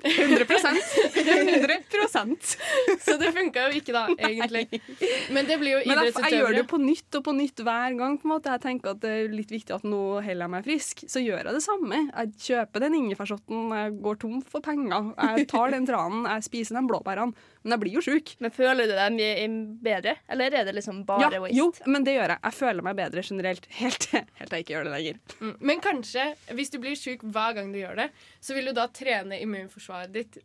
100% 0.04 0.78
100% 1.14 2.56
Så 3.06 3.16
det 3.20 3.30
funka 3.34 3.68
jo 3.68 3.80
ikke, 3.80 3.94
da, 3.94 4.04
egentlig. 4.18 4.80
Men 5.32 5.48
det 5.48 5.58
blir 5.60 5.78
jo 5.78 5.80
idrettsutøvere. 5.84 6.30
jeg, 6.30 6.40
gjør 6.40 6.58
det 6.58 6.64
på 6.70 6.80
nytt 6.82 7.18
og 7.18 7.24
på 7.24 7.34
nytt 7.36 7.64
hver 7.64 7.96
gang. 7.98 8.18
på 8.20 8.28
en 8.28 8.34
måte. 8.34 8.52
Jeg 8.54 8.64
tenker 8.64 8.94
at 8.94 9.02
det 9.04 9.14
er 9.14 9.32
litt 9.34 9.54
viktig 9.54 9.76
at 9.76 9.86
nå 9.88 10.02
holder 10.24 10.44
jeg 10.44 10.52
meg 10.56 10.68
frisk. 10.68 11.04
Så 11.10 11.22
gjør 11.24 11.40
jeg 11.42 11.56
det 11.56 11.64
samme. 11.64 12.02
Jeg 12.10 12.34
kjøper 12.48 12.86
den 12.86 12.98
ingefærshotten, 13.00 13.74
jeg 13.78 13.96
går 14.04 14.20
tom 14.24 14.38
for 14.44 14.64
penger. 14.64 15.12
Jeg 15.18 15.48
tar 15.50 15.74
den 15.74 15.88
tranen, 15.88 16.28
jeg 16.28 16.48
spiser 16.50 16.78
de 16.78 16.86
blåbærene. 16.90 17.50
Men 17.64 17.74
jeg 17.78 17.80
blir 17.80 17.94
jo 17.96 18.02
sjuk. 18.04 18.34
Men 18.44 18.52
føler 18.52 18.90
du 18.90 18.92
deg 18.92 19.14
mye 19.16 19.46
bedre, 19.84 20.16
eller 20.28 20.52
er 20.60 20.66
det 20.68 20.74
liksom 20.76 21.02
bare 21.08 21.24
Ja, 21.32 21.40
waste? 21.40 21.56
jo, 21.56 21.70
men 21.88 22.04
det 22.04 22.14
gjør 22.18 22.34
jeg. 22.34 22.42
Jeg 22.44 22.56
føler 22.60 22.84
meg 22.84 22.98
bedre 22.98 23.24
generelt. 23.24 23.68
Helt 23.82 24.00
til 24.04 24.20
jeg 24.20 24.64
ikke 24.66 24.74
gjør 24.76 24.88
det 24.90 24.92
lenger. 24.94 25.20
Mm. 25.40 25.54
Men 25.70 25.80
kanskje, 25.84 26.26
hvis 26.58 26.72
du 26.74 26.78
blir 26.82 26.98
sjuk 27.00 27.24
hver 27.24 27.56
gang 27.56 27.72
du 27.72 27.80
gjør 27.80 27.96
det, 28.04 28.10
så 28.44 28.56
vil 28.56 28.68
du 28.68 28.74
da 28.76 28.84
trene 28.92 29.40
immunforsvaret 29.40 30.12
ditt 30.12 30.38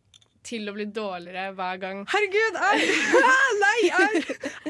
til 0.46 0.68
å 0.70 0.74
bli 0.74 0.86
dårligere 0.94 1.52
hver 1.56 1.80
gang. 1.82 2.00
Herregud! 2.10 2.58
Jeg, 2.60 2.88
nei! 3.64 3.76
Jeg, 3.88 4.22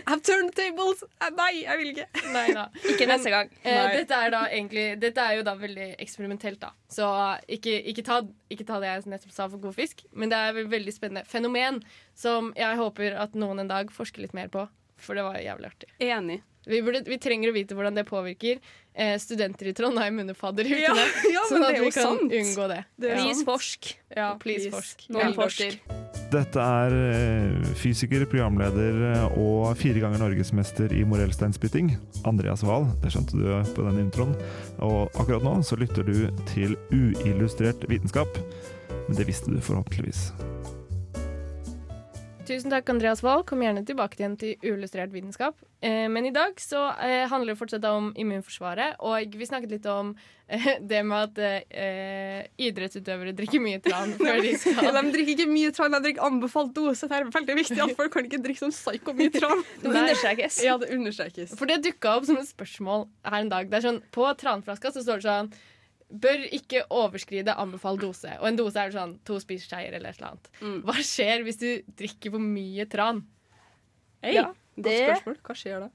I've 0.02 0.20
turned 0.26 0.52
tables! 0.56 1.04
Nei, 1.36 1.50
jeg 1.62 1.80
vil 1.80 1.92
ikke. 1.94 2.06
Nei 2.34 2.46
da. 2.56 2.66
Ikke 2.92 3.08
neste 3.10 3.32
gang. 3.32 3.52
Eh, 3.62 3.80
dette, 4.00 4.18
er 4.18 4.34
da 4.34 4.42
egentlig, 4.50 4.86
dette 5.02 5.24
er 5.24 5.38
jo 5.38 5.46
da 5.46 5.54
veldig 5.60 5.88
eksperimentelt, 6.02 6.60
da. 6.62 6.72
Så 6.90 7.06
ikke, 7.58 7.76
ikke, 7.92 8.04
ta, 8.06 8.20
ikke 8.50 8.66
ta 8.68 8.80
det 8.82 8.90
jeg 8.90 9.08
nettopp 9.14 9.34
sa 9.36 9.48
for 9.48 9.62
god 9.62 9.78
fisk, 9.78 10.04
men 10.12 10.32
det 10.32 10.38
er 10.38 10.62
et 10.64 10.70
veldig 10.74 10.94
spennende 10.96 11.24
fenomen 11.28 11.80
som 12.18 12.52
jeg 12.58 12.80
håper 12.80 13.18
at 13.22 13.38
noen 13.38 13.62
en 13.64 13.70
dag 13.70 13.92
forsker 13.94 14.26
litt 14.26 14.36
mer 14.36 14.50
på, 14.52 14.66
for 15.00 15.18
det 15.18 15.26
var 15.26 15.38
jævlig 15.40 15.70
artig. 15.70 15.92
Enig. 16.02 16.40
Vi, 16.66 16.82
burde, 16.84 17.00
vi 17.08 17.16
trenger 17.18 17.50
å 17.50 17.54
vite 17.56 17.74
hvordan 17.74 17.94
det 17.96 18.04
påvirker 18.08 18.58
eh, 18.92 19.14
studenter 19.22 19.70
i 19.70 19.72
Trondheim 19.72 20.18
under 20.20 20.34
Ja, 20.36 20.40
fadderukene. 20.42 21.06
ja, 21.34 21.44
sånn 21.48 21.60
men 21.62 21.70
at 21.70 21.78
det 21.78 21.84
vi 21.86 21.92
kan 21.94 22.04
sant. 22.18 22.34
unngå 22.40 22.66
det. 22.68 22.80
Det 23.00 23.10
er 23.10 23.16
Ja. 23.16 23.22
Please 23.24 23.44
forsk. 23.48 23.90
Ja, 24.16 24.28
please. 24.36 24.68
please 24.68 24.74
forsk. 24.76 25.06
Noen 25.08 25.30
Ja. 25.30 25.36
forsk. 25.38 25.80
Dette 26.30 26.62
er 26.62 26.92
eh, 27.10 27.70
fysiker, 27.80 28.26
programleder 28.30 29.00
eh, 29.14 29.38
og 29.40 29.72
fire 29.80 29.98
ganger 30.04 30.20
norgesmester 30.22 30.92
i 30.94 31.00
morellsteinspytting, 31.08 31.94
Andreas 32.28 32.62
Wahl. 32.62 32.86
Det 33.02 33.10
skjønte 33.16 33.40
du 33.40 33.48
på 33.74 33.86
den 33.88 34.04
introen. 34.04 34.36
Og 34.84 35.08
akkurat 35.18 35.42
nå 35.42 35.56
så 35.66 35.80
lytter 35.80 36.06
du 36.06 36.28
til 36.52 36.76
uillustrert 36.94 37.88
vitenskap. 37.90 38.36
Men 39.08 39.16
det 39.18 39.26
visste 39.26 39.50
du 39.50 39.58
forhåpentligvis. 39.64 40.28
Tusen 42.50 42.72
takk, 42.72 42.88
Andreas 42.90 43.20
Wahl. 43.22 43.44
Kom 43.46 43.60
gjerne 43.62 43.84
tilbake 43.86 44.18
igjen 44.18 44.32
til 44.34 44.64
uillustrert 44.64 45.12
vitenskap. 45.14 45.54
Eh, 45.86 46.08
men 46.10 46.26
i 46.26 46.32
dag 46.34 46.58
så 46.58 46.88
eh, 46.98 47.28
handler 47.30 47.54
det 47.54 47.60
fortsatt 47.60 47.86
om 47.86 48.08
immunforsvaret, 48.18 48.96
og 49.06 49.36
vi 49.38 49.46
snakket 49.46 49.76
litt 49.76 49.86
om 49.86 50.10
eh, 50.48 50.66
det 50.90 51.04
med 51.06 51.38
at 51.38 51.70
eh, 51.70 52.50
idrettsutøvere 52.66 53.36
drikker 53.38 53.62
mye 53.62 53.78
tran 53.84 54.16
før 54.18 54.42
de 54.42 54.56
skal 54.64 54.90
de 54.98 55.04
drikker 55.14 55.36
ikke 55.36 55.48
mye 55.52 55.70
tran, 55.76 55.94
de 55.94 56.02
drikker 56.08 56.26
anbefalt 56.26 56.74
dose. 56.74 57.06
Det 57.06 57.20
er 57.20 57.30
veldig 57.38 57.58
viktig 57.62 57.80
at 57.86 57.96
folk 58.02 58.16
kan 58.18 58.26
ikke 58.26 58.42
drikke 58.42 58.64
sånn 58.64 58.74
psyko 58.74 59.14
mye 59.14 59.30
tran. 59.38 59.62
Det 59.84 59.94
understrekes. 59.94 60.62
Ja, 60.66 60.74
det 60.82 60.90
understrekes. 60.96 61.54
For 61.54 61.70
det 61.70 61.84
dukka 61.86 62.18
opp 62.18 62.26
som 62.26 62.42
et 62.42 62.50
spørsmål 62.50 63.06
her 63.30 63.44
en 63.44 63.54
dag. 63.54 63.70
Det 63.70 63.78
er 63.78 63.92
sånn, 63.92 64.02
På 64.10 64.26
tranflaska 64.34 64.90
så 64.90 65.06
står 65.06 65.22
det 65.22 65.30
sånn 65.30 65.54
Bør 66.10 66.42
ikke 66.52 66.82
overskride 66.90 67.54
anbefalt 67.54 68.00
dose. 68.02 68.32
Og 68.40 68.48
en 68.48 68.56
dose 68.58 68.76
er 68.82 68.90
sånn 68.90 69.12
to 69.24 69.36
spiseskjeer 69.38 69.94
eller 69.94 70.10
et 70.10 70.18
eller 70.18 70.32
annet. 70.32 70.50
Mm. 70.60 70.80
Hva 70.88 70.96
skjer 71.06 71.44
hvis 71.46 71.60
du 71.60 71.68
drikker 72.00 72.32
for 72.34 72.42
mye 72.42 72.86
tran? 72.90 73.22
Hei, 74.24 74.34
Ja, 74.34 74.48
godt 74.50 74.84
det- 74.84 74.98
spørsmål. 75.06 75.36
Hva 75.46 75.54
skjer 75.56 75.80
da? 75.86 75.90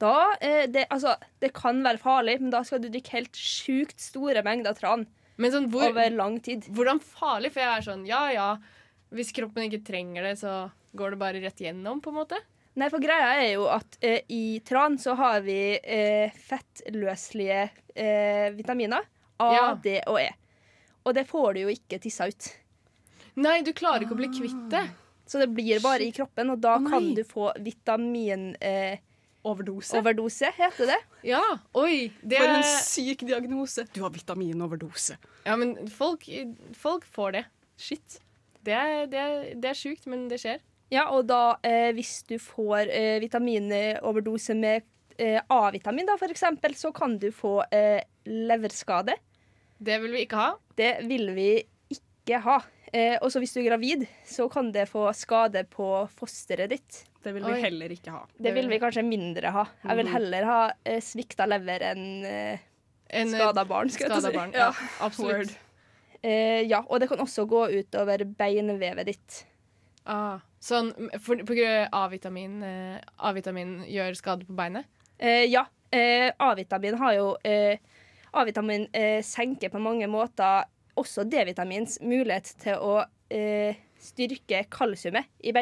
Da, 0.00 0.12
eh, 0.40 0.66
det, 0.66 0.86
altså, 0.88 1.16
det 1.40 1.52
kan 1.52 1.82
være 1.84 2.00
farlig, 2.00 2.40
men 2.40 2.48
da 2.50 2.62
skal 2.64 2.80
du 2.80 2.88
drikke 2.88 3.12
helt 3.18 3.32
sjukt 3.36 4.00
store 4.00 4.42
mengder 4.42 4.72
tran 4.78 5.06
Men 5.36 5.52
sånn, 5.52 5.70
hvor, 5.70 5.90
over 5.90 6.08
lang 6.10 6.40
tid. 6.40 6.62
Hvordan 6.72 7.00
farlig? 7.04 7.52
For 7.52 7.60
jeg 7.60 7.68
er 7.76 7.84
sånn, 7.84 8.06
ja 8.08 8.22
ja, 8.32 8.56
hvis 9.12 9.32
kroppen 9.36 9.68
ikke 9.68 9.84
trenger 9.84 10.22
det, 10.22 10.38
så 10.40 10.70
går 10.96 11.10
det 11.10 11.18
bare 11.20 11.40
rett 11.44 11.60
gjennom, 11.60 12.00
på 12.00 12.08
en 12.08 12.16
måte. 12.16 12.40
Nei, 12.76 12.88
for 12.88 12.98
greia 13.02 13.36
er 13.44 13.52
jo 13.54 13.66
at 13.68 13.98
eh, 14.00 14.20
i 14.30 14.60
tran 14.64 14.96
så 14.96 15.14
har 15.16 15.40
vi 15.44 15.78
eh, 15.82 16.30
fettløselige 16.48 17.70
eh, 17.94 18.50
vitaminer. 18.56 19.04
A, 19.40 19.50
Ja. 19.56 19.66
D 19.74 19.98
og 20.06 20.20
E. 20.20 20.28
Og 21.08 21.14
det 21.16 21.24
får 21.28 21.54
du 21.56 21.60
jo 21.64 21.70
ikke 21.72 21.98
tissa 22.02 22.28
ut. 22.28 22.50
Nei, 23.40 23.60
du 23.64 23.72
klarer 23.72 24.04
ikke 24.04 24.16
å 24.16 24.20
bli 24.20 24.28
kvitt 24.34 24.66
det. 24.72 24.84
Så 25.30 25.38
det 25.40 25.46
blir 25.54 25.78
bare 25.80 26.02
i 26.04 26.10
kroppen, 26.12 26.50
og 26.52 26.58
da 26.60 26.76
nei. 26.82 26.90
kan 26.90 27.12
du 27.16 27.22
få 27.24 27.52
vitamin... 27.62 28.52
Eh, 28.60 28.98
Overdose. 29.42 29.96
overdose, 29.96 30.50
heter 30.52 30.90
det. 30.90 30.98
Ja, 31.30 31.40
oi. 31.80 32.10
Det 32.20 32.36
For 32.42 32.50
en 32.58 32.66
syk 32.84 33.22
diagnose. 33.24 33.86
Du 33.94 34.02
har 34.04 34.12
vitaminoverdose. 34.12 35.16
Ja, 35.46 35.54
men 35.56 35.88
folk, 35.88 36.26
folk 36.76 37.06
får 37.08 37.32
det. 37.38 37.44
Shit. 37.80 38.18
Det 38.60 38.74
er, 38.76 39.06
det 39.08 39.22
er, 39.22 39.38
det 39.56 39.70
er 39.70 39.78
sjukt, 39.78 40.04
men 40.12 40.26
det 40.28 40.42
skjer. 40.42 40.60
Ja, 40.92 41.06
og 41.14 41.24
da 41.30 41.54
eh, 41.64 41.88
hvis 41.96 42.18
du 42.28 42.34
får 42.36 42.90
eh, 42.92 43.16
vitaminoverdose 43.22 44.58
med 44.60 44.84
eh, 45.16 45.40
A-vitamin, 45.48 46.04
da, 46.10 46.18
for 46.20 46.28
eksempel, 46.28 46.76
så 46.76 46.92
kan 46.92 47.16
du 47.22 47.30
få 47.32 47.62
eh, 47.72 48.02
leverskade. 48.28 49.16
Det 49.82 49.96
vil 50.02 50.12
vi 50.12 50.24
ikke 50.26 50.36
ha. 50.40 50.50
Det 50.76 50.90
vil 51.08 51.30
vi 51.36 51.48
ikke 51.94 52.40
ha. 52.44 52.58
Eh, 52.92 53.16
og 53.22 53.30
så 53.32 53.38
hvis 53.40 53.52
du 53.54 53.60
er 53.62 53.68
gravid, 53.70 54.02
så 54.26 54.48
kan 54.50 54.72
det 54.74 54.88
få 54.90 55.06
skade 55.14 55.62
på 55.70 55.86
fosteret 56.18 56.68
ditt. 56.72 57.04
Det 57.22 57.32
vil 57.36 57.44
vi 57.46 57.52
Oi. 57.54 57.60
heller 57.62 57.92
ikke 57.94 58.10
ha. 58.14 58.24
Det 58.40 58.52
vil 58.56 58.68
vi 58.68 58.78
kanskje 58.82 59.04
mindre 59.06 59.52
ha. 59.54 59.64
Jeg 59.84 59.96
vil 59.96 60.06
Mhm. 60.06 60.12
heller 60.14 60.44
ha 60.48 60.60
eh, 60.84 61.00
svikta 61.00 61.46
lever 61.48 61.80
enn 61.92 62.24
eh, 62.24 62.58
En, 63.10 63.28
skada 63.28 63.64
barn. 63.64 63.88
skal 63.90 64.08
jeg 64.08 64.12
til 64.12 64.20
skada 64.22 64.30
si. 64.32 64.36
barn. 64.38 64.52
Ja, 64.52 64.72
absolutt. 65.00 65.56
Eh, 66.22 66.62
ja, 66.68 66.82
og 66.88 67.00
det 67.00 67.08
kan 67.08 67.18
også 67.18 67.46
gå 67.48 67.68
utover 67.80 68.24
beinvevet 68.24 69.06
ditt. 69.06 69.44
Ah, 70.06 70.40
sånn 70.60 70.92
for, 71.20 71.36
på 71.36 71.54
grunn 71.54 71.88
av 71.92 72.08
A-vitamin 72.08 72.62
eh, 72.62 73.00
A-vitamin 73.18 73.84
gjør 73.86 74.16
skade 74.16 74.46
på 74.48 74.54
beinet? 74.56 74.84
Eh, 75.18 75.44
ja. 75.46 75.66
Eh, 75.92 76.30
A-vitamin 76.40 76.96
har 76.98 77.14
jo 77.14 77.36
eh, 77.44 77.76
A-vitamin 78.32 78.86
eh, 78.92 79.22
senker 79.26 79.72
på 79.72 79.80
mange 79.82 80.06
måter 80.10 80.64
også 81.00 81.24
D-vitamins 81.30 81.98
mulighet 82.02 82.52
til 82.62 82.76
å 82.78 83.04
eh, 83.30 83.76
styrke 84.00 84.64
kalsiumet 84.70 85.26
i 85.42 85.52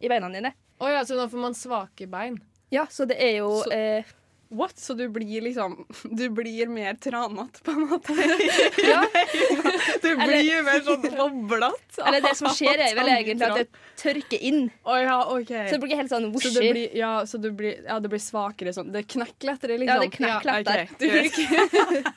i 0.00 0.08
beina 0.08 0.28
dine. 0.32 0.52
Å 0.80 0.88
ja, 0.88 1.02
så 1.04 1.16
nå 1.18 1.26
får 1.28 1.42
man 1.42 1.54
svake 1.56 2.06
bein. 2.10 2.38
Ja, 2.72 2.86
så 2.86 3.06
det 3.08 3.18
er 3.20 3.38
jo 3.40 3.50
Så- 3.62 3.72
eh, 3.72 4.04
What? 4.50 4.74
Så 4.82 4.94
du 4.98 5.04
blir 5.08 5.44
liksom 5.46 5.76
Du 6.18 6.24
blir 6.34 6.66
mer 6.66 6.96
tranete, 6.98 7.60
på 7.62 7.70
en 7.70 7.84
måte? 7.86 8.14
Ja. 8.82 9.04
Du 10.02 10.08
blir 10.16 10.62
mer 10.66 10.80
sånn 10.82 11.04
boblete? 11.04 12.00
Eller 12.02 12.24
det 12.24 12.32
som 12.38 12.48
skjer, 12.54 12.80
er 12.82 12.96
vel 12.98 13.10
egentlig 13.12 13.46
at 13.46 13.58
det 13.60 13.82
tørker 14.00 14.42
inn. 14.48 14.62
Å 14.88 14.96
ja, 14.98 15.16
OK. 15.34 15.50
Så 15.52 15.76
det 15.76 15.80
blir 15.84 15.98
helt 16.00 16.10
sånn 16.10 16.26
Så 16.40 16.52
det 16.54 16.70
blir, 16.72 16.96
ja, 16.96 17.10
så 17.28 17.38
det 17.42 17.50
blir, 17.58 17.82
ja, 17.84 17.98
det 18.02 18.10
blir 18.10 18.22
svakere 18.22 18.72
sånn. 18.74 18.90
Det 18.94 19.04
knekker 19.12 19.50
lettere, 19.52 19.76
liksom? 19.82 20.00
Ja, 20.00 20.06
det 20.06 20.14
knekker 20.16 20.50
lettere. 20.50 20.86
okay. 20.88 20.98
Du, 20.98 21.06
blir 21.12 21.28
ikke, 21.28 22.14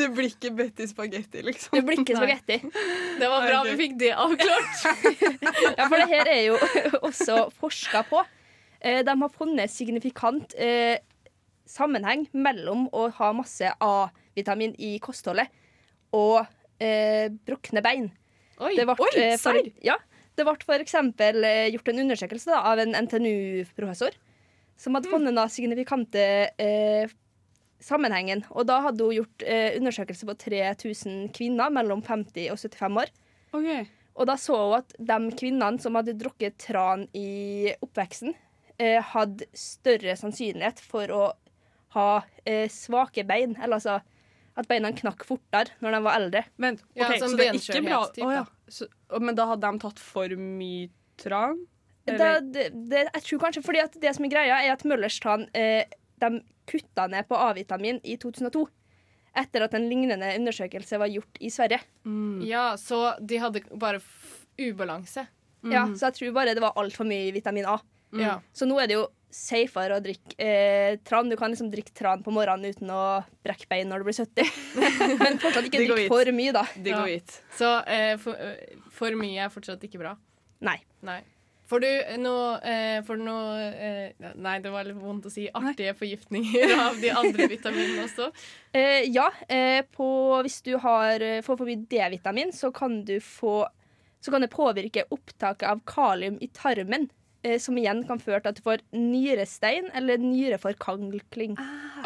du 0.00 0.04
blir 0.16 0.28
ikke 0.32 0.52
Betty 0.58 0.88
Spagetti, 0.90 1.44
liksom? 1.46 1.78
Du 1.78 1.86
blir 1.86 2.02
ikke 2.02 2.18
spagetti. 2.18 2.58
Det 3.22 3.30
var 3.32 3.46
bra 3.48 3.62
vi 3.70 3.76
fikk 3.84 3.96
det 4.02 4.12
avklart. 4.18 4.84
Ja, 5.78 5.86
for 5.88 5.96
det 6.02 6.08
her 6.10 6.32
er 6.34 6.42
jo 6.50 6.58
også 7.06 7.46
forska 7.62 8.04
på. 8.10 8.24
Eh, 8.82 9.00
De 9.06 9.14
har 9.22 9.32
funnet 9.38 9.70
signifikant 9.70 10.56
eh, 10.58 10.98
sammenheng 11.68 12.26
mellom 12.32 12.88
å 12.92 13.08
ha 13.18 13.32
masse 13.36 13.70
A-vitamin 13.80 14.74
i 14.78 14.96
kostholdet 15.02 15.52
og 16.16 16.42
eh, 16.82 17.28
brukne 17.46 17.82
bein. 17.84 18.10
Oi, 18.62 18.74
Det 18.76 18.86
ble, 18.86 18.96
oi, 19.00 19.12
eh, 19.20 19.38
for, 19.40 19.58
ja, 19.84 19.96
det 20.36 20.46
ble 20.46 20.56
for 20.66 20.82
eksempel 20.84 21.44
eh, 21.46 21.70
gjort 21.72 21.88
en 21.92 22.04
undersøkelse 22.04 22.52
da, 22.52 22.60
av 22.72 22.82
en 22.82 22.94
NTNU-professor 23.06 24.14
som 24.80 24.96
hadde 24.96 25.10
funnet 25.12 25.36
da 25.36 25.46
signifikante 25.52 26.22
eh, 26.60 27.10
sammenhengen. 27.82 28.44
Og 28.54 28.66
da 28.70 28.80
hadde 28.86 29.06
hun 29.06 29.18
gjort 29.20 29.44
eh, 29.46 29.76
undersøkelse 29.78 30.28
på 30.28 30.38
3000 30.46 31.26
kvinner 31.36 31.72
mellom 31.74 32.02
50 32.04 32.52
og 32.54 32.60
75 32.60 33.02
år. 33.04 33.12
Okay. 33.52 33.84
Og 34.18 34.28
da 34.28 34.36
så 34.40 34.56
hun 34.56 34.78
at 34.80 34.96
de 34.98 35.18
kvinnene 35.38 35.82
som 35.82 35.96
hadde 35.98 36.16
drukket 36.20 36.58
tran 36.62 37.06
i 37.16 37.72
oppveksten, 37.84 38.34
eh, 38.78 38.98
hadde 39.12 39.48
større 39.56 40.16
sannsynlighet 40.18 40.82
for 40.82 41.14
å 41.14 41.22
ha 41.94 42.08
eh, 42.44 42.66
svake 42.72 43.24
bein. 43.28 43.56
Eller 43.60 43.78
altså 43.78 44.00
at 44.58 44.68
beina 44.68 44.90
knakk 44.92 45.24
fortere 45.24 45.72
når 45.80 45.96
de 45.96 46.00
var 46.04 46.18
eldre. 46.20 46.44
Vent, 46.60 46.82
Ja, 46.98 47.08
sånn 47.16 47.32
så 47.32 47.38
det 47.40 47.46
er 47.48 47.56
ikke 47.56 47.80
bra 47.86 48.02
benskjørhet-typ, 48.04 48.32
ja. 48.36 48.42
så, 48.68 48.88
Men 49.20 49.38
da 49.38 49.46
hadde 49.52 49.70
de 49.70 49.84
tatt 49.86 50.02
for 50.02 50.36
mye 50.36 50.90
tran? 51.20 51.62
Da, 52.08 52.34
det, 52.42 52.68
det, 52.90 53.06
jeg 53.06 53.24
tror 53.28 53.40
kanskje 53.44 53.62
fordi 53.64 53.80
at 53.84 53.96
det 54.02 54.12
som 54.16 54.26
er 54.26 54.32
greia, 54.32 54.58
er 54.64 54.74
at 54.74 54.82
Møllers 54.88 55.20
tran 55.22 55.46
eh, 55.54 55.86
de 56.20 56.40
kutta 56.68 57.06
ned 57.10 57.28
på 57.30 57.38
A-vitamin 57.38 58.00
i 58.02 58.16
2002. 58.20 58.66
Etter 59.38 59.64
at 59.64 59.74
en 59.78 59.86
lignende 59.88 60.28
undersøkelse 60.36 60.98
var 61.00 61.08
gjort 61.08 61.38
i 61.40 61.48
Sverige. 61.52 61.80
Ja, 62.44 62.72
så 62.76 63.14
de 63.22 63.38
hadde 63.40 63.62
bare 63.80 64.02
f 64.02 64.42
ubalanse. 64.60 65.24
Ja, 65.64 65.86
så 65.96 66.10
jeg 66.10 66.18
tror 66.18 66.34
bare 66.36 66.52
det 66.52 66.60
var 66.60 66.76
altfor 66.76 67.06
mye 67.08 67.30
vitamin 67.32 67.64
A. 67.70 67.78
Ja. 68.18 68.34
Så 68.52 68.66
nå 68.68 68.76
er 68.82 68.90
det 68.90 68.98
jo 68.98 69.06
safere 69.32 69.96
å 69.98 70.02
drikke 70.04 70.36
eh, 70.38 70.96
tran. 71.08 71.30
Du 71.32 71.36
kan 71.40 71.50
liksom 71.52 71.70
drikke 71.72 71.94
tran 71.96 72.22
på 72.24 72.32
morgenen 72.34 72.70
uten 72.72 72.90
å 72.92 73.02
brekke 73.44 73.66
bein 73.70 73.88
når 73.90 74.02
du 74.02 74.08
blir 74.10 74.18
70. 74.20 74.54
Men 75.24 75.38
fortsatt 75.42 75.68
ikke 75.70 75.84
drikk 75.88 76.08
for 76.12 76.32
mye, 76.36 76.52
da. 76.56 76.64
Det 76.76 76.92
går 76.94 77.08
Ja. 77.08 77.18
hit. 77.18 77.38
Så 77.58 77.70
eh, 77.88 78.16
for, 78.22 78.36
eh, 78.36 78.80
for 78.92 79.16
mye 79.18 79.46
er 79.46 79.52
fortsatt 79.54 79.84
ikke 79.88 80.02
bra. 80.04 80.16
Nei. 80.62 80.78
Nei. 81.02 81.20
Får 81.72 81.80
du 81.80 81.88
noe, 82.20 82.56
eh, 82.68 82.98
får 83.06 83.16
du 83.16 83.22
noe 83.24 83.60
eh, 83.72 84.32
Nei, 84.36 84.58
det 84.60 84.68
var 84.74 84.84
litt 84.84 84.98
vondt 85.00 85.24
å 85.24 85.32
si 85.32 85.46
artige 85.56 85.94
forgiftninger 85.96 86.74
av 86.86 86.98
de 87.00 87.08
andre 87.16 87.46
vitaminene 87.48 88.04
også. 88.04 88.26
Eh, 88.76 89.06
ja, 89.08 89.30
eh, 89.48 89.80
på, 89.96 90.08
hvis 90.44 90.58
du 90.66 90.74
har, 90.82 91.22
eh, 91.24 91.40
får 91.46 91.56
for 91.62 91.70
mye 91.70 91.86
D-vitamin, 91.88 92.52
så 92.52 92.68
kan 92.76 93.00
du 93.08 93.16
få 93.24 93.62
så 94.22 94.30
kan 94.30 94.44
det 94.44 94.52
påvirke 94.52 95.02
opptaket 95.10 95.64
av 95.66 95.80
kalium 95.88 96.36
i 96.44 96.46
tarmen. 96.54 97.08
Eh, 97.42 97.58
som 97.58 97.74
igjen 97.74 98.04
kan 98.06 98.20
føre 98.22 98.38
til 98.38 98.52
at 98.52 98.58
du 98.58 98.62
får 98.62 98.82
nyrestein 98.94 99.88
eller 99.98 100.20
nyreforkankling. 100.22 101.56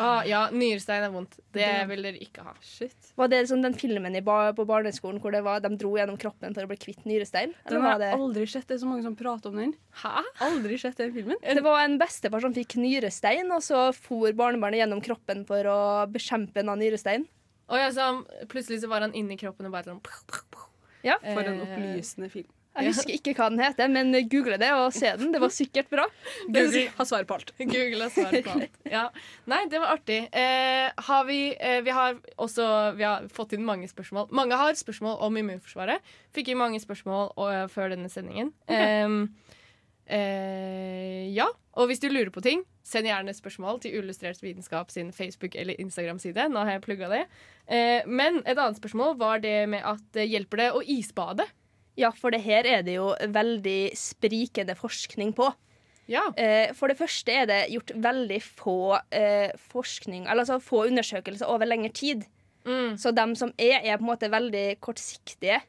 Ah, 0.00 0.22
ja, 0.24 0.46
nyrestein 0.48 1.04
er 1.04 1.12
vondt. 1.12 1.36
Det 1.52 1.68
vil 1.90 2.06
dere 2.06 2.20
ikke 2.24 2.44
ha. 2.46 2.54
Shit. 2.64 3.10
Var 3.20 3.28
det 3.32 3.42
som 3.50 3.60
den 3.64 3.76
filmen 3.76 4.16
i 4.16 4.22
ba 4.24 4.54
på 4.56 4.64
barneskolen 4.68 5.20
hvor 5.20 5.36
det 5.36 5.42
var, 5.44 5.60
de 5.60 5.70
dro 5.76 5.92
gjennom 5.98 6.16
kroppen 6.20 6.56
for 6.56 6.64
å 6.64 6.70
bli 6.70 6.78
kvitt 6.80 7.04
nyrestein? 7.04 7.52
Eller 7.66 7.76
Den 7.76 7.84
har 7.84 8.00
det 8.00 8.10
jeg 8.14 8.20
aldri 8.22 8.48
sett. 8.48 8.66
Det 8.70 8.78
er 8.78 8.82
så 8.86 8.88
mange 8.88 9.04
som 9.04 9.16
prater 9.18 9.52
om 9.52 9.60
den. 9.60 9.76
Hæ? 10.00 10.24
Aldri 10.48 10.80
sett 10.80 10.96
den 11.04 11.12
filmen. 11.12 11.36
Det 11.44 11.64
var 11.68 11.84
en 11.84 11.98
bestefar 12.00 12.44
som 12.44 12.56
fikk 12.56 12.78
nyrestein, 12.80 13.52
og 13.52 13.60
så 13.64 13.90
for 13.96 14.32
barnebarnet 14.36 14.86
gjennom 14.86 15.04
kroppen 15.04 15.44
for 15.48 15.68
å 15.68 15.78
bekjempe 16.12 16.64
en 16.64 16.72
av 16.72 16.80
nyrestein. 16.80 17.28
Og 17.68 17.80
ja, 17.82 17.90
så 17.92 18.08
plutselig 18.48 18.80
så 18.84 18.88
var 18.88 19.04
han 19.04 19.12
inni 19.12 19.36
kroppen 19.36 19.68
og 19.68 19.74
bare 19.74 19.90
sånn 19.90 20.00
Ja. 21.04 21.18
For 21.20 21.44
en 21.44 21.60
Eh, 21.60 21.66
opplysende 21.66 22.30
film. 22.30 22.48
Jeg 22.76 22.92
husker 22.92 23.14
ikke 23.16 23.34
hva 23.38 23.48
den 23.52 23.62
heter, 23.62 23.88
men 23.92 24.12
google 24.30 24.58
det 24.60 24.70
og 24.76 24.92
se 24.94 25.10
den. 25.18 25.32
Det 25.34 25.40
var 25.42 25.52
sikkert 25.54 25.88
bra. 25.92 26.04
Google 26.46 26.84
har 26.98 27.08
svar 27.08 27.26
på 27.28 27.38
alt. 27.38 27.52
Google 27.72 28.06
har 28.06 28.12
svar 28.14 28.36
på 28.44 28.54
alt. 28.56 28.78
Ja. 28.90 29.06
Nei, 29.48 29.62
det 29.72 29.80
var 29.82 29.96
artig. 29.96 30.20
Eh, 30.32 30.86
har 31.08 31.26
vi, 31.28 31.40
eh, 31.56 31.80
vi 31.86 31.94
har 31.96 32.20
også 32.42 32.68
vi 32.98 33.06
har 33.06 33.26
fått 33.32 33.56
inn 33.56 33.64
mange 33.66 33.88
spørsmål. 33.90 34.28
Mange 34.36 34.58
har 34.60 34.76
spørsmål 34.78 35.18
om 35.26 35.40
immunforsvaret. 35.40 36.14
Fikk 36.36 36.52
inn 36.52 36.60
mange 36.60 36.80
spørsmål 36.82 37.32
eh, 37.48 37.66
før 37.72 37.94
denne 37.96 38.12
sendingen. 38.12 38.52
Em, 38.68 39.22
eh, 40.06 41.26
ja, 41.34 41.48
og 41.76 41.90
hvis 41.90 42.00
du 42.02 42.08
lurer 42.10 42.32
på 42.34 42.44
ting, 42.44 42.64
send 42.86 43.08
gjerne 43.08 43.34
spørsmål 43.34 43.80
til 43.82 43.96
Illustrert 43.98 44.42
vitenskap 44.44 44.92
sin 44.94 45.10
Facebook- 45.12 45.56
eller 45.58 45.78
Instagram-side. 45.82 46.48
Nå 46.52 46.62
har 46.64 46.76
jeg 46.76 46.84
plugga 46.86 47.10
det. 47.10 47.22
Eh, 47.66 48.06
men 48.06 48.42
et 48.44 48.56
annet 48.56 48.78
spørsmål 48.78 49.16
var 49.18 49.42
det 49.42 49.68
med 49.72 49.82
at 49.84 50.20
eh, 50.20 50.28
hjelper 50.30 50.62
det 50.62 50.68
å 50.76 50.82
isbade? 50.82 51.48
Ja, 51.96 52.12
for 52.12 52.34
det 52.34 52.42
her 52.44 52.66
er 52.68 52.82
det 52.84 52.98
jo 52.98 53.12
veldig 53.32 53.94
sprikende 53.96 54.76
forskning 54.76 55.32
på. 55.36 55.48
Ja. 56.06 56.28
Eh, 56.38 56.72
for 56.76 56.90
det 56.90 56.98
første 57.00 57.34
er 57.34 57.46
det 57.50 57.60
gjort 57.72 57.92
veldig 58.04 58.40
få 58.44 58.78
eh, 59.10 59.54
forskning, 59.72 60.26
eller 60.26 60.44
altså 60.44 60.60
få 60.62 60.84
undersøkelser 60.86 61.48
over 61.50 61.66
lengre 61.66 61.90
tid. 61.94 62.26
Mm. 62.66 62.96
Så 62.98 63.14
dem 63.14 63.34
som 63.38 63.52
er, 63.58 63.80
er 63.82 63.98
på 63.98 64.04
en 64.04 64.10
måte 64.10 64.30
veldig 64.30 64.66
kortsiktige. 64.82 65.60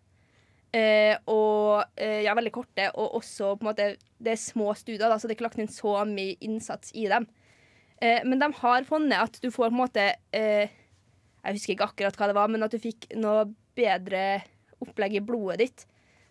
Eh, 0.75 1.15
og 1.31 1.85
eh, 1.95 2.25
ja, 2.25 2.35
veldig 2.37 2.53
korte, 2.53 2.89
og 2.99 3.21
også 3.21 3.53
på 3.55 3.63
en 3.63 3.69
måte 3.69 3.85
Det 4.19 4.33
er 4.33 4.41
små 4.41 4.73
studier, 4.75 5.07
da, 5.07 5.15
så 5.15 5.27
det 5.27 5.35
er 5.35 5.37
ikke 5.37 5.45
lagt 5.45 5.61
inn 5.61 5.71
så 5.71 5.93
mye 6.09 6.35
innsats 6.43 6.91
i 6.97 7.05
dem. 7.07 7.27
Eh, 8.01 8.19
men 8.27 8.41
de 8.41 8.49
har 8.59 8.87
funnet 8.89 9.17
at 9.17 9.39
du 9.41 9.47
får 9.49 9.69
på 9.69 9.73
en 9.73 9.79
måte 9.79 10.07
eh, 10.35 10.73
Jeg 11.45 11.55
husker 11.55 11.73
ikke 11.73 11.87
akkurat 11.87 12.19
hva 12.19 12.29
det 12.29 12.37
var, 12.37 12.51
men 12.51 12.65
at 12.65 12.73
du 12.73 12.81
fikk 12.83 13.07
noe 13.15 13.47
bedre 13.77 14.41
opplegg 14.83 15.17
i 15.17 15.23
blodet 15.23 15.61
ditt. 15.63 15.85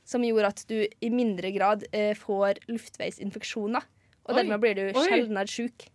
Som 0.06 0.24
gjorde 0.26 0.52
at 0.54 0.64
du 0.70 0.76
i 0.86 1.10
mindre 1.10 1.50
grad 1.54 1.86
eh, 1.92 2.14
får 2.18 2.62
luftveisinfeksjoner. 2.70 3.86
Og 4.26 4.34
Oi. 4.34 4.38
dermed 4.40 4.62
blir 4.62 4.78
du 4.78 4.84
sjeldnere 5.06 5.50
sjuk. 5.50 5.88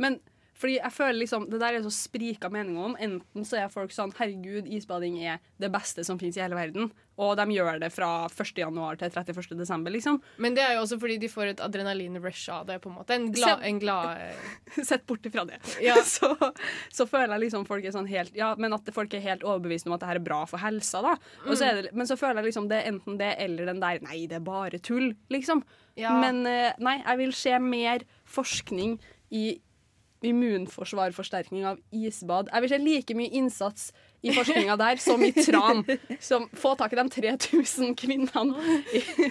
Men 0.00 0.20
Fordi 0.60 0.76
jeg 0.76 0.92
føler 0.92 1.18
liksom, 1.22 1.46
Det 1.50 1.60
der 1.60 1.78
er 1.78 1.84
så 1.84 1.92
sprika 1.94 2.50
meninger 2.52 2.90
om. 2.90 2.96
Enten 3.00 3.46
så 3.48 3.62
er 3.62 3.72
folk 3.72 3.92
sånn 3.94 4.12
Herregud, 4.18 4.68
isbading 4.68 5.16
er 5.24 5.40
det 5.60 5.70
beste 5.72 6.04
som 6.04 6.18
fins 6.20 6.36
i 6.36 6.42
hele 6.44 6.58
verden. 6.58 6.90
Og 7.20 7.34
de 7.36 7.44
gjør 7.52 7.80
det 7.82 7.90
fra 7.92 8.08
1. 8.30 8.52
januar 8.62 8.96
til 8.96 9.10
31. 9.12 9.56
desember, 9.58 9.92
liksom. 9.92 10.20
Men 10.40 10.54
det 10.56 10.62
er 10.64 10.76
jo 10.76 10.84
også 10.86 10.96
fordi 11.02 11.18
de 11.20 11.28
får 11.28 11.50
et 11.50 11.62
adrenalin-rush 11.64 12.46
av 12.54 12.68
det. 12.68 12.78
på 12.80 12.88
en 12.88 12.96
måte 12.96 13.16
En 13.16 13.28
glad, 13.32 13.64
en 13.66 13.80
glad 13.82 14.22
Sett 14.90 15.04
bort 15.06 15.26
ifra 15.26 15.44
det. 15.48 15.60
Ja. 15.84 15.98
så, 16.14 16.32
så 16.88 17.06
føler 17.06 17.34
jeg 17.36 17.46
liksom 17.46 17.66
folk 17.68 17.84
er 17.84 17.96
sånn 17.96 18.08
helt 18.10 18.36
Ja, 18.36 18.54
men 18.56 18.76
at 18.76 18.88
folk 18.94 19.12
er 19.16 19.24
helt 19.24 19.44
overbevist 19.44 19.88
om 19.88 19.96
at 19.96 20.04
det 20.04 20.12
her 20.12 20.20
er 20.22 20.28
bra 20.30 20.42
for 20.48 20.62
helsa, 20.62 21.02
da. 21.04 21.16
Så 21.50 21.64
er 21.66 21.82
det, 21.82 21.94
men 21.96 22.08
så 22.08 22.16
føler 22.20 22.40
jeg 22.40 22.52
liksom 22.52 22.70
det 22.70 22.80
er 22.80 22.92
enten 22.92 23.20
det 23.20 23.34
eller 23.40 23.72
den 23.72 23.82
der 23.84 24.00
Nei, 24.04 24.24
det 24.30 24.38
er 24.40 24.44
bare 24.44 24.80
tull, 24.80 25.12
liksom. 25.32 25.64
Ja. 26.00 26.14
Men 26.22 26.46
eh, 26.48 26.72
nei, 26.80 27.00
jeg 27.02 27.20
vil 27.20 27.34
se 27.36 27.58
mer 27.60 28.06
forskning 28.28 28.96
i 29.36 29.60
immunforsvarforsterkning 30.22 31.64
av 31.66 31.78
isbad. 31.92 32.48
Jeg 32.52 32.62
vil 32.64 32.70
se 32.72 32.78
like 32.82 33.14
mye 33.16 33.30
innsats 33.40 33.90
i 34.22 34.32
forskninga 34.36 34.74
der 34.76 34.98
som 35.00 35.22
i 35.24 35.30
tran. 35.32 35.80
Som 36.20 36.48
Få 36.52 36.74
tak 36.76 36.92
i 36.92 36.96
de 36.98 37.04
3000 37.08 37.94
kvinnene 37.96 38.42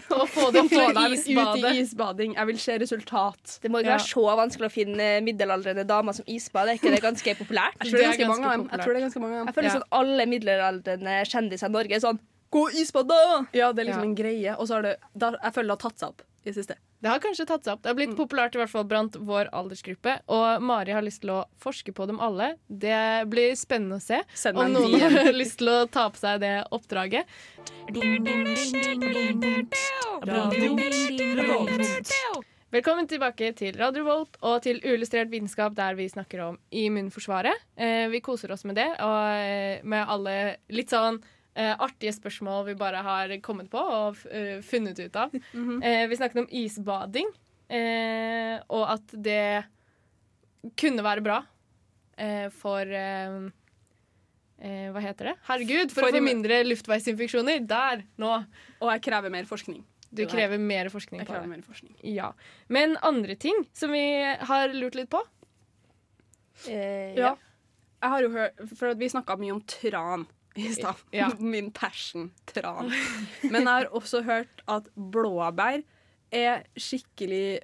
og 0.09 0.23
få 0.33 0.47
dem, 0.55 0.65
ut 0.65 1.59
i 1.61 1.75
isbading. 1.83 2.33
Jeg 2.39 2.47
vil 2.49 2.57
se 2.63 2.77
resultat. 2.81 3.59
Det 3.61 3.69
må 3.69 3.83
ikke 3.83 3.91
Ja. 3.91 3.97
være 3.99 4.07
så 4.09 4.25
vanskelig 4.39 4.69
å 4.69 4.73
finne 4.73 5.09
middelaldrende 5.25 5.85
damer 5.89 6.17
som 6.17 6.25
isbader. 6.27 6.73
Er 6.73 6.81
ikke 6.81 6.95
det 6.95 7.03
ganske 7.05 7.35
populært? 7.37 7.77
Jeg 7.83 7.91
tror 7.93 7.99
det 8.01 8.07
er 8.07 8.17
ganske 8.25 8.41
mange 8.41 8.49
populært. 8.49 8.71
Jeg 8.73 8.85
tror 8.85 8.93
det 8.93 8.99
er 9.01 9.05
ganske 9.05 9.23
mange. 9.27 9.45
Jeg 9.45 9.55
føler 9.59 9.69
Ja. 9.69 9.75
sånn 9.77 9.87
alle 10.01 10.25
middelaldrende 10.33 11.19
kjendiser 11.29 11.69
i 11.69 11.77
Norge 11.77 11.95
er 11.95 11.99
sånn 12.07 12.19
Gå 12.49 12.63
isbad, 12.81 13.05
da! 13.07 13.45
Ja, 13.53 13.67
det 13.71 13.83
er 13.83 13.91
liksom 13.91 14.01
Ja. 14.01 14.09
en 14.09 14.15
greie. 14.17 14.55
Og 14.57 14.65
så 14.67 14.73
har 14.73 14.81
det 14.81 14.95
da, 15.15 15.35
Jeg 15.43 15.53
føler 15.53 15.67
det 15.69 15.81
har 15.83 15.89
tatt 15.89 15.99
seg 15.99 16.09
opp 16.09 16.21
i 16.43 16.49
det 16.49 16.55
siste. 16.55 16.75
Det 16.99 17.11
har 17.11 17.21
kanskje 17.23 17.45
tatt 17.47 17.65
seg 17.65 17.75
opp. 17.75 17.83
Det 17.83 17.91
har 17.91 17.97
blitt 17.99 18.15
populært 18.17 18.55
i 18.55 18.61
hvert 18.61 18.71
fall 18.71 18.87
blant 18.87 19.15
vår 19.15 19.51
aldersgruppe. 19.55 20.17
Og 20.31 20.63
Mari 20.63 20.95
har 20.95 21.05
lyst 21.05 21.23
til 21.23 21.33
å 21.35 21.39
forske 21.59 21.93
på 21.95 22.07
dem 22.09 22.19
alle. 22.23 22.53
Det 22.67 23.29
blir 23.31 23.55
spennende 23.59 23.99
å 23.99 24.03
se 24.03 24.21
om 24.51 24.73
noen 24.73 24.99
har 24.99 25.31
lyst 25.35 25.59
til 25.61 25.71
å 25.71 25.79
ta 25.91 26.09
på 26.11 26.19
seg 26.19 26.43
det 26.43 26.55
oppdraget. 26.75 27.27
Velkommen 32.69 33.07
tilbake 33.09 33.47
til 33.57 33.79
Radio 33.79 34.03
Volt 34.05 34.35
og 34.45 34.59
til 34.61 34.77
Uillustrert 34.83 35.31
vitenskap, 35.31 35.73
der 35.73 35.95
vi 35.97 36.05
snakker 36.11 36.43
om 36.45 36.59
immunforsvaret. 36.69 37.65
Eh, 37.73 38.05
vi 38.11 38.21
koser 38.21 38.53
oss 38.53 38.61
med 38.69 38.77
det, 38.77 38.91
og 39.01 39.41
eh, 39.41 39.81
med 39.81 40.05
alle 40.05 40.35
litt 40.69 40.93
sånn 40.93 41.17
eh, 41.59 41.75
artige 41.83 42.13
spørsmål 42.15 42.65
vi 42.71 42.77
bare 42.79 43.03
har 43.05 43.33
kommet 43.45 43.69
på 43.73 43.81
og 43.83 44.17
uh, 44.31 44.57
funnet 44.65 44.99
ut 45.03 45.19
av. 45.19 45.35
eh, 45.83 46.05
vi 46.09 46.17
snakket 46.19 46.43
om 46.45 46.49
isbading, 46.63 47.29
eh, 47.69 48.55
og 48.71 48.85
at 48.95 49.15
det 49.27 49.43
kunne 50.79 51.03
være 51.05 51.23
bra 51.23 51.37
eh, 52.19 52.47
for 52.51 52.89
eh, 52.89 53.49
Hva 54.91 54.99
heter 55.03 55.29
det? 55.31 55.35
Herregud, 55.47 55.93
for, 55.93 56.01
For 56.03 56.11
å 56.11 56.17
få 56.17 56.23
mindre 56.25 56.57
luftveisinfeksjoner. 56.67 57.61
Der, 57.69 58.01
nå. 58.19 58.31
Og 58.81 58.89
jeg 58.91 59.03
krever 59.05 59.31
mer 59.31 59.47
forskning. 59.47 59.85
Du 60.11 60.23
krever 60.27 60.57
mer 60.59 60.89
forskning 60.91 61.21
Jeg 61.21 61.27
på 61.29 61.35
det. 61.37 61.47
mer 61.51 61.61
forskning. 61.63 61.93
Ja. 62.11 62.31
Men 62.67 62.97
andre 63.05 63.35
ting 63.39 63.61
som 63.77 63.93
vi 63.93 64.01
har 64.49 64.73
lurt 64.73 64.97
litt 64.99 65.11
på? 65.13 65.21
Eh, 66.67 67.13
Ja. 67.15 67.35
Jeg 67.99 68.09
har 68.13 68.21
jo 68.23 68.29
hørt 68.31 68.61
For 68.79 68.91
at 68.93 68.99
vi 68.99 69.09
snakka 69.11 69.35
mye 69.39 69.51
om 69.51 69.61
tran 69.67 70.25
i 70.55 70.71
stad. 70.73 70.95
Ja. 71.11 71.29
Min 71.39 71.71
passion 71.71 72.31
tran. 72.49 72.91
Men 73.43 73.61
jeg 73.61 73.67
har 73.69 73.89
også 73.95 74.23
hørt 74.25 74.61
at 74.67 74.89
blåbær 74.95 75.83
er 76.31 76.63
skikkelig 76.77 77.59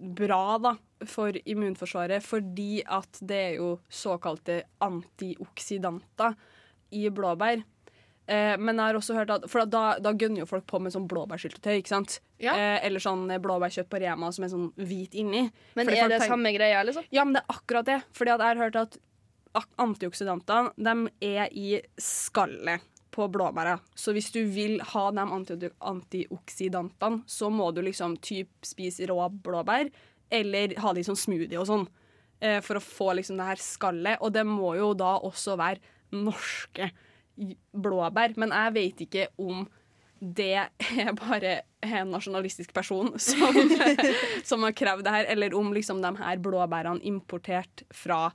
bra 0.00 0.58
da, 0.60 0.74
for 1.08 1.32
immunforsvaret, 1.48 2.22
fordi 2.24 2.82
at 2.84 3.18
det 3.24 3.36
er 3.50 3.54
jo 3.60 3.74
såkalte 3.88 4.62
antioksidanter 4.84 6.34
i 6.90 7.08
blåbær. 7.10 7.62
Eh, 8.30 8.56
men 8.60 8.76
jeg 8.78 8.84
har 8.86 8.94
også 8.98 9.14
hørt 9.16 9.30
at 9.34 9.46
For 9.50 9.64
da, 9.66 9.96
da 9.98 10.12
gønner 10.14 10.44
jo 10.44 10.46
folk 10.46 10.66
på 10.70 10.78
med 10.82 10.92
sånn 10.94 11.08
blåbærsyltetøy. 11.10 11.80
ikke 11.80 11.90
sant? 11.90 12.18
Ja. 12.38 12.52
Eh, 12.54 12.78
eller 12.86 13.02
sånn 13.02 13.24
blåbærkjøtt 13.42 13.88
på 13.90 13.98
Rema 14.02 14.28
som 14.32 14.44
er 14.46 14.52
sånn 14.52 14.68
hvit 14.78 15.16
inni. 15.18 15.46
Men 15.74 15.86
Fordi 15.88 15.98
er 15.98 16.08
det 16.12 16.20
tenker- 16.20 16.34
samme 16.36 16.52
greia, 16.54 16.82
liksom? 16.86 17.04
ja, 17.10 17.24
men 17.24 17.34
det 17.34 17.42
er 17.42 17.54
akkurat 17.56 17.86
det. 17.88 17.98
Fordi 18.12 18.30
jeg 18.36 18.40
har 18.46 18.56
hørt 18.64 18.76
at 18.76 18.98
antioksidantene 19.80 20.70
de 20.76 20.94
er 21.26 21.50
i 21.56 21.80
skallet 21.98 22.84
på 23.10 23.26
blåbæra. 23.32 23.78
Så 23.98 24.12
hvis 24.14 24.30
du 24.30 24.44
vil 24.46 24.78
ha 24.92 25.08
de 25.10 25.24
anti 25.24 25.70
antioksidantene, 25.80 27.24
så 27.26 27.50
må 27.50 27.72
du 27.74 27.82
liksom 27.82 28.16
typ 28.22 28.50
spise 28.62 29.08
rå 29.10 29.18
blåbær, 29.42 29.90
eller 30.30 30.76
ha 30.78 30.92
de 30.94 31.02
sånn 31.02 31.18
smoothie 31.18 31.58
og 31.58 31.66
sånn. 31.66 31.88
eh, 32.40 32.60
For 32.62 32.78
å 32.78 32.80
få 32.84 33.12
liksom 33.18 33.36
det 33.36 33.48
her 33.48 33.56
skallet. 33.60 34.20
Og 34.22 34.32
det 34.32 34.46
må 34.46 34.76
jo 34.78 34.94
da 34.94 35.16
også 35.18 35.56
være 35.58 35.80
norske 36.12 36.90
blåbær. 37.74 38.36
Men 38.38 38.54
jeg 38.54 38.74
vet 38.76 39.02
ikke 39.06 39.26
om 39.38 39.66
det 40.20 40.52
er 40.60 41.12
bare 41.16 41.62
en 41.82 42.10
nasjonalistisk 42.12 42.72
person 42.76 43.10
som, 43.18 43.56
som 44.48 44.62
har 44.62 44.72
krevd 44.76 45.04
det 45.04 45.14
her, 45.16 45.28
eller 45.34 45.54
om 45.56 45.72
liksom 45.74 46.02
de 46.04 46.14
her 46.20 46.38
blåbærene 46.38 47.02
importert 47.08 47.82
fra 47.90 48.28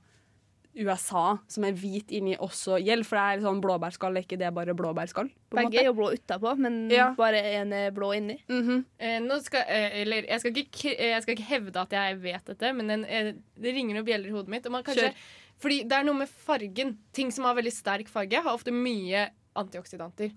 USA, 0.76 1.38
som 1.48 1.64
er 1.64 1.72
hvit 1.72 2.10
inni, 2.12 2.36
også 2.36 2.76
gjelder. 2.82 3.06
For 3.08 3.16
det 3.16 3.24
er 3.26 3.44
sånn 3.46 3.60
blåbærskall, 3.64 4.16
er 4.18 4.26
ikke 4.26 4.38
det 4.40 4.52
bare 4.54 4.74
blåbærskall? 4.76 5.30
Begge 5.56 5.80
er 5.80 5.88
jo 5.88 5.94
blå 5.96 6.10
utapå, 6.14 6.52
men 6.58 6.90
Ja. 6.90 7.12
bare 7.16 7.40
en 7.60 7.72
er 7.72 7.90
blå 7.90 8.12
inni. 8.16 8.38
Mhm. 8.48 8.84
Eh, 8.98 9.18
nå 9.20 9.40
skal, 9.42 9.64
eh, 9.68 10.02
eller, 10.02 10.22
jeg, 10.26 10.40
skal 10.40 10.52
ikke, 10.52 10.94
eh, 10.98 11.10
jeg 11.14 11.22
skal 11.22 11.34
ikke 11.36 11.48
hevde 11.50 11.76
at 11.80 11.90
jeg 11.90 12.20
vet 12.20 12.44
dette, 12.44 12.72
men 12.74 12.86
den, 12.86 13.04
eh, 13.04 13.32
det 13.58 13.74
ringer 13.74 13.94
noen 13.94 14.04
bjeller 14.06 14.28
i 14.28 14.32
hodet 14.36 14.48
mitt. 14.48 14.66
Og 14.66 14.72
man 14.72 14.82
kanskje, 14.84 15.10
Kjør. 15.12 15.14
fordi 15.58 15.82
det 15.88 15.92
er 15.92 16.04
noe 16.04 16.14
med 16.14 16.28
fargen. 16.28 16.96
Ting 17.12 17.30
som 17.30 17.44
har 17.44 17.54
veldig 17.54 17.72
sterk 17.72 18.08
farge, 18.08 18.34
har 18.42 18.52
ofte 18.56 18.72
mye 18.72 19.30
antioksidanter. 19.56 20.32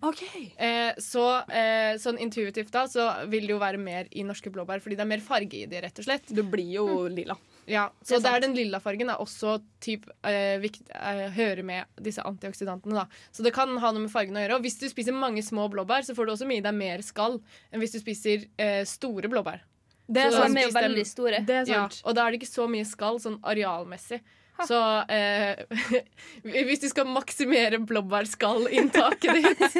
Eh, 0.57 0.93
så 0.97 1.43
eh, 1.51 1.95
sånn 1.99 2.17
intuitivt 2.23 2.71
da, 2.71 2.85
så 2.87 3.27
vil 3.29 3.41
det 3.41 3.49
jo 3.49 3.59
være 3.59 3.77
mer 3.77 4.07
i 4.15 4.23
norske 4.23 4.49
blåbær, 4.49 4.79
fordi 4.81 4.95
det 4.95 5.01
er 5.01 5.11
mer 5.11 5.19
farge 5.19 5.53
i 5.63 5.65
det, 5.65 5.83
rett 5.83 5.99
og 5.99 6.05
slett. 6.05 6.33
Du 6.33 6.41
blir 6.43 6.71
jo 6.77 6.85
lilla. 7.11 7.35
Ja, 7.67 7.89
så 8.01 8.17
det 8.17 8.25
er 8.25 8.31
sant. 8.39 8.41
den 8.47 8.55
lilla 8.57 8.79
fargen 8.79 9.09
er 9.09 9.19
også 9.21 9.59
typ, 9.81 10.07
eh, 10.23 10.57
vikt, 10.59 10.81
eh, 10.95 11.29
hører 11.35 11.63
med 11.63 11.85
disse 12.01 12.23
antioksidantene. 12.25 12.93
da. 12.93 13.05
Så 13.31 13.43
det 13.43 13.53
kan 13.53 13.75
ha 13.77 13.91
noe 13.91 14.01
med 14.01 14.11
fargen 14.11 14.33
å 14.33 14.41
gjøre. 14.41 14.55
Og 14.55 14.63
hvis 14.63 14.79
du 14.79 14.87
spiser 14.89 15.13
mange 15.13 15.43
små 15.43 15.69
blåbær, 15.69 16.01
så 16.01 16.15
får 16.15 16.25
du 16.25 16.31
også 16.33 16.47
mye 16.47 16.63
deg 16.63 16.73
mer 16.73 17.01
skall 17.01 17.41
enn 17.71 17.79
hvis 17.79 17.93
du 17.93 17.99
spiser 17.99 18.47
eh, 18.57 18.83
store 18.85 19.29
blåbær. 19.29 19.61
Det 20.09 20.23
er 20.25 20.31
Så 20.31 20.41
sant. 20.41 20.55
De 20.55 20.63
er 20.63 20.73
veldig 20.73 21.05
store. 21.05 21.45
Det 21.45 21.55
er 21.55 21.65
Ja, 21.69 21.87
og 22.03 22.15
da 22.15 22.25
er 22.25 22.31
det 22.31 22.41
ikke 22.41 22.49
så 22.55 22.67
mye 22.67 22.85
skall 22.85 23.19
sånn 23.19 23.39
arealmessig. 23.41 24.21
Så 24.69 24.79
eh, 25.11 25.59
hvis 26.67 26.81
du 26.83 26.89
skal 26.91 27.07
maksimere 27.09 27.79
blåbærskallinntaket 27.87 29.39
ditt, 29.39 29.77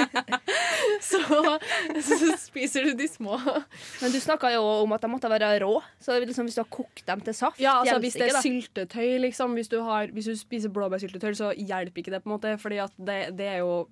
så, 1.10 1.58
så 2.06 2.18
spiser 2.40 2.90
du 2.90 2.94
de 3.00 3.08
små. 3.12 3.38
Men 4.02 4.14
du 4.14 4.20
snakka 4.22 4.52
jo 4.54 4.64
om 4.84 4.96
at 4.96 5.04
de 5.04 5.12
måtte 5.12 5.32
være 5.32 5.52
rå. 5.64 5.74
Så 6.00 6.18
liksom, 6.24 6.48
hvis 6.48 6.58
du 6.60 6.64
har 6.64 6.70
kokt 6.72 7.06
dem 7.08 7.24
til 7.26 7.36
saft, 7.36 7.60
Ja, 7.60 7.80
altså 7.82 8.00
Hvis 8.00 8.16
det 8.16 8.28
er 8.28 8.34
ikke, 8.34 8.44
syltetøy, 8.46 9.18
liksom 9.26 9.54
Hvis 9.58 9.70
du, 9.72 9.80
har, 9.84 10.12
hvis 10.14 10.30
du 10.30 10.36
spiser 10.40 10.72
blåbærsyltetøy, 10.74 11.34
så 11.38 11.52
hjelper 11.58 12.04
ikke 12.04 12.14
det. 12.14 12.22
på 12.24 12.30
en 12.30 12.36
måte 12.36 12.56
Fordi 12.62 12.80
at 12.84 12.94
det, 12.98 13.20
det 13.40 13.48
er 13.56 13.60
jo 13.64 13.88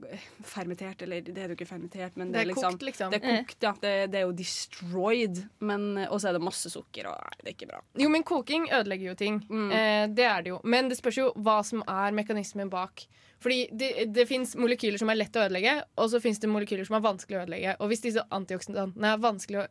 fermentert, 0.46 1.02
eller 1.04 1.22
det 1.26 1.38
er 1.38 1.52
jo 1.52 1.58
ikke 1.58 1.70
fermentert, 1.70 2.16
men 2.18 2.32
det, 2.32 2.34
Det 2.34 2.40
er 2.40 2.46
er 2.46 2.52
liksom, 2.54 2.78
kokt, 2.78 2.88
liksom. 2.88 3.12
Det 3.14 3.22
er 3.22 3.42
kokt, 3.42 3.60
ja. 3.64 3.74
Det, 3.82 3.94
det 4.14 4.22
er 4.22 4.26
jo 4.28 4.34
destroyed. 4.38 5.44
Men, 5.60 5.88
og 6.08 6.22
så 6.22 6.30
er 6.30 6.38
det 6.38 6.44
masse 6.46 6.72
sukker, 6.72 7.10
og 7.12 7.18
nei, 7.18 7.36
det 7.42 7.52
er 7.52 7.56
ikke 7.56 7.70
bra. 7.72 7.82
Jo, 8.00 8.10
men 8.14 8.24
koking 8.28 8.68
ødelegger 8.72 9.12
jo 9.12 9.16
ting. 9.20 9.40
Mm. 9.50 9.68
Eh, 9.72 10.04
det 10.18 10.26
er 10.28 10.40
det 10.46 10.50
jo. 10.54 10.60
Men 10.64 10.76
det 10.86 10.99
spørs 10.99 11.17
jo 11.17 11.32
hva 11.41 11.57
som 11.65 11.82
er 11.89 12.13
mekanismen 12.15 12.69
bak. 12.69 13.07
Fordi 13.41 13.67
det, 13.73 13.89
det 14.13 14.25
fins 14.30 14.55
molekyler 14.57 15.01
som 15.01 15.09
er 15.13 15.19
lett 15.19 15.36
å 15.38 15.43
ødelegge, 15.45 15.73
og 15.97 16.11
så 16.13 16.21
fins 16.21 16.41
det 16.41 16.49
molekyler 16.49 16.88
som 16.88 16.97
er 16.97 17.05
vanskelig 17.05 17.38
å 17.38 17.41
ødelegge. 17.43 17.75
Og 17.82 17.91
hvis 17.91 18.05
disse 18.05 18.23
antioksidantene 18.34 19.13
er 19.13 19.25
vanskelig 19.25 19.63
å 19.63 19.67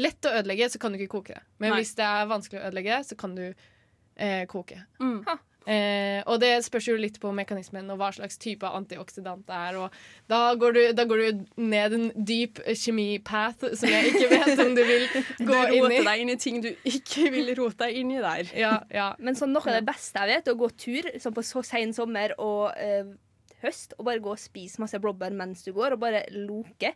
lett 0.00 0.24
å 0.24 0.34
ødelegge, 0.38 0.70
så 0.72 0.80
kan 0.82 0.92
du 0.92 1.00
ikke 1.00 1.18
koke 1.18 1.36
det. 1.36 1.42
Men 1.62 1.74
Nei. 1.74 1.82
hvis 1.82 1.94
det 1.98 2.06
er 2.06 2.28
vanskelig 2.30 2.60
å 2.60 2.66
ødelegge, 2.68 3.00
så 3.08 3.18
kan 3.18 3.34
du 3.36 3.44
eh, 3.48 4.44
koke. 4.50 4.78
Mm. 5.02 5.18
Eh, 5.66 6.20
og 6.26 6.40
det 6.42 6.50
spørs 6.66 6.88
jo 6.90 6.96
litt 6.98 7.18
på 7.22 7.30
mekanismen 7.34 7.90
og 7.92 8.00
hva 8.00 8.10
slags 8.14 8.38
type 8.42 8.66
antioksidant 8.66 9.44
det 9.46 9.58
er. 9.58 9.78
Og 9.78 10.30
da 10.30 10.40
går, 10.58 10.76
du, 10.76 10.80
da 10.98 11.06
går 11.08 11.22
du 11.22 11.42
ned 11.62 11.96
en 11.98 12.06
dyp 12.16 12.62
kjemi-path 12.66 13.68
som 13.78 13.92
jeg 13.92 14.12
ikke 14.12 14.30
vet 14.32 14.64
om 14.64 14.74
du 14.76 14.82
vil 14.86 15.06
Du 15.38 15.46
gå 15.48 15.58
inn 15.68 15.74
i. 15.74 15.78
Du 15.78 15.86
roter 15.86 16.08
deg 16.08 16.24
inn 16.24 16.32
i 16.34 16.38
ting 16.40 16.62
du 16.64 16.70
ikke 16.88 17.28
vil 17.34 17.52
rote 17.58 17.86
deg 17.86 18.00
inn 18.02 18.14
i 18.14 18.22
der. 18.22 18.54
Ja, 18.58 18.74
ja. 18.92 19.10
Men 19.22 19.38
sånn, 19.38 19.54
noe 19.54 19.64
av 19.66 19.78
det 19.78 19.86
beste 19.88 20.22
jeg 20.22 20.34
vet, 20.34 20.48
er 20.48 20.56
å 20.56 20.62
gå 20.62 20.70
tur 20.74 21.12
sånn 21.22 21.36
på 21.36 21.46
så 21.46 21.62
sen 21.66 21.94
sommer 21.96 22.34
og 22.42 22.72
eh, 22.80 23.14
høst, 23.62 23.96
og 23.98 24.06
bare 24.08 24.22
gå 24.22 24.34
og 24.34 24.42
spise 24.42 24.82
masse 24.82 24.98
blåbær 25.02 25.34
mens 25.36 25.62
du 25.66 25.72
går, 25.76 25.94
og 25.94 26.02
bare 26.02 26.24
loke. 26.34 26.94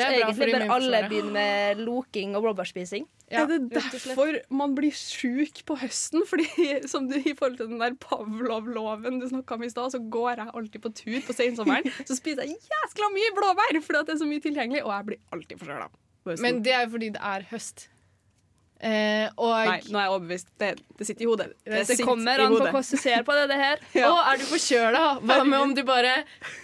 Er 0.00 0.16
egentlig 0.18 0.54
bør 0.54 0.74
alle 0.76 1.02
begynne 1.08 1.32
med 1.34 1.82
loking 1.86 2.36
og 2.38 2.44
blåbærspising. 2.46 3.06
Ja, 3.30 3.44
er 3.44 3.50
det 3.52 3.70
derfor 3.76 4.40
man 4.50 4.72
blir 4.74 4.94
sjuk 4.96 5.62
på 5.68 5.76
høsten? 5.78 6.24
Fordi 6.26 6.48
som 6.90 7.06
du, 7.10 7.14
I 7.18 7.34
forhold 7.38 7.60
til 7.60 7.70
den 7.70 7.82
der 7.82 7.94
Pavlov-loven 8.02 9.20
du 9.22 9.28
snakka 9.30 9.54
om 9.54 9.62
i 9.66 9.70
stad, 9.70 9.94
så 9.94 10.02
går 10.02 10.42
jeg 10.42 10.50
alltid 10.54 10.82
på 10.82 10.92
tur 11.02 11.20
på 11.26 11.36
sensommeren. 11.36 11.86
så 12.08 12.18
spiser 12.18 12.48
jeg 12.48 12.58
jæskla 12.72 13.12
mye 13.14 13.32
blåbær 13.38 13.80
fordi 13.80 14.02
at 14.02 14.10
det 14.10 14.16
er 14.16 14.22
så 14.24 14.28
mye 14.28 14.42
tilgjengelig, 14.42 14.82
og 14.84 14.92
jeg 14.96 15.08
blir 15.10 15.22
alltid 15.36 15.62
forkjøla. 15.62 15.88
Men 16.42 16.60
det 16.64 16.74
er 16.74 16.84
jo 16.84 16.94
fordi 16.96 17.14
det 17.14 17.22
er 17.30 17.46
høst. 17.52 17.88
Eh, 18.80 19.26
Nei, 19.36 19.80
nå 19.92 19.98
er 20.00 20.06
jeg 20.06 20.12
overbevist. 20.14 20.48
Det, 20.60 20.70
det 20.96 21.06
sitter 21.08 21.24
i 21.26 21.28
hodet. 21.28 21.46
Det 21.68 21.82
det 21.90 21.96
kommer 22.06 22.40
an 22.40 22.54
på 22.54 22.60
hvordan 22.64 22.86
du 22.90 22.96
ser 23.02 23.24
på 23.26 23.34
det, 23.36 23.46
det 23.50 23.58
her. 23.60 23.82
Ja. 24.00 24.08
Å, 24.08 24.20
er 24.32 24.38
du 24.40 24.44
forkjøla? 24.48 25.02
Hva 25.26 25.36
med 25.44 25.58
om 25.60 25.74
du 25.76 25.82
bare 25.84 26.14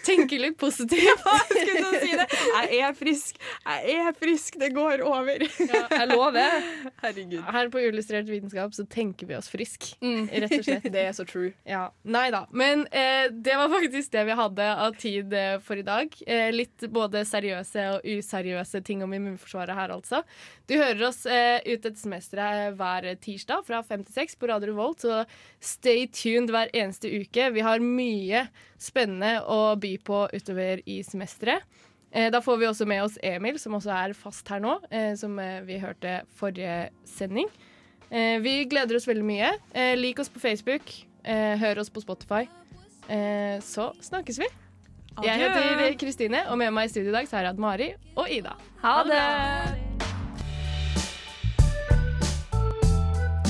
tenker 0.06 0.40
litt 0.40 0.56
positivt? 0.60 1.24
Jeg 1.56 2.00
si. 2.00 2.12
Jeg 2.16 2.80
er 2.86 2.94
frisk. 2.96 3.40
Jeg 3.66 3.96
er 4.06 4.16
frisk. 4.16 4.56
Det 4.62 4.70
går 4.76 5.02
over. 5.04 5.44
Jeg 5.44 6.08
lover. 6.10 6.64
Herregud. 7.02 7.42
Her 7.52 7.70
på 7.72 7.82
Uillustrert 7.84 8.28
vitenskap 8.30 8.72
så 8.76 8.86
tenker 8.90 9.28
vi 9.30 9.36
oss 9.38 9.50
frisk, 9.52 9.92
Mm. 10.00 10.26
rett 10.30 10.52
og 10.56 10.64
slett. 10.66 10.86
Det 10.92 11.02
er 11.08 11.12
så 11.16 11.24
true. 11.28 11.52
Ja, 11.68 11.86
Nei 12.06 12.28
da. 12.32 12.44
Men 12.56 12.86
eh, 12.94 13.26
det 13.32 13.56
var 13.58 13.68
faktisk 13.72 14.12
det 14.14 14.24
vi 14.28 14.36
hadde 14.38 14.66
av 14.86 14.96
tid 15.00 15.32
eh, 15.36 15.56
for 15.64 15.76
i 15.80 15.84
dag. 15.86 16.12
Eh, 16.26 16.48
litt 16.54 16.86
både 16.92 17.24
seriøse 17.28 17.86
og 17.96 18.06
useriøse 18.16 18.80
ting 18.86 19.02
om 19.04 19.12
immunforsvaret 19.16 19.76
her, 19.76 19.92
altså. 19.96 20.22
Du 20.68 20.76
hører 20.78 21.04
oss 21.10 21.24
eh, 21.30 21.58
ut 21.66 21.82
dette 21.84 21.98
semesteret 22.06 22.76
hver 22.78 23.10
tirsdag 23.22 23.66
fra 23.66 23.82
fem 23.86 24.06
til 24.06 24.16
seks 24.16 24.38
på 24.38 24.48
Radio 24.50 24.72
Revolt, 24.72 25.04
så 25.04 25.24
stay 25.60 26.06
tuned 26.08 26.54
hver 26.54 26.72
eneste 26.72 27.10
uke. 27.10 27.50
Vi 27.52 27.66
har 27.66 27.82
mye 27.82 28.46
spennende 28.80 29.42
å 29.44 29.74
by 29.80 29.96
på 30.06 30.24
utover 30.32 30.82
i 30.86 31.02
semesteret. 31.06 31.66
Eh, 32.16 32.30
da 32.32 32.40
får 32.40 32.56
vi 32.56 32.68
også 32.68 32.86
med 32.88 33.02
oss 33.04 33.18
Emil, 33.22 33.58
som 33.60 33.76
også 33.76 33.92
er 33.92 34.14
fast 34.16 34.48
her 34.48 34.62
nå, 34.62 34.78
eh, 34.90 35.12
som 35.18 35.36
eh, 35.42 35.60
vi 35.66 35.80
hørte 35.82 36.22
forrige 36.38 36.90
sending. 37.04 37.50
Vi 38.06 38.52
gleder 38.70 38.94
oss 38.94 39.08
veldig 39.08 39.24
mye. 39.26 39.48
Lik 39.98 40.20
oss 40.22 40.28
på 40.30 40.38
Facebook. 40.38 40.92
Hør 41.26 41.80
oss 41.82 41.90
på 41.90 42.04
Spotify. 42.04 42.44
Så 43.66 43.88
snakkes 43.98 44.38
vi. 44.44 44.46
Jeg 45.26 45.42
heter 45.42 45.98
Kristine, 45.98 46.44
og 46.46 46.62
med 46.62 46.70
meg 46.70 46.86
i 46.86 46.94
studio 46.94 47.10
i 47.10 47.18
dag 47.18 47.26
så 47.26 47.40
har 47.40 47.48
jeg 47.48 47.56
hatt 47.56 47.66
Mari 47.66 47.90
og 48.14 48.30
Ida. 48.30 48.54
Ha 48.86 48.96
det! 49.10 49.95